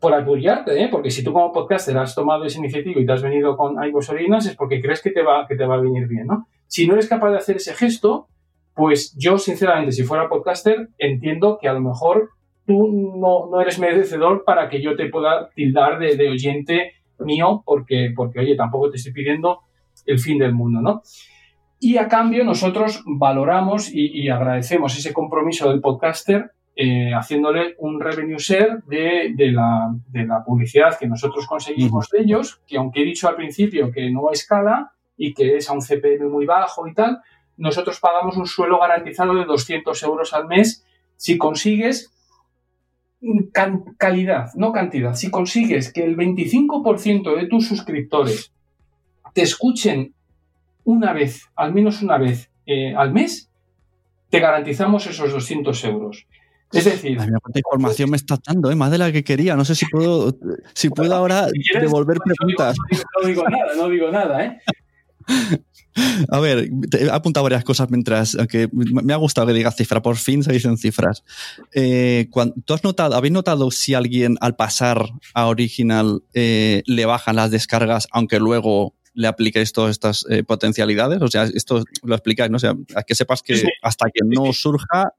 por 0.00 0.14
apoyarte, 0.14 0.82
¿eh? 0.82 0.88
porque 0.90 1.10
si 1.10 1.22
tú 1.22 1.32
como 1.32 1.52
podcaster 1.52 1.96
has 1.98 2.14
tomado 2.14 2.44
esa 2.44 2.58
iniciativa 2.58 3.00
y 3.00 3.06
te 3.06 3.12
has 3.12 3.22
venido 3.22 3.56
con 3.56 3.76
Originals 3.78 4.46
es 4.46 4.56
porque 4.56 4.80
crees 4.80 5.02
que 5.02 5.10
te, 5.10 5.22
va, 5.22 5.46
que 5.46 5.56
te 5.56 5.64
va 5.64 5.76
a 5.76 5.80
venir 5.80 6.08
bien, 6.08 6.26
¿no? 6.26 6.46
Si 6.66 6.86
no 6.86 6.94
eres 6.94 7.08
capaz 7.08 7.30
de 7.30 7.36
hacer 7.36 7.56
ese 7.56 7.74
gesto, 7.74 8.28
pues 8.74 9.14
yo, 9.18 9.38
sinceramente, 9.38 9.92
si 9.92 10.02
fuera 10.02 10.28
podcaster, 10.28 10.88
entiendo 10.98 11.58
que 11.60 11.68
a 11.68 11.74
lo 11.74 11.80
mejor 11.80 12.30
tú 12.66 12.88
no, 13.20 13.50
no 13.50 13.60
eres 13.60 13.78
merecedor 13.78 14.44
para 14.44 14.68
que 14.68 14.80
yo 14.80 14.96
te 14.96 15.08
pueda 15.08 15.50
tildar 15.50 15.98
de, 15.98 16.16
de 16.16 16.30
oyente 16.30 16.92
mío 17.24 17.62
porque, 17.64 18.12
porque, 18.14 18.40
oye, 18.40 18.56
tampoco 18.56 18.90
te 18.90 18.96
estoy 18.96 19.12
pidiendo 19.12 19.60
el 20.06 20.18
fin 20.18 20.38
del 20.38 20.52
mundo, 20.52 20.80
¿no? 20.80 21.02
Y 21.80 21.96
a 21.96 22.06
cambio 22.06 22.44
nosotros 22.44 23.02
valoramos 23.06 23.90
y, 23.92 24.28
agradecemos 24.28 24.96
ese 24.96 25.12
compromiso 25.12 25.68
del 25.68 25.80
podcaster 25.80 26.52
eh, 26.76 27.12
haciéndole 27.12 27.74
un 27.78 28.00
revenue 28.00 28.38
share 28.38 28.82
de, 28.86 29.32
de, 29.34 29.50
la, 29.50 29.92
de, 30.08 30.24
la, 30.24 30.44
publicidad 30.44 30.96
que 30.98 31.08
nosotros 31.08 31.46
conseguimos 31.46 32.08
de 32.08 32.20
ellos, 32.20 32.62
que 32.66 32.78
aunque 32.78 33.02
he 33.02 33.04
dicho 33.04 33.28
al 33.28 33.34
principio 33.34 33.90
que 33.90 34.10
no 34.10 34.30
escala 34.30 34.92
y 35.16 35.34
que 35.34 35.56
es 35.56 35.68
a 35.68 35.72
un 35.72 35.82
CPM 35.82 36.30
muy 36.30 36.46
bajo 36.46 36.86
y 36.86 36.94
tal, 36.94 37.20
nosotros 37.56 38.00
pagamos 38.00 38.36
un 38.36 38.46
suelo 38.46 38.78
garantizado 38.78 39.34
de 39.34 39.44
200 39.44 40.02
euros 40.04 40.32
al 40.32 40.46
mes 40.46 40.86
si 41.16 41.36
consigues 41.36 42.12
calidad, 43.98 44.50
no 44.54 44.72
cantidad. 44.72 45.14
Si 45.14 45.30
consigues 45.30 45.92
que 45.92 46.04
el 46.04 46.16
25% 46.16 47.36
de 47.36 47.46
tus 47.46 47.68
suscriptores 47.68 48.52
te 49.32 49.42
escuchen 49.42 50.14
una 50.84 51.12
vez, 51.12 51.48
al 51.54 51.72
menos 51.72 52.02
una 52.02 52.18
vez 52.18 52.50
eh, 52.66 52.94
al 52.94 53.12
mes, 53.12 53.48
te 54.30 54.40
garantizamos 54.40 55.06
esos 55.06 55.30
200 55.32 55.84
euros. 55.84 56.26
Es 56.72 56.86
decir, 56.86 57.18
la 57.18 57.26
información 57.54 58.08
me 58.08 58.16
está 58.16 58.38
dando, 58.46 58.70
¿eh? 58.70 58.74
más 58.74 58.90
de 58.90 58.96
la 58.96 59.12
que 59.12 59.22
quería. 59.22 59.54
No 59.56 59.64
sé 59.64 59.74
si 59.74 59.84
puedo, 59.86 60.34
si 60.72 60.88
puedo 60.88 61.14
ahora 61.14 61.46
devolver 61.78 62.16
preguntas. 62.24 62.76
No 63.20 63.28
digo, 63.28 63.44
nada, 63.46 63.74
no 63.76 63.88
digo 63.90 64.10
nada, 64.10 64.44
¿eh? 64.44 64.58
A 66.30 66.40
ver, 66.40 66.70
he 66.98 67.10
apuntado 67.10 67.44
varias 67.44 67.64
cosas 67.64 67.90
mientras, 67.90 68.34
aunque 68.34 68.68
me 68.72 69.12
ha 69.12 69.16
gustado 69.16 69.46
que 69.48 69.52
digas 69.52 69.76
cifra, 69.76 70.02
por 70.02 70.16
fin 70.16 70.42
se 70.42 70.52
dicen 70.52 70.78
cifras. 70.78 71.24
Eh, 71.74 72.28
¿Tú 72.64 72.74
has 72.74 72.84
notado, 72.84 73.14
habéis 73.14 73.32
notado 73.32 73.70
si 73.70 73.94
alguien 73.94 74.36
al 74.40 74.56
pasar 74.56 75.10
a 75.34 75.46
Original 75.46 76.22
eh, 76.34 76.82
le 76.86 77.06
bajan 77.06 77.36
las 77.36 77.50
descargas, 77.50 78.08
aunque 78.12 78.38
luego 78.38 78.94
le 79.14 79.28
apliquéis 79.28 79.72
todas 79.72 79.90
estas 79.90 80.24
eh, 80.30 80.42
potencialidades? 80.42 81.20
O 81.20 81.28
sea, 81.28 81.44
esto 81.44 81.84
lo 82.02 82.14
explicáis, 82.14 82.50
¿no? 82.50 82.56
O 82.56 82.60
sea, 82.60 82.74
que 83.06 83.14
sepas 83.14 83.42
que 83.42 83.62
hasta 83.82 84.06
que 84.06 84.20
no 84.24 84.52
surja 84.52 85.12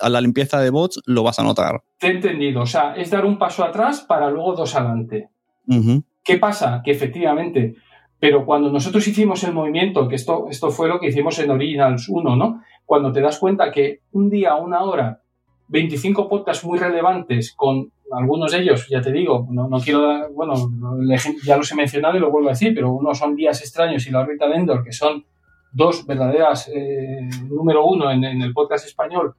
a 0.00 0.08
la 0.08 0.20
limpieza 0.20 0.60
de 0.60 0.70
bots 0.70 1.00
lo 1.06 1.22
vas 1.22 1.38
a 1.38 1.44
notar. 1.44 1.82
Te 1.98 2.08
he 2.08 2.10
entendido. 2.10 2.62
O 2.62 2.66
sea, 2.66 2.94
es 2.96 3.10
dar 3.10 3.24
un 3.24 3.38
paso 3.38 3.62
atrás 3.62 4.00
para 4.00 4.30
luego 4.30 4.54
dos 4.54 4.74
adelante. 4.74 5.28
¿Qué 6.24 6.36
pasa? 6.38 6.82
Que 6.84 6.90
efectivamente 6.90 7.76
pero 8.20 8.44
cuando 8.44 8.70
nosotros 8.70 9.08
hicimos 9.08 9.42
el 9.44 9.54
movimiento, 9.54 10.06
que 10.06 10.16
esto, 10.16 10.46
esto 10.50 10.70
fue 10.70 10.88
lo 10.88 11.00
que 11.00 11.08
hicimos 11.08 11.38
en 11.38 11.50
Originals 11.50 12.06
1, 12.06 12.36
¿no? 12.36 12.62
Cuando 12.84 13.10
te 13.10 13.22
das 13.22 13.38
cuenta 13.38 13.72
que 13.72 14.00
un 14.12 14.28
día, 14.28 14.56
una 14.56 14.82
hora, 14.82 15.22
25 15.68 16.28
podcasts 16.28 16.64
muy 16.64 16.78
relevantes 16.78 17.54
con 17.56 17.90
algunos 18.12 18.52
de 18.52 18.58
ellos, 18.58 18.86
ya 18.90 19.00
te 19.00 19.10
digo, 19.10 19.46
no, 19.50 19.68
no 19.68 19.78
quiero, 19.78 20.30
bueno, 20.32 20.54
ya 21.44 21.56
los 21.56 21.72
he 21.72 21.76
mencionado 21.76 22.18
y 22.18 22.20
lo 22.20 22.30
vuelvo 22.30 22.48
a 22.48 22.52
decir, 22.52 22.74
pero 22.74 22.92
uno 22.92 23.14
son 23.14 23.36
Días 23.36 23.62
Extraños 23.62 24.06
y 24.06 24.10
La 24.10 24.20
órbita 24.20 24.48
de 24.48 24.56
Endor, 24.56 24.84
que 24.84 24.92
son 24.92 25.24
dos 25.72 26.04
verdaderas, 26.06 26.68
eh, 26.68 27.26
número 27.48 27.86
uno 27.86 28.10
en, 28.10 28.24
el 28.24 28.52
podcast 28.52 28.84
español, 28.84 29.34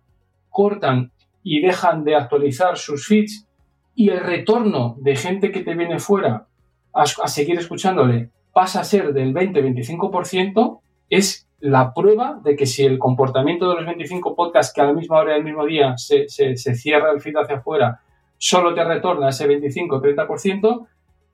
cortan 0.50 1.12
y 1.44 1.62
dejan 1.62 2.04
de 2.04 2.16
actualizar 2.16 2.78
sus 2.78 3.06
feeds 3.06 3.48
y 3.94 4.10
el 4.10 4.22
retorno 4.22 4.96
de 5.00 5.16
gente 5.16 5.52
que 5.52 5.62
te 5.62 5.76
viene 5.76 6.00
fuera 6.00 6.48
a 6.94 7.28
seguir 7.28 7.60
escuchándole 7.60 8.32
pasa 8.54 8.82
a 8.82 8.84
ser 8.84 9.14
del 9.14 9.34
20-25%, 9.34 10.80
es 11.10 11.48
la 11.60 11.94
prueba 11.94 12.40
de 12.44 12.56
que 12.56 12.66
si 12.66 12.84
el 12.84 12.98
comportamiento 12.98 13.70
de 13.70 13.76
los 13.76 13.86
25 13.86 14.36
podcasts 14.36 14.74
que 14.74 14.82
a 14.82 14.86
la 14.86 14.94
misma 14.94 15.20
hora 15.20 15.34
del 15.34 15.44
mismo 15.44 15.66
día 15.66 15.96
se, 15.98 16.28
se, 16.28 16.56
cierra 16.76 17.12
el 17.12 17.22
feed 17.22 17.36
hacia 17.38 17.58
afuera 17.58 18.02
solo 18.38 18.74
te 18.74 18.84
retorna 18.84 19.30
ese 19.30 19.48
25-30%, 19.48 20.88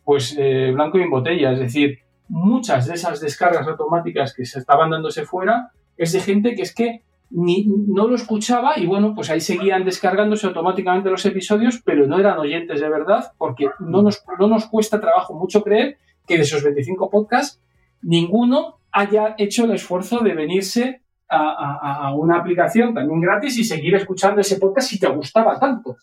pues 0.04 0.36
eh, 0.38 0.72
blanco 0.74 0.98
y 0.98 1.04
en 1.04 1.10
botella. 1.10 1.54
Es 1.54 1.60
decir, 1.60 2.00
muchas 2.28 2.88
de 2.88 2.96
esas 2.96 3.22
descargas 3.22 3.66
automáticas 3.66 4.34
que 4.34 4.46
se 4.46 4.60
estaban 4.60 4.90
dándose 4.90 5.24
fuera 5.26 5.72
es 5.96 6.12
de 6.12 6.20
gente 6.20 6.54
que 6.54 6.64
es 6.64 6.76
que 6.76 7.04
ni, 7.30 7.66
no 7.66 8.08
lo 8.08 8.16
escuchaba 8.16 8.78
y 8.78 8.86
bueno, 8.86 9.14
pues 9.16 9.30
ahí 9.30 9.40
seguían 9.40 9.86
descargándose 9.86 10.48
automáticamente 10.48 11.10
los 11.10 11.26
episodios, 11.26 11.82
pero 11.84 12.08
no 12.08 12.20
eran 12.20 12.38
oyentes 12.38 12.82
de 12.82 12.90
verdad 12.90 13.32
porque 13.38 13.70
no 13.80 14.02
nos, 14.02 14.24
no 14.38 14.48
nos 14.48 14.68
cuesta 14.68 15.00
trabajo 15.00 15.34
mucho 15.34 15.64
creer 15.64 15.98
que 16.28 16.36
de 16.36 16.44
esos 16.44 16.64
25 16.64 17.10
podcasts 17.10 17.62
ninguno 18.02 18.80
haya 18.92 19.36
hecho 19.38 19.66
el 19.66 19.72
esfuerzo 19.72 20.20
de 20.20 20.34
venirse 20.34 21.02
a, 21.30 22.14
una 22.16 22.40
aplicación 22.40 22.94
también 22.94 23.20
gratis 23.20 23.58
y 23.58 23.64
seguir 23.64 23.96
escuchando 23.96 24.42
ese 24.42 24.58
podcast 24.58 24.90
si 24.90 25.00
te 25.00 25.08
gustaba 25.08 25.60
tanto. 25.60 25.98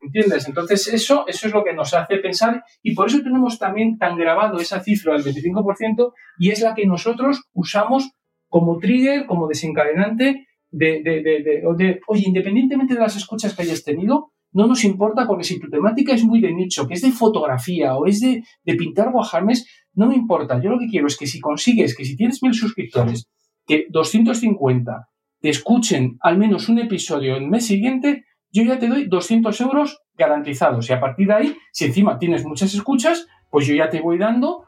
¿Entiendes? 0.00 0.46
Entonces, 0.48 0.88
eso, 0.88 1.24
eso 1.26 1.46
es 1.46 1.54
lo 1.54 1.64
que 1.64 1.72
nos 1.72 1.94
hace 1.94 2.18
pensar 2.18 2.62
y 2.82 2.94
por 2.94 3.06
eso 3.06 3.22
tenemos 3.22 3.58
también 3.58 3.96
tan 3.98 4.18
grabado 4.18 4.58
esa 4.58 4.80
cifra 4.80 5.14
del 5.14 5.24
25% 5.24 6.12
y 6.38 6.50
es 6.50 6.60
la 6.60 6.74
que 6.74 6.86
nosotros 6.86 7.44
usamos 7.52 8.10
como 8.48 8.78
trigger, 8.78 9.26
como 9.26 9.48
desencadenante 9.48 10.46
de, 10.70 11.02
de, 11.02 11.22
de, 11.22 12.00
oye, 12.08 12.24
independientemente 12.26 12.94
de 12.94 13.00
las 13.00 13.16
escuchas 13.16 13.54
que 13.54 13.62
hayas 13.62 13.84
tenido, 13.84 14.32
no 14.54 14.68
nos 14.68 14.84
importa 14.84 15.26
porque 15.26 15.44
si 15.44 15.58
tu 15.58 15.68
temática 15.68 16.14
es 16.14 16.24
muy 16.24 16.40
de 16.40 16.52
nicho, 16.52 16.86
que 16.86 16.94
es 16.94 17.02
de 17.02 17.10
fotografía 17.10 17.96
o 17.96 18.06
es 18.06 18.20
de, 18.20 18.44
pintar 18.64 19.10
guajarmes, 19.10 19.66
no 19.94 20.06
me 20.08 20.14
importa. 20.14 20.60
Yo 20.62 20.70
lo 20.70 20.78
que 20.78 20.86
quiero 20.86 21.08
es 21.08 21.16
que 21.16 21.26
si 21.26 21.40
consigues, 21.40 21.94
que 21.96 22.04
si 22.04 22.16
tienes 22.16 22.42
mil 22.42 22.54
suscriptores, 22.54 23.28
que 23.66 23.86
250 23.90 25.08
te 25.40 25.48
escuchen 25.48 26.16
al 26.20 26.38
menos 26.38 26.68
un 26.68 26.78
episodio 26.78 27.36
el 27.36 27.48
mes 27.48 27.66
siguiente, 27.66 28.24
yo 28.52 28.62
ya 28.62 28.78
te 28.78 28.88
doy 28.88 29.06
200 29.06 29.60
euros 29.60 30.02
garantizados. 30.16 30.88
Y 30.88 30.92
a 30.92 31.00
partir 31.00 31.26
de 31.26 31.34
ahí, 31.34 31.56
si 31.72 31.86
encima 31.86 32.18
tienes 32.18 32.44
muchas 32.44 32.72
escuchas, 32.74 33.26
pues 33.54 33.68
yo 33.68 33.74
ya 33.76 33.88
te 33.88 34.00
voy 34.00 34.18
dando 34.18 34.64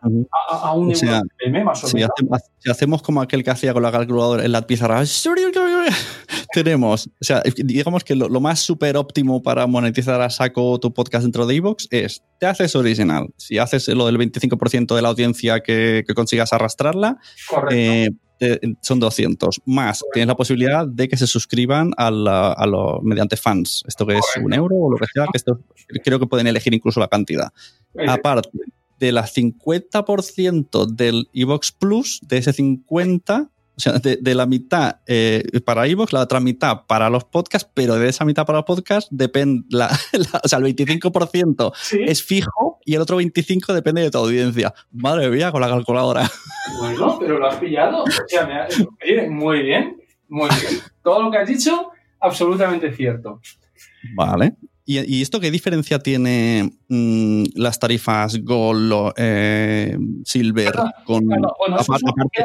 a, 0.48 0.72
un 0.72 0.92
euro 0.92 1.64
más 1.64 1.82
o 1.82 1.88
menos. 1.96 2.14
Si 2.60 2.70
hacemos 2.70 3.02
como 3.02 3.20
aquel 3.20 3.42
que 3.42 3.50
hacía 3.50 3.72
con 3.72 3.82
la 3.82 3.90
calculadora 3.90 4.44
en 4.44 4.52
la 4.52 4.64
pizarra, 4.64 5.02
tenemos, 6.52 7.08
o 7.08 7.24
sea, 7.24 7.42
digamos 7.56 8.04
que 8.04 8.14
lo, 8.14 8.40
más 8.40 8.60
súper 8.60 8.96
óptimo 8.96 9.42
para 9.42 9.66
monetizar 9.66 10.20
a 10.20 10.30
saco 10.30 10.78
tu 10.78 10.94
podcast 10.94 11.24
dentro 11.24 11.46
de 11.46 11.56
Evox 11.56 11.88
es, 11.90 12.22
te 12.38 12.46
haces 12.46 12.76
original. 12.76 13.26
Si 13.36 13.58
haces 13.58 13.88
lo 13.88 14.06
del 14.06 14.18
25% 14.18 14.94
de 14.94 15.02
la 15.02 15.08
audiencia 15.08 15.58
que, 15.58 16.04
consigas 16.14 16.52
arrastrarla, 16.52 17.18
eh, 17.72 18.10
son 18.82 19.00
200. 19.00 19.62
Más, 19.66 20.04
tienes 20.12 20.28
la 20.28 20.36
posibilidad 20.36 20.86
de 20.86 21.08
que 21.08 21.16
se 21.16 21.26
suscriban 21.26 21.92
a, 21.96 22.10
lo, 22.10 23.00
mediante 23.02 23.36
fans. 23.36 23.82
Esto 23.86 24.06
que 24.06 24.18
es 24.18 24.24
un 24.42 24.52
euro 24.52 24.76
o 24.76 24.90
lo 24.92 24.98
que 24.98 25.06
sea, 25.12 25.24
que 25.24 25.38
esto 25.38 25.60
creo 26.04 26.18
que 26.18 26.26
pueden 26.26 26.46
elegir 26.46 26.74
incluso 26.74 27.00
la 27.00 27.08
cantidad. 27.08 27.52
Aparte, 28.06 28.50
de 28.98 29.12
la 29.12 29.26
50% 29.26 30.86
del 30.86 31.28
Evox 31.32 31.72
Plus, 31.72 32.20
de 32.22 32.38
ese 32.38 32.52
50, 32.52 33.50
o 33.76 33.80
sea, 33.80 33.98
de, 33.98 34.34
la 34.34 34.46
mitad 34.46 35.00
eh, 35.06 35.44
para 35.64 35.86
Evox, 35.86 36.14
la 36.14 36.22
otra 36.22 36.40
mitad 36.40 36.86
para 36.86 37.10
los 37.10 37.24
podcasts, 37.24 37.70
pero 37.74 37.96
de 37.96 38.08
esa 38.08 38.24
mitad 38.24 38.46
para 38.46 38.60
los 38.60 38.64
podcasts 38.64 39.08
depende, 39.12 39.66
la, 39.68 39.88
o 40.42 40.48
sea, 40.48 40.58
el 40.58 40.64
25% 40.64 41.72
es 42.06 42.22
fijo 42.22 42.80
y 42.86 42.94
el 42.94 43.02
otro 43.02 43.20
25% 43.20 43.74
depende 43.74 44.00
de 44.00 44.10
tu 44.10 44.18
audiencia. 44.18 44.72
Madre 44.92 45.28
mía, 45.28 45.52
con 45.52 45.60
la 45.60 45.68
calculadora. 45.68 46.30
Bueno, 46.78 47.18
pero 47.20 47.38
lo 47.38 47.48
has 47.48 47.56
pillado. 47.56 48.04
O 48.04 48.28
sea, 48.28 48.46
me 48.46 49.28
muy 49.28 49.62
bien, 49.62 49.98
muy 50.28 50.48
bien. 50.48 50.80
Todo 51.02 51.22
lo 51.22 51.30
que 51.30 51.38
has 51.38 51.48
dicho, 51.48 51.90
absolutamente 52.20 52.92
cierto. 52.94 53.40
Vale. 54.14 54.54
¿Y, 54.88 55.20
esto 55.20 55.40
qué 55.40 55.50
diferencia 55.50 55.98
tiene 55.98 56.70
mm, 56.88 57.46
las 57.56 57.80
tarifas 57.80 58.40
Gold, 58.44 59.14
eh, 59.16 59.98
Silver? 60.24 60.72
con, 61.04 61.28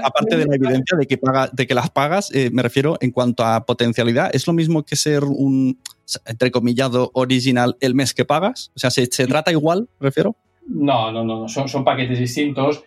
aparte, 0.04 0.38
de 0.38 0.48
la 0.48 0.56
evidencia 0.56 0.98
de 0.98 1.06
que, 1.06 1.20
paga, 1.20 1.52
de 1.54 1.68
que 1.68 1.76
las 1.76 1.92
pagas, 1.92 2.34
eh, 2.34 2.50
me 2.52 2.64
refiero 2.64 2.98
en 3.00 3.12
cuanto 3.12 3.46
a 3.46 3.64
potencialidad, 3.64 4.32
¿es 4.34 4.48
lo 4.48 4.54
mismo 4.54 4.84
que 4.84 4.96
ser 4.96 5.24
un, 5.24 5.78
entrecomillado, 6.26 7.12
original 7.14 7.78
el 7.80 7.94
mes 7.94 8.16
que 8.16 8.26
pagas? 8.26 8.72
O 8.76 8.80
sea, 8.80 8.90
¿se, 8.90 9.08
trata 9.08 9.52
igual, 9.52 9.88
refiero? 10.00 10.36
No, 10.68 11.12
no, 11.12 11.24
no, 11.24 11.48
son, 11.48 11.70
son 11.70 11.84
paquetes 11.84 12.18
distintos. 12.18 12.84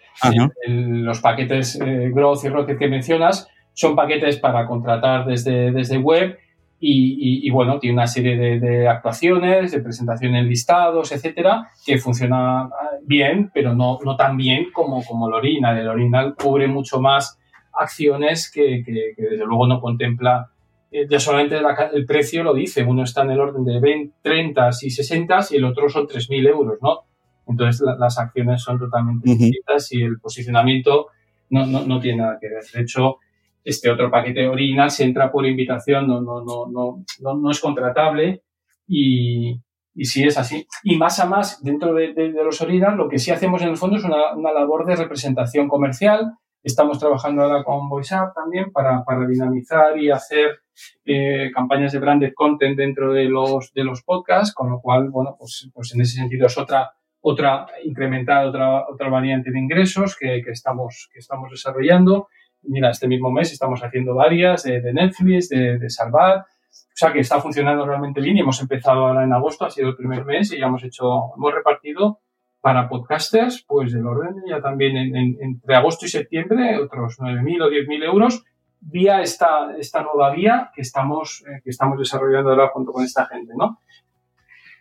los 0.66 1.20
paquetes 1.20 1.76
eh, 1.80 2.10
Growth 2.12 2.44
y 2.44 2.48
Rocket 2.48 2.76
que 2.76 2.88
mencionas 2.88 3.46
son 3.72 3.94
paquetes 3.94 4.36
para 4.38 4.66
contratar 4.66 5.26
desde, 5.26 5.70
desde 5.70 5.98
web 5.98 6.38
y, 6.86 7.50
bueno, 7.50 7.78
tiene 7.78 7.94
una 7.94 8.06
serie 8.06 8.36
de, 8.60 8.88
actuaciones, 8.88 9.72
de 9.72 9.80
presentaciones 9.80 10.44
listados, 10.46 11.12
etcétera, 11.12 11.70
que 11.84 11.96
funciona 11.98 12.68
bien, 13.02 13.50
pero 13.54 13.74
no, 13.74 13.98
no 14.04 14.16
tan 14.16 14.36
bien 14.36 14.66
como, 14.72 15.02
como 15.02 15.28
el 15.28 15.34
Original. 15.34 15.78
El 15.78 15.88
Original 15.88 16.34
cubre 16.34 16.66
mucho 16.68 17.00
más 17.00 17.38
acciones 17.72 18.50
que, 18.50 18.84
desde 19.16 19.46
luego 19.46 19.66
no 19.66 19.80
contempla. 19.80 20.50
Eh, 20.90 21.06
ya 21.08 21.18
solamente 21.18 21.58
el 21.94 22.04
precio 22.04 22.44
lo 22.44 22.52
dice, 22.52 22.84
uno 22.84 23.04
está 23.04 23.22
en 23.22 23.30
el 23.30 23.40
orden 23.40 23.64
de 23.64 23.80
20, 23.80 24.16
30 24.20 24.70
y 24.82 24.90
60 24.90 25.40
y 25.50 25.56
el 25.56 25.64
otro 25.64 25.88
son 25.88 26.06
3.000 26.06 26.48
euros, 26.48 26.78
¿no? 26.82 27.00
Entonces 27.48 27.82
las 27.98 28.18
acciones 28.18 28.62
son 28.62 28.78
totalmente 28.78 29.30
distintas 29.30 29.90
y 29.92 30.02
el 30.02 30.18
posicionamiento 30.18 31.08
no, 31.50 31.66
no, 31.66 31.84
no 31.86 31.98
tiene 31.98 32.22
nada 32.22 32.38
que 32.40 32.48
ver. 32.48 32.64
De 32.72 32.82
hecho, 32.82 33.18
este 33.64 33.90
otro 33.90 34.10
paquete 34.10 34.46
original 34.46 34.90
se 34.90 35.04
entra 35.04 35.32
por 35.32 35.46
invitación, 35.46 36.06
no, 36.06 36.20
no, 36.20 36.44
no, 36.44 36.66
no, 36.70 37.34
no, 37.34 37.50
es 37.50 37.60
contratable 37.60 38.42
y, 38.86 39.58
y 39.94 40.04
sí 40.04 40.24
es 40.24 40.36
así. 40.36 40.66
Y 40.82 40.96
más 40.98 41.18
a 41.18 41.26
más, 41.26 41.62
dentro 41.62 41.94
de, 41.94 42.12
los 42.44 42.60
original, 42.60 42.96
lo 42.96 43.08
que 43.08 43.18
sí 43.18 43.30
hacemos 43.30 43.62
en 43.62 43.70
el 43.70 43.76
fondo 43.76 43.96
es 43.96 44.04
una, 44.04 44.34
una 44.34 44.52
labor 44.52 44.84
de 44.86 44.96
representación 44.96 45.66
comercial. 45.66 46.34
Estamos 46.62 46.98
trabajando 46.98 47.42
ahora 47.42 47.64
con 47.64 47.88
VoiceUp 47.88 48.34
también 48.34 48.70
para, 48.70 49.02
para 49.04 49.26
dinamizar 49.26 49.98
y 49.98 50.10
hacer 50.10 50.60
eh, 51.04 51.50
campañas 51.54 51.92
de 51.92 51.98
branded 51.98 52.32
content 52.34 52.76
dentro 52.76 53.12
de 53.12 53.24
los, 53.24 53.72
de 53.72 53.84
los 53.84 54.02
podcasts, 54.02 54.54
con 54.54 54.70
lo 54.70 54.80
cual, 54.80 55.10
bueno, 55.10 55.36
pues, 55.38 55.70
pues 55.72 55.94
en 55.94 56.02
ese 56.02 56.16
sentido 56.16 56.46
es 56.46 56.58
otra, 56.58 56.90
otra 57.20 57.66
incrementar 57.84 58.46
otra, 58.46 58.86
otra 58.88 59.08
variante 59.08 59.50
de 59.50 59.58
ingresos 59.58 60.16
que, 60.18 60.42
que, 60.42 60.50
estamos, 60.50 61.08
que 61.12 61.18
estamos 61.18 61.50
desarrollando 61.50 62.28
mira, 62.66 62.90
este 62.90 63.08
mismo 63.08 63.30
mes 63.30 63.52
estamos 63.52 63.82
haciendo 63.82 64.14
varias 64.14 64.64
de, 64.64 64.92
Netflix, 64.92 65.48
de, 65.48 65.78
de, 65.78 65.90
Salvar, 65.90 66.38
o 66.38 66.96
sea 66.96 67.12
que 67.12 67.20
está 67.20 67.40
funcionando 67.40 67.86
realmente 67.86 68.20
bien 68.20 68.36
y 68.36 68.40
hemos 68.40 68.60
empezado 68.60 69.06
ahora 69.06 69.24
en 69.24 69.32
agosto, 69.32 69.64
ha 69.64 69.70
sido 69.70 69.90
el 69.90 69.96
primer 69.96 70.24
mes 70.24 70.52
y 70.52 70.58
ya 70.58 70.66
hemos 70.66 70.84
hecho, 70.84 71.34
hemos 71.36 71.54
repartido 71.54 72.20
para 72.60 72.88
podcasters, 72.88 73.62
pues 73.66 73.92
del 73.92 74.06
orden 74.06 74.36
ya 74.48 74.60
también 74.60 74.96
entre 74.96 75.76
agosto 75.76 76.06
y 76.06 76.08
septiembre, 76.08 76.78
otros 76.78 77.18
9.000 77.18 77.62
o 77.62 77.68
10.000 77.68 78.04
euros 78.04 78.44
vía 78.80 79.22
esta, 79.22 79.74
esta 79.78 80.02
nueva 80.02 80.30
vía 80.30 80.70
que 80.74 80.82
estamos, 80.82 81.44
eh, 81.46 81.60
que 81.62 81.70
estamos 81.70 81.98
desarrollando 81.98 82.50
ahora 82.50 82.68
junto 82.68 82.92
con 82.92 83.04
esta 83.04 83.26
gente, 83.26 83.52
¿no? 83.56 83.80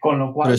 Con 0.03 0.19
lo 0.19 0.33
cual. 0.33 0.57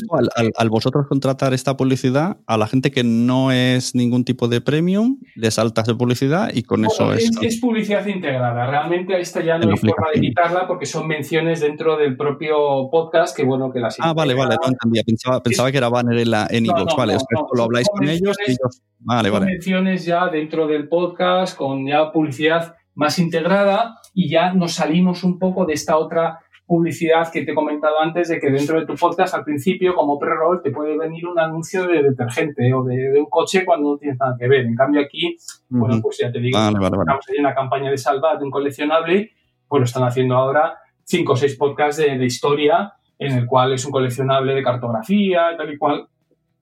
al, 0.57 0.71
vosotros 0.71 1.07
contratar 1.07 1.53
esta 1.53 1.77
publicidad, 1.77 2.39
a 2.47 2.57
la 2.57 2.67
gente 2.67 2.91
que 2.91 3.05
no 3.05 3.53
es 3.53 3.95
ningún 3.95 4.25
tipo 4.25 4.49
de 4.49 4.63
premium, 4.63 5.19
le 5.35 5.51
saltas 5.51 5.87
de 5.87 5.95
publicidad 5.95 6.51
y 6.55 6.63
con 6.63 6.87
eso 6.87 7.13
es. 7.13 7.31
Es 7.43 7.61
publicidad 7.61 8.07
integrada. 8.07 8.67
Realmente 8.67 9.21
esta 9.21 9.43
ya 9.43 9.59
no 9.59 9.71
hay 9.71 9.77
forma 9.77 10.07
de 10.15 10.23
quitarla 10.23 10.67
porque 10.67 10.87
son 10.87 11.07
menciones 11.07 11.61
dentro 11.61 11.99
del 11.99 12.17
propio 12.17 12.89
podcast 12.91 13.37
que, 13.37 13.45
bueno, 13.45 13.71
que 13.71 13.81
las. 13.81 13.97
Ah, 14.01 14.15
vale, 14.15 14.33
vale, 14.33 14.57
no 14.63 14.69
entendía. 14.69 15.03
Pensaba, 15.05 15.43
pensaba 15.43 15.71
que 15.71 15.77
era 15.77 15.91
banner 15.91 16.17
en 16.17 16.31
la 16.31 16.47
en 16.49 16.65
vale. 16.97 17.19
lo 17.53 17.63
habláis 17.65 17.87
con 17.91 18.09
ellos 18.09 18.35
y 18.47 18.53
ellos. 18.53 18.81
Vale, 19.01 19.29
vale. 19.29 19.45
menciones 19.45 20.07
ya 20.07 20.29
dentro 20.29 20.67
del 20.67 20.89
podcast 20.89 21.55
con 21.55 21.87
ya 21.87 22.11
publicidad 22.11 22.77
más 22.95 23.19
integrada 23.19 23.99
y 24.15 24.31
ya 24.31 24.55
nos 24.55 24.73
salimos 24.73 25.23
un 25.23 25.39
poco 25.39 25.67
de 25.67 25.75
esta 25.75 25.99
otra 25.99 26.41
publicidad 26.67 27.31
que 27.31 27.45
te 27.45 27.53
he 27.53 27.55
comentado 27.55 28.01
antes 28.01 28.29
de 28.29 28.41
que 28.41 28.51
dentro 28.51 28.81
de 28.81 28.87
tu 28.87 28.95
podcast 28.95 29.35
al 29.35 29.45
principio 29.45 29.95
como 29.95 30.19
pre-roll 30.19 30.63
te 30.63 30.71
puede 30.71 30.97
venir 30.97 31.27
un 31.27 31.39
anuncio 31.39 31.87
de 31.87 32.03
detergente 32.03 32.73
o 32.73 32.83
de, 32.85 33.21
un 33.21 33.27
coche 33.27 33.65
cuando 33.65 33.93
no 33.93 33.99
tienes 33.99 34.19
nada 34.19 34.35
que 34.39 34.49
ver. 34.49 34.65
En 34.65 34.75
cambio 34.75 35.03
aquí, 35.03 35.37
bueno, 35.69 36.01
pues 36.01 36.19
ya 36.19 36.33
te 36.33 36.41
digo, 36.41 36.59
estamos 36.59 37.29
en 37.29 37.41
una 37.41 37.55
campaña 37.55 37.91
de 37.91 37.99
salva 37.99 38.37
de 38.37 38.45
un 38.45 38.51
coleccionable, 38.51 39.33
pues 39.69 39.81
lo 39.81 39.85
están 39.85 40.05
haciendo 40.05 40.37
ahora 40.37 40.79
cinco 41.05 41.35
o 41.35 41.37
seis 41.37 41.57
podcasts 41.57 42.03
de, 42.03 42.25
historia 42.25 42.95
en 43.19 43.33
el 43.33 43.47
cual 43.47 43.75
es 43.75 43.85
un 43.85 43.93
coleccionable 43.93 44.55
de 44.55 44.63
cartografía, 44.63 45.55
tal 45.57 45.73
y 45.73 45.77
cual. 45.77 46.09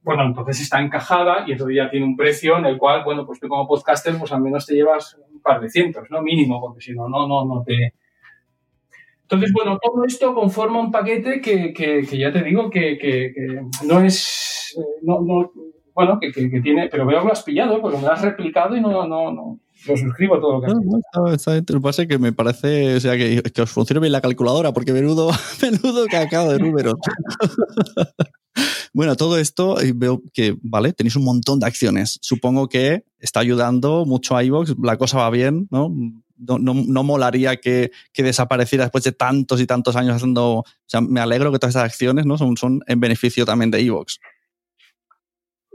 Bueno, 0.03 0.25
entonces 0.25 0.61
está 0.61 0.81
encajada 0.81 1.45
y 1.47 1.53
entonces 1.53 1.77
ya 1.77 1.89
tiene 1.89 2.05
un 2.05 2.17
precio 2.17 2.59
en 2.59 2.67
el 2.67 2.77
cual, 2.77 3.05
bueno, 3.05 3.25
pues 3.25 3.39
tú 3.39 3.47
como 3.47 3.69
podcaster, 3.69 4.19
pues 4.19 4.33
al 4.33 4.41
menos 4.41 4.67
te 4.67 4.75
llevas 4.75 5.17
un 5.33 5.41
par 5.41 5.61
de 5.61 5.71
cientos, 5.71 6.11
¿no? 6.11 6.21
Mínimo, 6.21 6.61
porque 6.61 6.81
si 6.81 6.93
no, 6.93 7.09
no, 7.09 7.29
no, 7.29 7.45
no 7.45 7.63
te, 7.63 7.95
entonces, 9.23 9.53
bueno, 9.53 9.79
todo 9.83 10.05
esto 10.05 10.35
conforma 10.35 10.81
un 10.81 10.91
paquete 10.91 11.41
que, 11.41 11.73
que, 11.73 12.03
que 12.03 12.19
ya 12.19 12.33
te 12.33 12.43
digo 12.43 12.69
que, 12.69 12.99
que 12.99 13.33
no 13.85 14.01
es, 14.01 14.77
no, 15.03 15.21
no, 15.21 15.51
bueno, 15.95 16.19
que, 16.21 16.31
tiene, 16.33 16.89
pero 16.91 17.07
veo 17.07 17.21
que 17.21 17.27
lo 17.27 17.33
has 17.33 17.43
pillado 17.43 17.81
porque 17.81 17.99
me 17.99 18.05
lo 18.05 18.13
has 18.13 18.23
replicado 18.23 18.77
y 18.77 18.81
no, 18.81 19.07
no, 19.07 19.33
no, 19.33 19.61
lo 19.87 19.97
suscribo 19.97 20.41
todo 20.41 20.55
lo 20.55 20.61
que 20.61 20.67
has 20.67 20.79
dicho. 20.79 20.91
No, 21.15 21.29
está, 21.29 21.57
está, 21.57 21.73
lo 21.73 21.81
que 21.81 21.83
pasa 21.83 22.03
es 22.03 22.09
que 22.09 22.19
me 22.19 22.33
parece, 22.33 22.97
o 22.97 23.01
sea, 23.01 23.17
que, 23.17 23.43
que, 23.43 23.63
os 23.63 23.71
funcione 23.71 24.01
bien 24.01 24.13
la 24.13 24.21
calculadora, 24.21 24.73
porque 24.73 24.93
menudo, 24.93 25.31
menudo 25.63 26.07
cacao 26.11 26.51
de 26.51 26.59
números. 26.59 26.95
bueno, 28.95 29.17
todo 29.17 29.39
esto 29.39 29.81
eh, 29.81 29.93
veo 29.95 30.23
que, 30.33 30.57
vale, 30.63 30.93
tenéis 30.93 31.17
un 31.17 31.25
montón 31.25 31.61
de 31.61 31.67
acciones. 31.67 32.19
Supongo 32.23 32.69
que 32.69 33.05
está 33.19 33.41
ayudando 33.41 34.07
mucho 34.07 34.37
a 34.37 34.45
iVoox, 34.45 34.75
la 34.83 34.97
cosa 34.97 35.19
va 35.19 35.31
bien, 35.31 35.69
¿no? 35.71 35.91
No, 36.47 36.59
no, 36.59 36.75
no, 36.75 37.03
molaría 37.03 37.57
que, 37.57 37.93
que, 38.13 38.23
desapareciera 38.23 38.85
después 38.85 39.05
de 39.05 39.13
tantos 39.13 39.61
y 39.61 39.67
tantos 39.67 39.97
años 39.97 40.17
haciendo. 40.17 40.59
O 40.59 40.65
sea, 40.87 41.01
me 41.01 41.21
alegro 41.21 41.53
que 41.53 41.59
todas 41.59 41.75
estas 41.77 41.91
acciones 41.91 42.27
¿no? 42.27 42.37
son, 42.37 42.57
son 42.57 42.81
en 42.87 43.01
beneficio 43.01 43.45
también 43.45 43.71
de 43.71 43.81
Evox. 43.81 44.19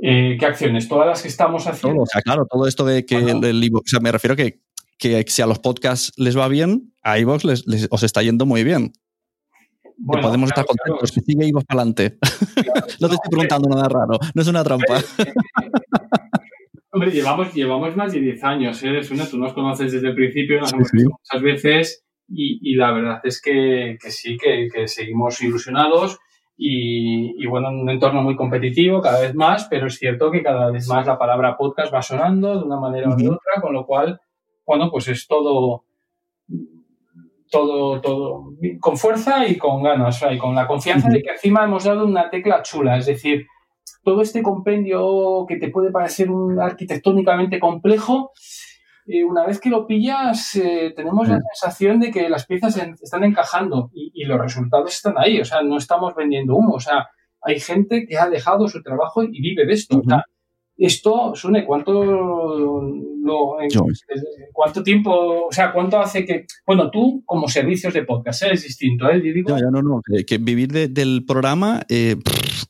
Eh, 0.01 0.38
¿Qué 0.39 0.45
acciones? 0.45 0.88
Todas 0.88 1.07
las 1.07 1.22
que 1.22 1.28
estamos 1.28 1.65
haciendo. 1.65 1.95
Todo, 1.95 2.03
o 2.03 2.05
sea, 2.05 2.22
claro, 2.22 2.45
todo 2.49 2.68
esto 2.68 2.86
de 2.86 3.05
que 3.05 3.15
el, 3.15 3.70
o 3.74 3.82
sea, 3.86 3.99
me 3.99 4.11
refiero 4.11 4.36
que, 4.36 4.61
que 4.97 5.24
si 5.28 5.41
a 5.41 5.47
los 5.47 5.59
podcasts 5.59 6.11
les 6.18 6.38
va 6.38 6.47
bien, 6.47 6.93
a 7.01 7.18
iVoox 7.20 7.43
les, 7.45 7.88
os 7.89 8.03
está 8.03 8.22
yendo 8.22 8.45
muy 8.45 8.63
bien. 8.63 8.91
que 8.91 10.22
podemos 10.22 10.49
estar 10.49 10.65
contentos, 10.65 11.11
que 11.11 11.22
sigue 11.22 11.47
iVoox 11.47 11.65
para 11.65 11.82
adelante. 11.82 12.18
no 12.99 13.09
te 13.09 13.15
estoy 13.15 13.30
preguntando 13.30 13.70
nada 13.70 13.89
raro, 13.89 14.20
no 14.34 14.41
es 14.41 14.47
una 14.47 14.63
trampa. 14.63 15.01
Hombre, 16.98 17.12
llevamos, 17.12 17.54
llevamos 17.54 17.95
más 17.95 18.12
de 18.12 18.22
10 18.22 18.43
años, 18.43 18.82
¿eh? 18.82 19.00
tú 19.30 19.38
nos 19.38 19.54
conoces 19.54 19.91
desde 19.91 20.08
el 20.08 20.16
principio, 20.16 20.60
nos 20.60 20.74
hemos 20.74 20.91
visto 20.91 21.12
muchas 21.12 21.41
veces 21.43 22.06
y, 22.28 22.72
y, 22.72 22.76
la 22.76 22.91
verdad 22.91 23.20
es 23.24 23.39
que, 23.39 24.00
que 24.02 24.10
sí, 24.10 24.36
que, 24.36 24.68
que 24.74 24.88
seguimos 24.88 25.39
ilusionados 25.43 26.18
y, 26.58 27.45
bueno, 27.45 27.70
en 27.70 27.82
un 27.82 27.89
entorno 27.91 28.24
muy 28.24 28.36
competitivo 28.36 29.00
cada 29.00 29.22
vez 29.22 29.36
más, 29.36 29.68
pero 29.70 29.86
es 29.86 30.00
cierto 30.00 30.32
que 30.32 30.41
cada 30.41 30.72
vez 30.72 30.88
más 30.88 31.06
la 31.06 31.20
palabra 31.20 31.56
podcast 31.56 31.93
va 31.93 32.02
sonando 32.02 32.58
de 32.58 32.66
una 32.66 32.80
manera 32.80 33.10
u 33.10 33.14
otra, 33.14 33.62
con 33.62 33.74
lo 33.74 33.86
cual, 33.86 34.20
bueno, 34.66 34.89
pues 34.89 35.08
es 35.08 35.28
todo, 35.28 35.84
todo, 37.52 38.02
todo 38.02 38.54
con 38.80 38.98
fuerza 38.98 39.48
y 39.48 39.56
con 39.60 39.84
ganas, 39.84 40.26
y 40.32 40.38
con 40.39 40.56
la 40.56 40.66
confianza 40.66 41.10
de 41.10 41.22
que 41.22 41.30
encima 41.30 41.64
hemos 41.64 41.84
dado 41.84 42.08
una 42.08 42.32
tecla 42.32 42.64
chula, 42.64 42.98
es 42.98 43.06
decir, 43.06 43.45
todo 44.08 44.22
este 44.22 44.41
compendio 44.41 45.45
que 45.49 45.58
te 45.58 45.68
puede 45.68 45.91
parecer 45.91 46.32
un 46.32 46.62
arquitectónicamente 46.62 47.60
complejo, 47.60 48.32
una 49.28 49.45
vez 49.45 49.60
que 49.60 49.70
lo 49.70 49.86
pillas, 49.86 50.55
eh, 50.55 50.93
tenemos 50.95 51.28
la 51.28 51.41
sensación 51.53 51.99
de 51.99 52.10
que 52.10 52.30
las 52.30 52.45
piezas 52.45 52.78
están 53.01 53.26
encajando 53.26 53.91
y, 53.93 54.24
los 54.24 54.39
resultados 54.39 54.93
están 54.93 55.16
ahí. 55.18 55.41
O 55.41 55.45
sea, 55.45 55.62
no 55.62 55.78
estamos 55.78 56.16
vendiendo 56.16 56.55
humo. 56.55 56.76
O 56.76 56.80
sea, 56.80 57.10
hay 57.41 57.60
gente 57.60 58.05
que 58.08 58.18
ha 58.18 58.30
dejado 58.30 58.70
su 58.70 58.82
trabajo 58.82 59.24
y 59.24 59.41
vive 59.41 59.66
de 59.66 59.74
esto. 59.74 60.01
esto, 60.78 61.36
Sune, 61.36 61.66
¿cuánto, 61.66 62.01
lo, 63.28 63.58
¿cuánto 64.53 64.84
tiempo, 64.84 65.47
o 65.47 65.51
sea, 65.51 65.72
cuánto 65.72 65.99
hace 65.99 66.26
que, 66.26 66.45
bueno, 66.66 66.89
tú 66.89 67.24
como 67.26 67.47
servicios 67.47 67.93
de 67.93 68.03
podcast, 68.03 68.43
¿eh? 68.43 68.49
es 68.53 68.64
distinto, 68.64 69.10
¿eh? 69.10 69.22
no, 69.45 69.70
no, 69.70 69.82
no, 69.82 70.01
que, 70.26 70.38
vivir 70.38 70.72
del 70.72 71.26
programa, 71.26 71.82
eh, 71.89 72.16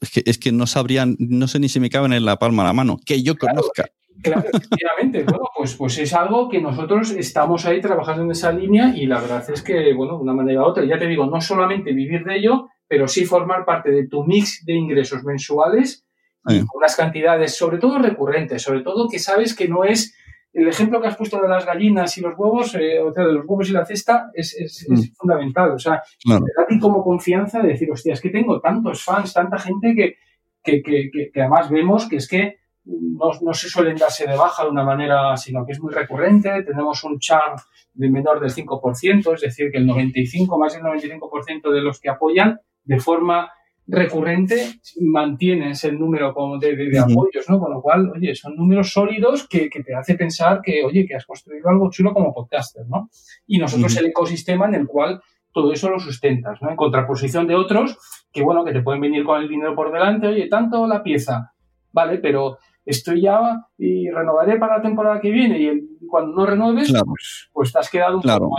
es, 0.02 0.12
que, 0.12 0.24
es 0.26 0.38
que 0.38 0.52
no 0.52 0.68
sabrían, 0.68 1.16
no 1.20 1.48
sé 1.48 1.60
ni 1.60 1.70
si 1.70 1.80
me 1.80 1.90
caben 1.90 2.14
en 2.14 2.26
la 2.26 2.38
palma 2.38 2.64
de 2.64 2.68
la 2.68 2.74
mano, 2.74 3.00
que 3.06 3.22
yo 3.24 3.38
conozca. 3.38 3.86
Claro, 4.22 4.42
efectivamente. 4.54 5.24
bueno, 5.24 5.46
pues, 5.56 5.76
pues 5.76 5.98
es 6.00 6.14
algo 6.14 6.50
que 6.50 6.62
nosotros 6.62 7.12
estamos 7.12 7.66
ahí 7.66 7.82
trabajando 7.82 8.24
en 8.24 8.32
esa 8.32 8.52
línea 8.52 8.94
y 8.96 9.06
la 9.06 9.20
verdad 9.20 9.46
es 9.50 9.62
que, 9.62 9.94
bueno, 9.94 10.18
de 10.18 10.24
una 10.24 10.34
manera 10.34 10.62
u 10.62 10.66
otra, 10.66 10.86
ya 10.86 10.98
te 10.98 11.08
digo, 11.08 11.26
no 11.26 11.40
solamente 11.42 11.94
vivir 11.94 12.24
de 12.24 12.38
ello, 12.38 12.70
pero 12.88 13.08
sí 13.08 13.26
formar 13.26 13.66
parte 13.66 13.92
de 13.92 14.08
tu 14.08 14.24
mix 14.24 14.64
de 14.66 14.74
ingresos 14.74 15.24
mensuales 15.24 16.06
con 16.44 16.66
unas 16.76 16.96
cantidades, 16.96 17.58
sobre 17.58 17.78
todo 17.78 18.00
recurrentes, 18.00 18.62
sobre 18.62 18.80
todo 18.80 19.10
que 19.10 19.20
sabes 19.20 19.54
que 19.54 19.68
no 19.68 19.84
es 19.84 20.16
el 20.54 20.68
ejemplo 20.68 21.00
que 21.00 21.08
has 21.08 21.18
puesto 21.18 21.42
de 21.42 21.48
las 21.48 21.66
gallinas 21.66 22.18
y 22.18 22.22
los 22.22 22.38
huevos, 22.38 22.74
eh, 22.76 23.00
o 23.00 23.14
sea, 23.14 23.26
de 23.26 23.34
los 23.34 23.46
huevos 23.46 23.70
y 23.70 23.74
la 23.74 23.86
cesta, 23.86 24.32
es, 24.34 24.56
es, 24.56 24.86
mm. 24.90 25.16
fundamental. 25.16 25.72
O 25.72 25.80
sea, 25.80 26.02
claro. 26.24 26.46
te 26.46 26.76
da 26.76 26.80
como 26.80 27.04
confianza 27.04 27.62
de 27.62 27.70
decir, 27.70 27.92
hostia, 27.92 28.14
es 28.14 28.22
que 28.22 28.30
tengo 28.30 28.60
tantos 28.60 29.04
fans, 29.04 29.34
tanta 29.34 29.60
gente 29.60 29.94
que, 29.96 30.16
que, 30.64 30.82
que, 30.82 31.32
que 31.32 31.42
además 31.42 31.70
vemos 31.70 32.08
que 32.10 32.18
es 32.18 32.28
que 32.28 32.58
no, 32.88 33.54
se 33.54 33.70
suelen 33.70 33.98
darse 33.98 34.28
de 34.28 34.36
baja 34.36 34.64
de 34.64 34.70
una 34.70 34.84
manera, 34.84 35.36
sino 35.38 35.66
que 35.66 35.74
es 35.74 35.82
muy 35.82 35.94
recurrente. 35.94 36.64
Tenemos 36.64 37.04
un 37.04 37.20
char 37.20 37.56
de 37.94 38.10
menor 38.10 38.40
del 38.40 38.54
5%, 38.54 39.34
es 39.34 39.42
decir, 39.42 39.72
que 39.72 39.78
el 39.78 39.86
95, 39.86 40.58
más 40.58 40.74
del 40.74 40.84
95% 40.84 41.72
de 41.72 41.82
los 41.82 42.00
que 42.00 42.10
apoyan 42.10 42.60
de 42.84 43.00
forma 43.00 43.52
recurrente 43.88 44.80
mantienen 45.00 45.74
el 45.82 46.00
número 46.00 46.34
de, 46.60 46.76
de, 46.76 47.00
apoyos, 47.00 47.50
¿no? 47.50 47.60
Con 47.60 47.74
lo 47.74 47.82
cual, 47.82 48.12
oye, 48.14 48.36
son 48.36 48.56
números 48.56 48.92
sólidos 48.92 49.48
que, 49.48 49.70
te 49.70 49.96
hace 49.96 50.16
pensar 50.16 50.62
que, 50.62 50.84
oye, 50.84 51.06
que 51.08 51.16
has 51.16 51.26
construido 51.26 51.70
algo 51.70 51.90
chulo 51.90 52.14
como 52.14 52.34
podcaster, 52.34 52.86
¿no? 52.88 53.10
Y 53.46 53.58
nosotros 53.58 53.96
el 53.98 54.08
ecosistema 54.08 54.66
en 54.68 54.76
el 54.76 54.88
cual 54.88 55.22
todo 55.54 55.72
eso 55.72 55.90
lo 55.90 56.00
sustentas, 56.00 56.62
¿no? 56.62 56.70
En 56.70 56.76
contraposición 56.76 57.48
de 57.48 57.56
otros 57.56 57.98
que, 58.32 58.44
bueno, 58.44 58.66
que 58.66 58.74
te 58.74 58.82
pueden 58.82 59.02
venir 59.02 59.24
con 59.24 59.42
el 59.42 59.48
dinero 59.48 59.74
por 59.74 59.92
delante, 59.92 60.28
oye, 60.28 60.48
tanto 60.50 60.86
la 60.86 61.02
pieza, 61.02 61.54
vale, 61.94 62.18
pero 62.18 62.58
estoy 62.86 63.22
ya 63.22 63.40
y 63.78 64.10
renovaré 64.10 64.58
para 64.58 64.78
la 64.78 64.84
temporada 64.84 65.20
que 65.22 65.32
viene 65.32 65.60
y 65.60 66.08
cuando 66.08 66.36
no 66.36 66.46
renueves, 66.46 66.92
pues, 67.06 67.50
pues, 67.52 67.72
te 67.72 67.80
has 67.80 67.90
quedado 67.90 68.18
un 68.18 68.22
claro, 68.22 68.50
poco 68.50 68.58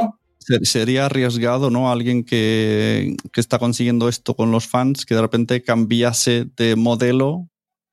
¿no? 0.00 0.18
Sería 0.62 1.06
arriesgado, 1.06 1.70
¿no? 1.70 1.90
Alguien 1.90 2.24
que, 2.24 3.16
que, 3.32 3.40
está 3.40 3.58
consiguiendo 3.58 4.08
esto 4.08 4.34
con 4.34 4.50
los 4.50 4.66
fans, 4.66 5.04
que 5.04 5.14
de 5.14 5.20
repente 5.20 5.62
cambiase 5.62 6.46
de 6.56 6.76
modelo, 6.76 7.48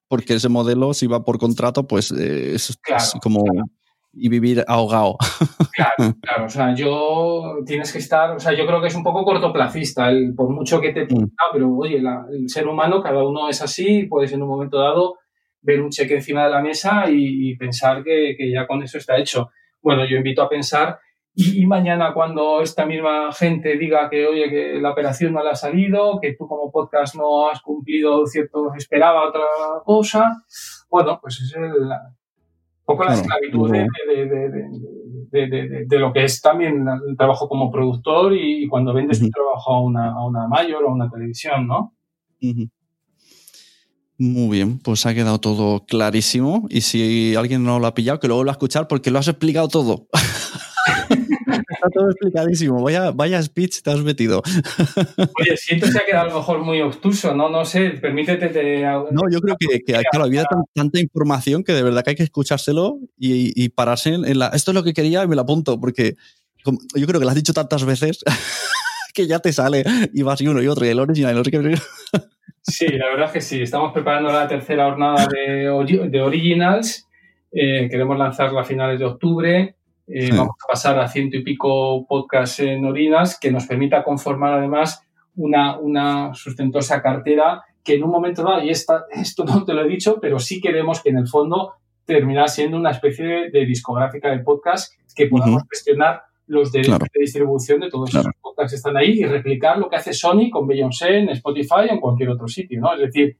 porque 0.07 0.33
ese 0.33 0.49
modelo, 0.49 0.93
si 0.93 1.07
va 1.07 1.23
por 1.23 1.37
contrato, 1.39 1.87
pues 1.87 2.11
eh, 2.11 2.55
es, 2.55 2.77
como... 3.21 3.43
Y 4.11 4.27
vivir 4.27 4.65
ahogado. 4.67 5.17
Claro, 5.71 6.15
claro. 6.21 6.45
O 6.45 6.49
sea, 6.49 6.73
yo 6.73 7.59
tienes 7.63 7.93
que 7.93 7.99
estar. 7.99 8.31
O 8.31 8.39
sea, 8.39 8.53
yo 8.53 8.65
creo 8.65 8.81
que 8.81 8.87
es 8.87 8.95
un 8.95 9.03
poco 9.03 9.23
cortoplacista, 9.23 10.09
el, 10.09 10.33
por 10.33 10.49
mucho 10.49 10.81
que 10.81 10.91
te. 10.91 11.03
Mm. 11.03 11.29
pero 11.53 11.71
oye, 11.75 12.01
el 12.31 12.49
ser 12.49 12.67
humano, 12.67 13.03
cada 13.03 13.23
uno 13.23 13.47
es 13.47 13.61
así, 13.61 14.07
puedes 14.09 14.31
en 14.33 14.41
un 14.41 14.49
momento 14.49 14.79
dado 14.79 15.19
ver 15.61 15.81
un 15.81 15.89
cheque 15.89 16.15
encima 16.15 16.45
de 16.45 16.49
la 16.49 16.61
mesa 16.61 17.05
y, 17.09 17.55
pensar 17.55 18.03
que, 18.03 18.35
ya 18.51 18.65
con 18.65 18.81
eso 18.83 18.97
está 18.97 19.17
hecho. 19.17 19.51
Bueno, 19.81 20.05
yo 20.09 20.17
invito 20.17 20.41
a 20.41 20.49
pensar 20.49 20.99
y, 21.41 21.65
mañana 21.65 22.13
cuando 22.13 22.61
esta 22.61 22.85
misma 22.85 23.31
gente 23.31 23.77
diga 23.77 24.09
que, 24.09 24.27
oye, 24.27 24.49
que 24.49 24.81
la 24.81 24.91
operación 24.91 25.33
no 25.33 25.41
le 25.41 25.51
ha 25.51 25.55
salido, 25.55 26.19
que 26.21 26.33
tú 26.33 26.47
como 26.47 26.69
podcast 26.69 27.15
no 27.15 27.49
has 27.49 27.61
cumplido 27.61 28.25
cierto, 28.25 28.73
esperaba 28.75 29.29
otra 29.29 29.45
cosa, 29.85 30.43
bueno, 30.89 31.17
pues 31.21 31.39
es 31.41 31.55
un 31.55 31.89
poco 32.83 33.05
la 33.05 33.13
esclavitud 33.13 33.71
de, 35.31 35.99
lo 35.99 36.11
que 36.11 36.25
es 36.25 36.41
también 36.41 36.85
el 37.07 37.15
trabajo 37.15 37.47
como 37.47 37.71
productor 37.71 38.33
y, 38.35 38.67
cuando 38.67 38.93
vendes 38.93 39.21
tu 39.21 39.29
trabajo 39.29 39.75
a 39.75 39.81
una, 39.81 40.11
a 40.11 40.25
una 40.25 40.47
mayor 40.49 40.83
o 40.83 40.89
a 40.89 40.93
una 40.93 41.09
televisión, 41.09 41.67
¿no? 41.67 41.93
Muy 44.17 44.57
bien, 44.57 44.79
pues 44.79 45.05
ha 45.05 45.13
quedado 45.13 45.39
todo 45.39 45.85
clarísimo. 45.85 46.67
Y 46.69 46.81
si 46.81 47.35
alguien 47.35 47.63
no 47.63 47.79
lo 47.79 47.87
ha 47.87 47.93
pillado, 47.93 48.19
que 48.19 48.27
lo 48.27 48.35
vuelva 48.35 48.51
a 48.51 48.57
escuchar 48.59 48.89
porque 48.89 49.11
lo 49.11 49.19
has 49.19 49.29
explicado 49.29 49.69
todo. 49.69 50.07
Está 51.79 51.89
todo 51.91 52.09
explicadísimo. 52.09 52.83
Vaya, 52.83 53.11
vaya 53.11 53.41
speech 53.41 53.81
te 53.81 53.89
has 53.89 54.01
metido. 54.01 54.43
Oye, 55.39 55.55
siento 55.55 55.85
que 55.85 55.93
se 55.93 55.99
ha 55.99 56.05
quedado 56.05 56.25
a 56.25 56.29
lo 56.29 56.35
mejor 56.39 56.59
muy 56.59 56.81
obtuso, 56.81 57.33
¿no? 57.33 57.47
No 57.47 57.63
sé, 57.63 57.91
permítete. 57.91 58.49
No, 59.11 59.21
yo 59.31 59.39
creo 59.39 59.55
que, 59.57 59.79
que 59.79 59.93
claro, 60.11 60.25
había 60.25 60.43
tanta 60.73 60.99
información 60.99 61.63
que 61.63 61.71
de 61.71 61.81
verdad 61.81 62.03
que 62.03 62.09
hay 62.09 62.15
que 62.17 62.23
escuchárselo 62.23 62.99
y, 63.17 63.69
pararse 63.69 64.09
en 64.09 64.39
la. 64.39 64.47
Esto 64.47 64.71
es 64.71 64.75
lo 64.75 64.83
que 64.83 64.91
quería 64.91 65.23
y 65.23 65.27
me 65.27 65.37
lo 65.37 65.43
apunto, 65.43 65.79
porque 65.79 66.15
yo 66.65 67.07
creo 67.07 67.19
que 67.19 67.25
lo 67.25 67.29
has 67.29 67.35
dicho 67.35 67.53
tantas 67.53 67.85
veces 67.85 68.19
que 69.13 69.25
ya 69.25 69.39
te 69.39 69.53
sale 69.53 69.85
y 70.13 70.21
vas 70.21 70.41
y 70.41 70.49
uno 70.49 70.61
y 70.61 70.67
otro 70.67 70.85
y 70.85 70.89
el 70.89 70.99
original 70.99 71.41
y 71.45 71.55
el 71.55 71.79
Sí, 72.61 72.87
la 72.89 73.07
verdad 73.07 73.27
es 73.27 73.31
que 73.31 73.41
sí. 73.41 73.61
Estamos 73.61 73.93
preparando 73.93 74.33
la 74.33 74.49
tercera 74.49 74.89
jornada 74.89 75.27
de, 75.27 76.09
de 76.09 76.21
Originals. 76.21 77.07
Eh, 77.53 77.87
queremos 77.89 78.17
lanzarla 78.17 78.61
a 78.61 78.65
finales 78.65 78.99
de 78.99 79.05
octubre. 79.05 79.75
Eh, 80.11 80.31
vamos 80.31 80.55
a 80.63 80.71
pasar 80.71 80.99
a 80.99 81.07
ciento 81.07 81.37
y 81.37 81.43
pico 81.43 82.05
podcasts 82.07 82.59
en 82.61 82.83
Originals 82.83 83.37
que 83.39 83.51
nos 83.51 83.67
permita 83.67 84.03
conformar 84.03 84.53
además 84.53 85.03
una, 85.35 85.77
una 85.77 86.33
sustentosa 86.33 86.99
cartera 87.01 87.63
que 87.83 87.95
en 87.95 88.03
un 88.03 88.09
momento 88.09 88.43
dado, 88.43 88.63
y 88.63 88.69
esta, 88.69 89.05
esto 89.11 89.45
no 89.45 89.63
te 89.63 89.73
lo 89.73 89.83
he 89.83 89.87
dicho, 89.87 90.19
pero 90.19 90.39
sí 90.39 90.59
queremos 90.59 91.01
que 91.01 91.09
en 91.09 91.17
el 91.17 91.27
fondo 91.27 91.73
termine 92.05 92.47
siendo 92.47 92.77
una 92.77 92.89
especie 92.89 93.51
de, 93.51 93.65
discográfica 93.65 94.31
de 94.31 94.39
podcast 94.39 94.93
que 95.15 95.27
podamos 95.27 95.61
gestionar 95.69 96.23
los 96.47 96.71
derechos 96.71 96.97
de 96.97 97.19
distribución 97.19 97.79
de 97.79 97.89
todos 97.89 98.09
esos 98.09 98.25
podcasts 98.41 98.71
que 98.71 98.77
están 98.77 98.97
ahí 98.97 99.19
y 99.19 99.25
replicar 99.25 99.77
lo 99.77 99.89
que 99.89 99.97
hace 99.97 100.13
Sony 100.13 100.49
con 100.51 100.65
Beyoncé 100.65 101.19
en 101.19 101.29
Spotify 101.29 101.87
o 101.87 101.93
en 101.93 101.99
cualquier 101.99 102.29
otro 102.29 102.47
sitio, 102.47 102.81
¿no? 102.81 102.93
Es 102.93 103.01
decir, 103.01 103.37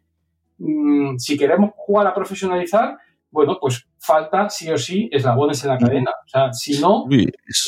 mm, 0.59 1.17
si 1.17 1.36
queremos 1.36 1.72
jugar 1.76 2.05
a 2.05 2.13
profesionalizar, 2.13 2.95
bueno, 3.32 3.57
pues 3.61 3.86
falta 3.99 4.49
sí 4.49 4.69
o 4.69 4.77
sí 4.77 5.09
eslabones 5.11 5.63
en 5.63 5.69
la 5.69 5.77
cadena. 5.77 6.11
O 6.25 6.30
sea, 6.30 6.53
si 6.53 6.80
no... 6.80 7.05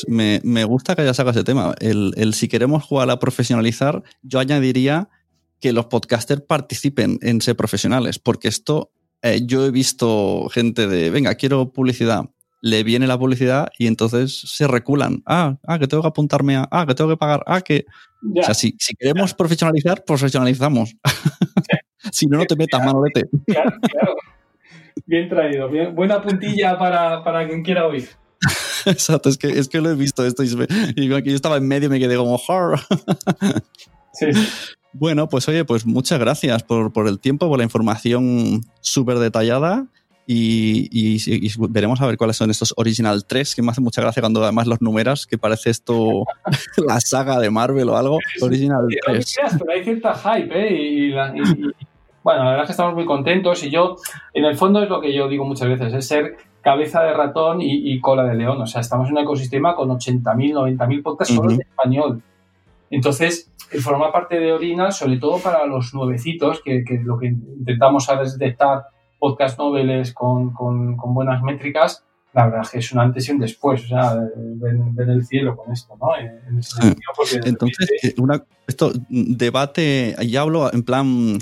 me, 0.07 0.63
gusta 0.63 0.95
que 0.95 1.03
haya 1.03 1.13
sacado 1.13 1.31
ese 1.31 1.43
tema. 1.43 1.73
El, 1.79 2.13
el, 2.17 2.33
si 2.33 2.47
queremos 2.47 2.83
jugar 2.83 3.09
a 3.09 3.19
profesionalizar, 3.19 4.03
yo 4.23 4.39
añadiría 4.39 5.09
que 5.61 5.71
los 5.71 5.85
podcasters 5.85 6.41
participen 6.41 7.19
en 7.21 7.39
ser 7.39 7.55
profesionales, 7.55 8.19
porque 8.19 8.47
esto, 8.47 8.91
eh, 9.21 9.41
yo 9.45 9.65
he 9.65 9.71
visto 9.71 10.49
gente 10.49 10.87
de, 10.87 11.11
venga, 11.11 11.35
quiero 11.35 11.71
publicidad, 11.71 12.25
le 12.61 12.83
viene 12.83 13.07
la 13.07 13.17
publicidad 13.17 13.69
y 13.77 13.87
entonces 13.87 14.41
se 14.45 14.67
reculan. 14.67 15.21
Ah, 15.25 15.57
ah, 15.67 15.79
que 15.79 15.87
tengo 15.87 16.03
que 16.03 16.09
apuntarme 16.09 16.57
a, 16.57 16.67
ah, 16.71 16.85
que 16.87 16.95
tengo 16.95 17.09
que 17.09 17.17
pagar, 17.17 17.43
ah, 17.45 17.61
que... 17.61 17.85
O 18.39 18.43
sea, 18.43 18.53
si, 18.53 18.75
queremos 18.99 19.33
profesionalizar, 19.33 20.03
profesionalizamos. 20.03 20.95
si 22.11 22.27
no, 22.27 22.37
no 22.37 22.45
te 22.45 22.55
metas, 22.55 22.83
manolete. 22.83 23.23
Claro, 23.47 23.71
claro. 23.81 24.15
Bien 25.05 25.29
traído, 25.29 25.69
bien, 25.69 25.95
buena 25.95 26.21
puntilla 26.21 26.77
para, 26.77 27.23
para 27.23 27.47
quien 27.47 27.63
quiera 27.63 27.87
oír. 27.87 28.09
Exacto, 28.85 29.29
es 29.29 29.37
que, 29.37 29.47
es 29.47 29.67
que 29.67 29.81
lo 29.81 29.89
he 29.89 29.95
visto 29.95 30.25
esto 30.25 30.43
y, 30.43 30.47
yo 30.47 31.17
estaba 31.17 31.57
en 31.57 31.67
medio 31.67 31.87
y 31.87 31.91
me 31.91 31.99
quedé 31.99 32.15
como 32.15 32.39
sí, 34.13 34.25
Bueno, 34.93 35.29
pues 35.29 35.47
oye, 35.47 35.65
pues 35.65 35.85
muchas 35.85 36.19
gracias 36.19 36.63
por, 36.63 36.91
por 36.91 37.07
el 37.07 37.19
tiempo, 37.19 37.47
por 37.47 37.57
la 37.57 37.63
información 37.63 38.61
súper 38.81 39.19
detallada. 39.19 39.87
Y, 40.27 40.87
y, 40.91 41.51
veremos 41.69 41.99
a 41.99 42.05
ver 42.05 42.15
cuáles 42.15 42.37
son 42.37 42.49
estos 42.51 42.73
Original 42.77 43.25
3, 43.25 43.53
que 43.53 43.61
me 43.61 43.71
hace 43.71 43.81
mucha 43.81 44.01
gracia 44.01 44.21
cuando 44.21 44.41
además 44.41 44.65
los 44.65 44.81
numeras, 44.81 45.25
que 45.25 45.37
parece 45.37 45.71
esto 45.71 46.23
la 46.87 47.01
saga 47.01 47.39
de 47.39 47.49
Marvel 47.49 47.89
o 47.89 47.97
algo. 47.97 48.17
Original 48.39 48.85
3. 49.07 49.35
pero 49.59 49.71
hay 49.73 49.83
cierta 49.83 50.13
hype, 50.13 50.55
¿eh? 50.55 50.73
Y, 50.73 51.13
bueno, 52.23 52.43
la 52.43 52.49
verdad 52.51 52.63
es 52.63 52.67
que 52.67 52.73
estamos 52.73 52.93
muy 52.93 53.05
contentos 53.05 53.63
y 53.63 53.69
yo, 53.69 53.95
en 54.33 54.45
el 54.45 54.55
fondo 54.55 54.81
es 54.83 54.89
lo 54.89 55.01
que 55.01 55.13
yo 55.13 55.27
digo 55.27 55.45
muchas 55.45 55.69
veces, 55.69 55.93
es 55.93 56.07
ser 56.07 56.37
cabeza 56.61 57.01
de 57.01 57.13
ratón 57.13 57.59
y, 57.61 57.99
cola 57.99 58.23
de 58.23 58.35
león. 58.35 58.61
O 58.61 58.67
sea, 58.67 58.81
estamos 58.81 59.07
en 59.07 59.17
un 59.17 59.23
ecosistema 59.23 59.75
con 59.75 59.89
80.000, 59.89 60.77
90.000 60.77 61.03
podcasts 61.03 61.33
solo 61.33 61.51
en 61.51 61.61
español. 61.61 62.21
Entonces, 62.89 63.51
el 63.71 63.81
formar 63.81 64.11
parte 64.11 64.39
de 64.39 64.53
Original, 64.53 64.91
sobre 64.91 65.17
todo 65.17 65.39
para 65.39 65.65
los 65.65 65.93
nuevecitos, 65.93 66.61
que, 66.63 66.83
que 66.83 66.99
lo 66.99 67.17
que 67.17 67.27
intentamos 67.27 68.07
es 68.09 68.37
detectar 68.37 68.83
podcast 69.17 69.57
noveles 69.57 70.13
con, 70.13 70.51
con, 70.51 70.97
con, 70.97 71.13
buenas 71.13 71.41
métricas, 71.41 72.03
la 72.33 72.45
verdad 72.45 72.61
es 72.63 72.69
que 72.69 72.79
es 72.79 72.91
un 72.91 72.99
antes 72.99 73.27
y 73.27 73.31
un 73.31 73.39
después, 73.39 73.83
o 73.85 73.87
sea, 73.87 74.15
ven, 74.35 74.95
el 74.97 75.25
cielo 75.25 75.55
con 75.55 75.71
esto, 75.71 75.95
¿no? 75.99 76.17
En 76.17 76.59
ese 76.59 76.81
sentido, 76.81 77.43
Entonces, 77.45 77.89
eh, 78.03 78.13
una, 78.17 78.43
esto, 78.67 78.91
debate, 79.09 80.15
ya 80.25 80.41
hablo 80.41 80.73
en 80.73 80.83
plan 80.83 81.37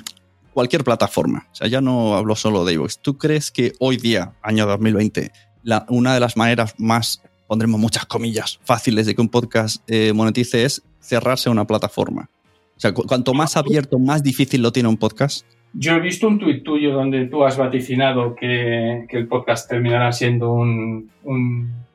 cualquier 0.54 0.84
plataforma, 0.84 1.47
o 1.52 1.56
sea, 1.56 1.68
ya 1.68 1.82
no 1.82 2.16
hablo 2.16 2.36
solo 2.36 2.66
de 2.66 2.74
iVoox. 2.74 3.00
¿Tú 3.00 3.18
crees 3.18 3.52
que 3.52 3.74
hoy 3.80 3.97
día, 3.97 4.34
año 4.41 4.66
2020, 4.66 5.32
la, 5.64 5.86
una 5.89 6.14
de 6.14 6.20
las 6.20 6.38
maneras 6.38 6.76
más, 6.78 7.22
pondremos 7.47 7.80
muchas 7.80 8.06
comillas, 8.06 8.60
fáciles 8.64 9.06
de 9.06 9.16
que 9.16 9.22
un 9.22 9.30
podcast 9.30 9.82
eh, 9.88 10.14
monetice 10.14 10.66
es 10.66 10.84
cerrarse 11.00 11.50
a 11.50 11.52
una 11.52 11.66
plataforma? 11.66 12.30
O 12.78 12.80
sea, 12.80 12.93
cuanto 12.93 13.34
más 13.34 13.58
abierto, 13.58 14.00
más 14.00 14.24
difícil 14.24 14.62
lo 14.62 14.72
tiene 14.72 14.88
un 14.88 14.95
podcast. 14.95 15.45
Yo 15.74 15.93
he 15.93 15.99
visto 15.99 16.28
un 16.28 16.39
tuit 16.39 16.63
tuyo 16.63 16.93
donde 16.93 17.28
tú 17.28 17.43
has 17.43 17.57
vaticinado 17.57 18.36
que, 18.36 19.05
el 19.07 19.28
podcast 19.28 19.70
terminará 19.70 20.11
siendo 20.11 20.51
un, 20.53 21.09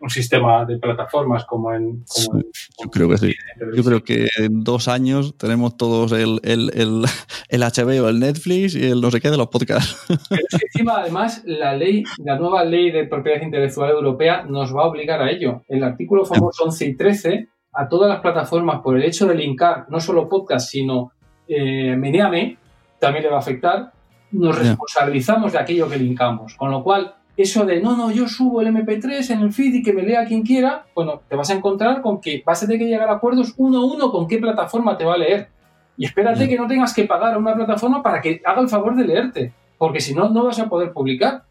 sistema 0.06 0.66
de 0.66 0.76
plataformas 0.76 1.46
como 1.46 1.72
en... 1.72 2.04
yo 2.04 2.90
creo 2.90 3.08
que 3.08 3.16
sí. 3.16 3.34
Yo 3.74 3.82
creo 3.82 4.04
que 4.04 4.28
en 4.36 4.62
dos 4.62 4.86
años 4.86 5.34
tenemos 5.38 5.78
todos 5.78 6.12
el, 6.12 6.40
el, 6.42 6.70
el, 6.74 7.04
el, 7.48 7.60
HBO, 7.62 8.10
el 8.10 8.20
Netflix 8.20 8.74
y 8.74 8.84
el 8.84 9.00
no 9.00 9.10
sé 9.10 9.20
qué 9.20 9.30
de 9.30 9.38
los 9.38 9.48
podcasts. 9.48 10.04
Pero 10.28 10.42
encima, 10.52 11.00
además, 11.00 11.42
la 11.46 11.74
ley, 11.74 12.04
la 12.18 12.38
nueva 12.38 12.64
ley 12.64 12.90
de 12.90 13.06
propiedad 13.06 13.40
intelectual 13.40 13.90
europea 13.90 14.44
nos 14.44 14.76
va 14.76 14.82
a 14.82 14.88
obligar 14.88 15.22
a 15.22 15.30
ello. 15.30 15.62
El 15.68 15.82
artículo 15.82 16.26
famoso 16.26 16.64
11 16.64 16.86
y 16.86 16.96
13 16.96 17.48
a 17.72 17.88
todas 17.88 18.08
las 18.08 18.20
plataformas 18.20 18.82
por 18.82 18.96
el 18.96 19.04
hecho 19.04 19.26
de 19.26 19.34
linkar 19.34 19.86
no 19.88 20.00
solo 20.00 20.28
podcast, 20.28 20.70
sino 20.70 21.12
eh, 21.48 21.96
Meneame, 21.96 22.58
también 23.04 23.24
le 23.24 23.30
va 23.30 23.36
a 23.36 23.40
afectar, 23.40 23.92
nos 24.32 24.58
responsabilizamos 24.58 25.52
de 25.52 25.58
aquello 25.58 25.88
que 25.88 25.98
linkamos. 25.98 26.54
Con 26.54 26.70
lo 26.70 26.82
cual, 26.82 27.14
eso 27.36 27.66
de 27.66 27.80
no, 27.80 27.96
no, 27.96 28.10
yo 28.10 28.26
subo 28.28 28.62
el 28.62 28.68
MP3 28.68 29.30
en 29.30 29.40
el 29.40 29.52
feed 29.52 29.74
y 29.74 29.82
que 29.82 29.92
me 29.92 30.02
lea 30.02 30.24
quien 30.24 30.42
quiera, 30.42 30.86
bueno, 30.94 31.20
te 31.28 31.36
vas 31.36 31.50
a 31.50 31.54
encontrar 31.54 32.00
con 32.00 32.20
que 32.20 32.42
vas 32.46 32.62
a 32.62 32.66
tener 32.66 32.78
que 32.78 32.86
llegar 32.86 33.10
a 33.10 33.14
acuerdos 33.14 33.54
uno 33.58 33.78
a 33.78 33.84
uno 33.84 34.10
con 34.10 34.26
qué 34.26 34.38
plataforma 34.38 34.96
te 34.96 35.04
va 35.04 35.14
a 35.14 35.18
leer. 35.18 35.48
Y 35.96 36.06
espérate 36.06 36.48
que 36.48 36.56
no 36.56 36.66
tengas 36.66 36.94
que 36.94 37.04
pagar 37.04 37.34
a 37.34 37.38
una 37.38 37.54
plataforma 37.54 38.02
para 38.02 38.20
que 38.20 38.40
haga 38.44 38.62
el 38.62 38.68
favor 38.68 38.96
de 38.96 39.06
leerte, 39.06 39.52
porque 39.76 40.00
si 40.00 40.14
no, 40.14 40.30
no 40.30 40.44
vas 40.44 40.58
a 40.58 40.68
poder 40.68 40.92
publicar. 40.92 41.44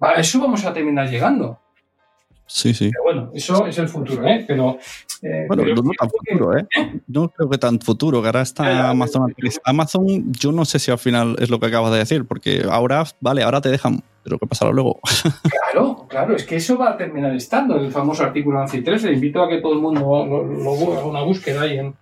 A 0.00 0.12
eso 0.14 0.40
vamos 0.40 0.64
a 0.64 0.72
terminar 0.72 1.08
llegando. 1.08 1.58
Sí, 2.54 2.74
sí. 2.74 2.90
Pero 2.92 3.04
bueno, 3.04 3.30
eso 3.32 3.66
es 3.66 3.78
el 3.78 3.88
futuro, 3.88 4.26
¿eh? 4.26 4.44
Pero. 4.46 4.78
Eh, 5.22 5.46
bueno, 5.48 5.64
no, 5.64 5.90
tan 5.98 6.10
futuro, 6.10 6.58
¿eh? 6.58 6.66
No 7.06 7.30
creo 7.30 7.48
que 7.48 7.56
tan 7.56 7.80
futuro, 7.80 8.20
que 8.20 8.28
ahora 8.28 8.42
está 8.42 8.90
Amazon. 8.90 9.34
Amazon, 9.64 10.32
yo 10.32 10.52
no 10.52 10.66
sé 10.66 10.78
si 10.78 10.90
al 10.90 10.98
final 10.98 11.36
es 11.38 11.48
lo 11.48 11.58
que 11.58 11.66
acabas 11.66 11.92
de 11.92 11.98
decir, 11.98 12.26
porque 12.26 12.66
ahora, 12.70 13.04
vale, 13.20 13.42
ahora 13.42 13.62
te 13.62 13.70
dejan, 13.70 14.02
pero 14.22 14.38
¿qué 14.38 14.46
pasará 14.46 14.70
luego? 14.70 15.00
Claro, 15.72 16.06
claro, 16.06 16.36
es 16.36 16.44
que 16.44 16.56
eso 16.56 16.76
va 16.76 16.90
a 16.90 16.96
terminar 16.98 17.34
estando, 17.34 17.76
el 17.76 17.90
famoso 17.90 18.24
artículo 18.24 18.60
11 18.60 18.76
y 18.76 18.82
13. 18.82 19.12
Invito 19.12 19.42
a 19.42 19.48
que 19.48 19.62
todo 19.62 19.72
el 19.72 19.78
mundo 19.78 20.00
lo, 20.00 20.92
haga 20.92 21.06
una 21.06 21.22
búsqueda 21.22 21.62
ahí 21.62 21.78
en 21.78 21.94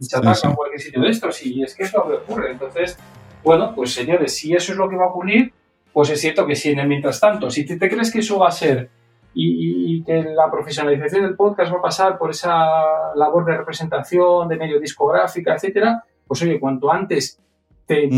Chataca 0.00 0.48
o 0.48 0.54
cualquier 0.54 0.80
sitio 0.80 1.02
de 1.02 1.10
estos, 1.10 1.44
y 1.44 1.62
es 1.62 1.74
que 1.74 1.82
es 1.82 1.92
lo 1.92 2.08
que 2.08 2.14
ocurre. 2.14 2.52
Entonces, 2.52 2.98
bueno, 3.44 3.74
pues 3.74 3.92
señores, 3.92 4.34
si 4.34 4.54
eso 4.54 4.72
es 4.72 4.78
lo 4.78 4.88
que 4.88 4.96
va 4.96 5.04
a 5.04 5.08
ocurrir, 5.08 5.52
pues 5.92 6.08
es 6.08 6.18
cierto 6.18 6.46
que 6.46 6.56
si 6.56 6.70
en 6.70 6.78
el 6.78 6.88
mientras 6.88 7.20
tanto, 7.20 7.50
si 7.50 7.66
te 7.66 7.76
crees 7.78 8.10
que 8.10 8.20
eso 8.20 8.38
va 8.38 8.48
a 8.48 8.52
ser 8.52 8.88
y, 9.34 10.02
que 10.04 10.22
la 10.22 10.50
profesionalización 10.50 11.22
del 11.22 11.36
podcast 11.36 11.72
va 11.72 11.78
a 11.78 11.82
pasar 11.82 12.18
por 12.18 12.30
esa 12.30 13.14
labor 13.14 13.44
de 13.44 13.56
representación, 13.58 14.48
de 14.48 14.56
medio 14.56 14.80
discográfica, 14.80 15.54
etcétera, 15.54 16.02
pues 16.26 16.42
oye, 16.42 16.58
cuanto 16.58 16.90
antes 16.90 17.38
te, 17.86 18.08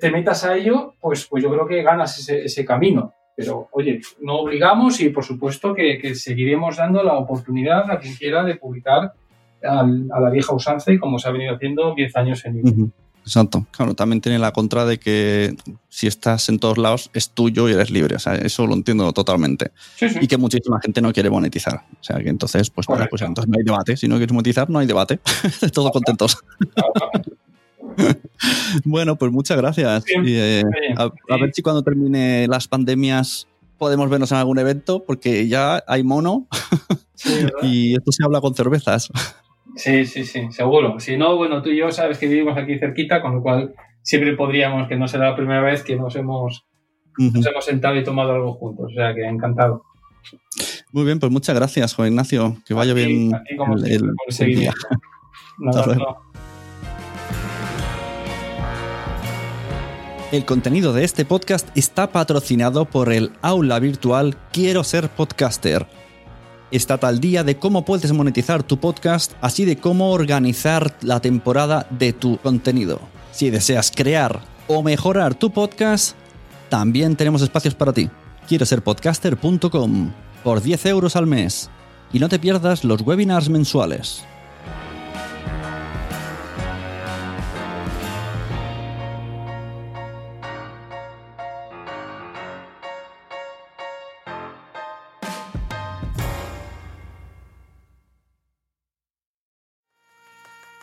te, 0.00 0.10
metas 0.10 0.44
a 0.44 0.56
ello, 0.56 0.94
pues, 1.00 1.26
pues 1.26 1.42
yo 1.42 1.50
creo 1.50 1.66
que 1.66 1.82
ganas 1.82 2.18
ese, 2.18 2.44
ese, 2.44 2.64
camino. 2.64 3.12
Pero 3.34 3.68
oye, 3.72 4.00
no 4.20 4.38
obligamos 4.38 5.00
y 5.00 5.10
por 5.10 5.24
supuesto 5.24 5.74
que, 5.74 5.98
que 5.98 6.14
seguiremos 6.14 6.76
dando 6.76 7.02
la 7.02 7.14
oportunidad 7.14 7.90
a 7.90 7.98
quien 7.98 8.14
quiera 8.14 8.42
de 8.44 8.56
publicar 8.56 9.12
a 9.62 10.20
la 10.20 10.30
vieja 10.30 10.54
usanza 10.54 10.92
y 10.92 10.98
como 10.98 11.18
se 11.18 11.28
ha 11.28 11.32
venido 11.32 11.54
haciendo 11.54 11.94
10 11.94 12.16
años 12.16 12.44
en 12.44 12.66
uh 12.66 12.90
Exacto. 13.26 13.66
Claro, 13.72 13.94
también 13.94 14.20
tiene 14.20 14.38
la 14.38 14.52
contra 14.52 14.86
de 14.86 14.98
que 14.98 15.56
si 15.88 16.06
estás 16.06 16.48
en 16.48 16.60
todos 16.60 16.78
lados 16.78 17.10
es 17.12 17.30
tuyo 17.30 17.68
y 17.68 17.72
eres 17.72 17.90
libre. 17.90 18.14
O 18.14 18.18
sea, 18.20 18.36
eso 18.36 18.68
lo 18.68 18.74
entiendo 18.74 19.12
totalmente. 19.12 19.72
Y 20.20 20.28
que 20.28 20.36
muchísima 20.36 20.78
gente 20.80 21.02
no 21.02 21.12
quiere 21.12 21.28
monetizar. 21.28 21.82
O 22.00 22.04
sea, 22.04 22.18
que 22.20 22.28
entonces, 22.28 22.70
pues, 22.70 22.86
pues 22.86 23.22
entonces 23.22 23.50
no 23.50 23.58
hay 23.58 23.64
debate. 23.64 23.96
Si 23.96 24.06
no 24.06 24.16
quieres 24.16 24.32
monetizar, 24.32 24.70
no 24.70 24.78
hay 24.78 24.86
debate. 24.86 25.18
Todos 25.72 25.90
contentos. 25.90 26.38
bueno, 28.84 29.16
pues 29.16 29.32
muchas 29.32 29.56
gracias. 29.56 30.04
Eh, 30.24 30.62
a, 30.96 31.36
ver 31.36 31.52
si 31.52 31.62
cuando 31.62 31.82
termine 31.82 32.46
las 32.46 32.68
pandemias 32.68 33.48
podemos 33.76 34.08
vernos 34.08 34.30
en 34.30 34.38
algún 34.38 34.60
evento, 34.60 35.02
porque 35.04 35.48
ya 35.48 35.82
hay 35.88 36.04
mono 36.04 36.46
y 37.62 37.94
esto 37.94 38.12
se 38.12 38.24
habla 38.24 38.40
con 38.40 38.54
cervezas. 38.54 39.10
Sí, 39.74 40.06
sí, 40.06 40.24
sí, 40.24 40.50
seguro. 40.50 41.00
Si 41.00 41.16
no, 41.16 41.36
bueno, 41.36 41.62
tú 41.62 41.70
y 41.70 41.78
yo 41.78 41.90
sabes 41.90 42.18
que 42.18 42.28
vivimos 42.28 42.56
aquí 42.56 42.78
cerquita, 42.78 43.20
con 43.20 43.36
lo 43.36 43.42
cual 43.42 43.74
siempre 44.02 44.34
podríamos, 44.34 44.88
que 44.88 44.96
no 44.96 45.08
será 45.08 45.30
la 45.30 45.36
primera 45.36 45.60
vez 45.60 45.82
que 45.82 45.96
nos 45.96 46.14
hemos, 46.16 46.64
nos 47.18 47.46
hemos 47.46 47.64
sentado 47.64 47.96
y 47.96 48.04
tomado 48.04 48.32
algo 48.32 48.54
juntos. 48.54 48.92
O 48.92 48.94
sea 48.94 49.14
que 49.14 49.26
encantado. 49.26 49.82
Muy 50.92 51.04
bien, 51.04 51.20
pues 51.20 51.30
muchas 51.30 51.54
gracias, 51.54 51.94
Juan 51.94 52.08
Ignacio. 52.08 52.56
Que 52.66 52.74
vaya 52.74 52.94
bien 52.94 53.32
el, 53.48 53.86
el, 53.86 54.70
El 60.32 60.44
contenido 60.44 60.92
de 60.92 61.04
este 61.04 61.24
podcast 61.24 61.68
está 61.76 62.10
patrocinado 62.10 62.84
por 62.84 63.12
el 63.12 63.30
aula 63.42 63.78
virtual 63.78 64.36
Quiero 64.52 64.82
ser 64.82 65.08
podcaster 65.08 65.86
está 66.70 66.98
tal 66.98 67.20
día 67.20 67.44
de 67.44 67.58
cómo 67.58 67.84
puedes 67.84 68.12
monetizar 68.12 68.62
tu 68.62 68.78
podcast, 68.78 69.32
así 69.40 69.64
de 69.64 69.76
cómo 69.76 70.10
organizar 70.10 70.96
la 71.02 71.20
temporada 71.20 71.86
de 71.90 72.12
tu 72.12 72.38
contenido. 72.38 73.00
Si 73.32 73.50
deseas 73.50 73.92
crear 73.94 74.42
o 74.68 74.82
mejorar 74.82 75.34
tu 75.34 75.50
podcast, 75.50 76.16
también 76.68 77.16
tenemos 77.16 77.42
espacios 77.42 77.74
para 77.74 77.92
ti. 77.92 78.10
Quiero 78.48 78.66
ser 78.66 78.82
podcaster.com 78.82 80.12
por 80.42 80.62
10 80.62 80.86
euros 80.86 81.16
al 81.16 81.26
mes. 81.26 81.70
Y 82.12 82.18
no 82.18 82.28
te 82.28 82.38
pierdas 82.38 82.84
los 82.84 83.02
webinars 83.02 83.48
mensuales. 83.48 84.24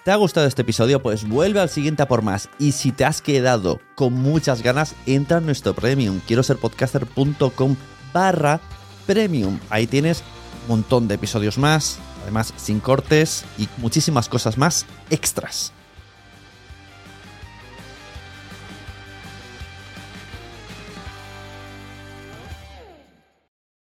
¿Te 0.04 0.12
ha 0.12 0.18
gustado 0.18 0.48
este 0.48 0.64
episodio? 0.64 1.02
Pues 1.02 1.26
vuelve 1.26 1.62
al 1.62 1.70
siguiente 1.70 2.04
a 2.04 2.10
por 2.10 2.24
más. 2.24 2.50
Y 2.60 2.74
si 2.74 2.92
te 2.92 3.06
has 3.06 3.22
quedado 3.22 3.80
con 3.96 4.12
muchas 4.12 4.62
ganas, 4.62 4.96
entra 5.06 5.38
en 5.38 5.46
nuestro 5.46 5.74
premium. 5.74 6.20
Quiero 6.28 6.44
ser 6.44 6.58
podcaster.com 6.58 7.78
barra 8.12 8.60
premium. 9.08 9.60
Ahí 9.70 9.88
tienes 9.88 10.22
un 10.64 10.76
montón 10.76 11.08
de 11.08 11.16
episodios 11.16 11.58
más, 11.58 12.00
además 12.24 12.54
sin 12.58 12.82
cortes 12.82 13.46
y 13.58 13.70
muchísimas 13.78 14.28
cosas 14.28 14.58
más 14.58 14.86
extras. 15.10 15.72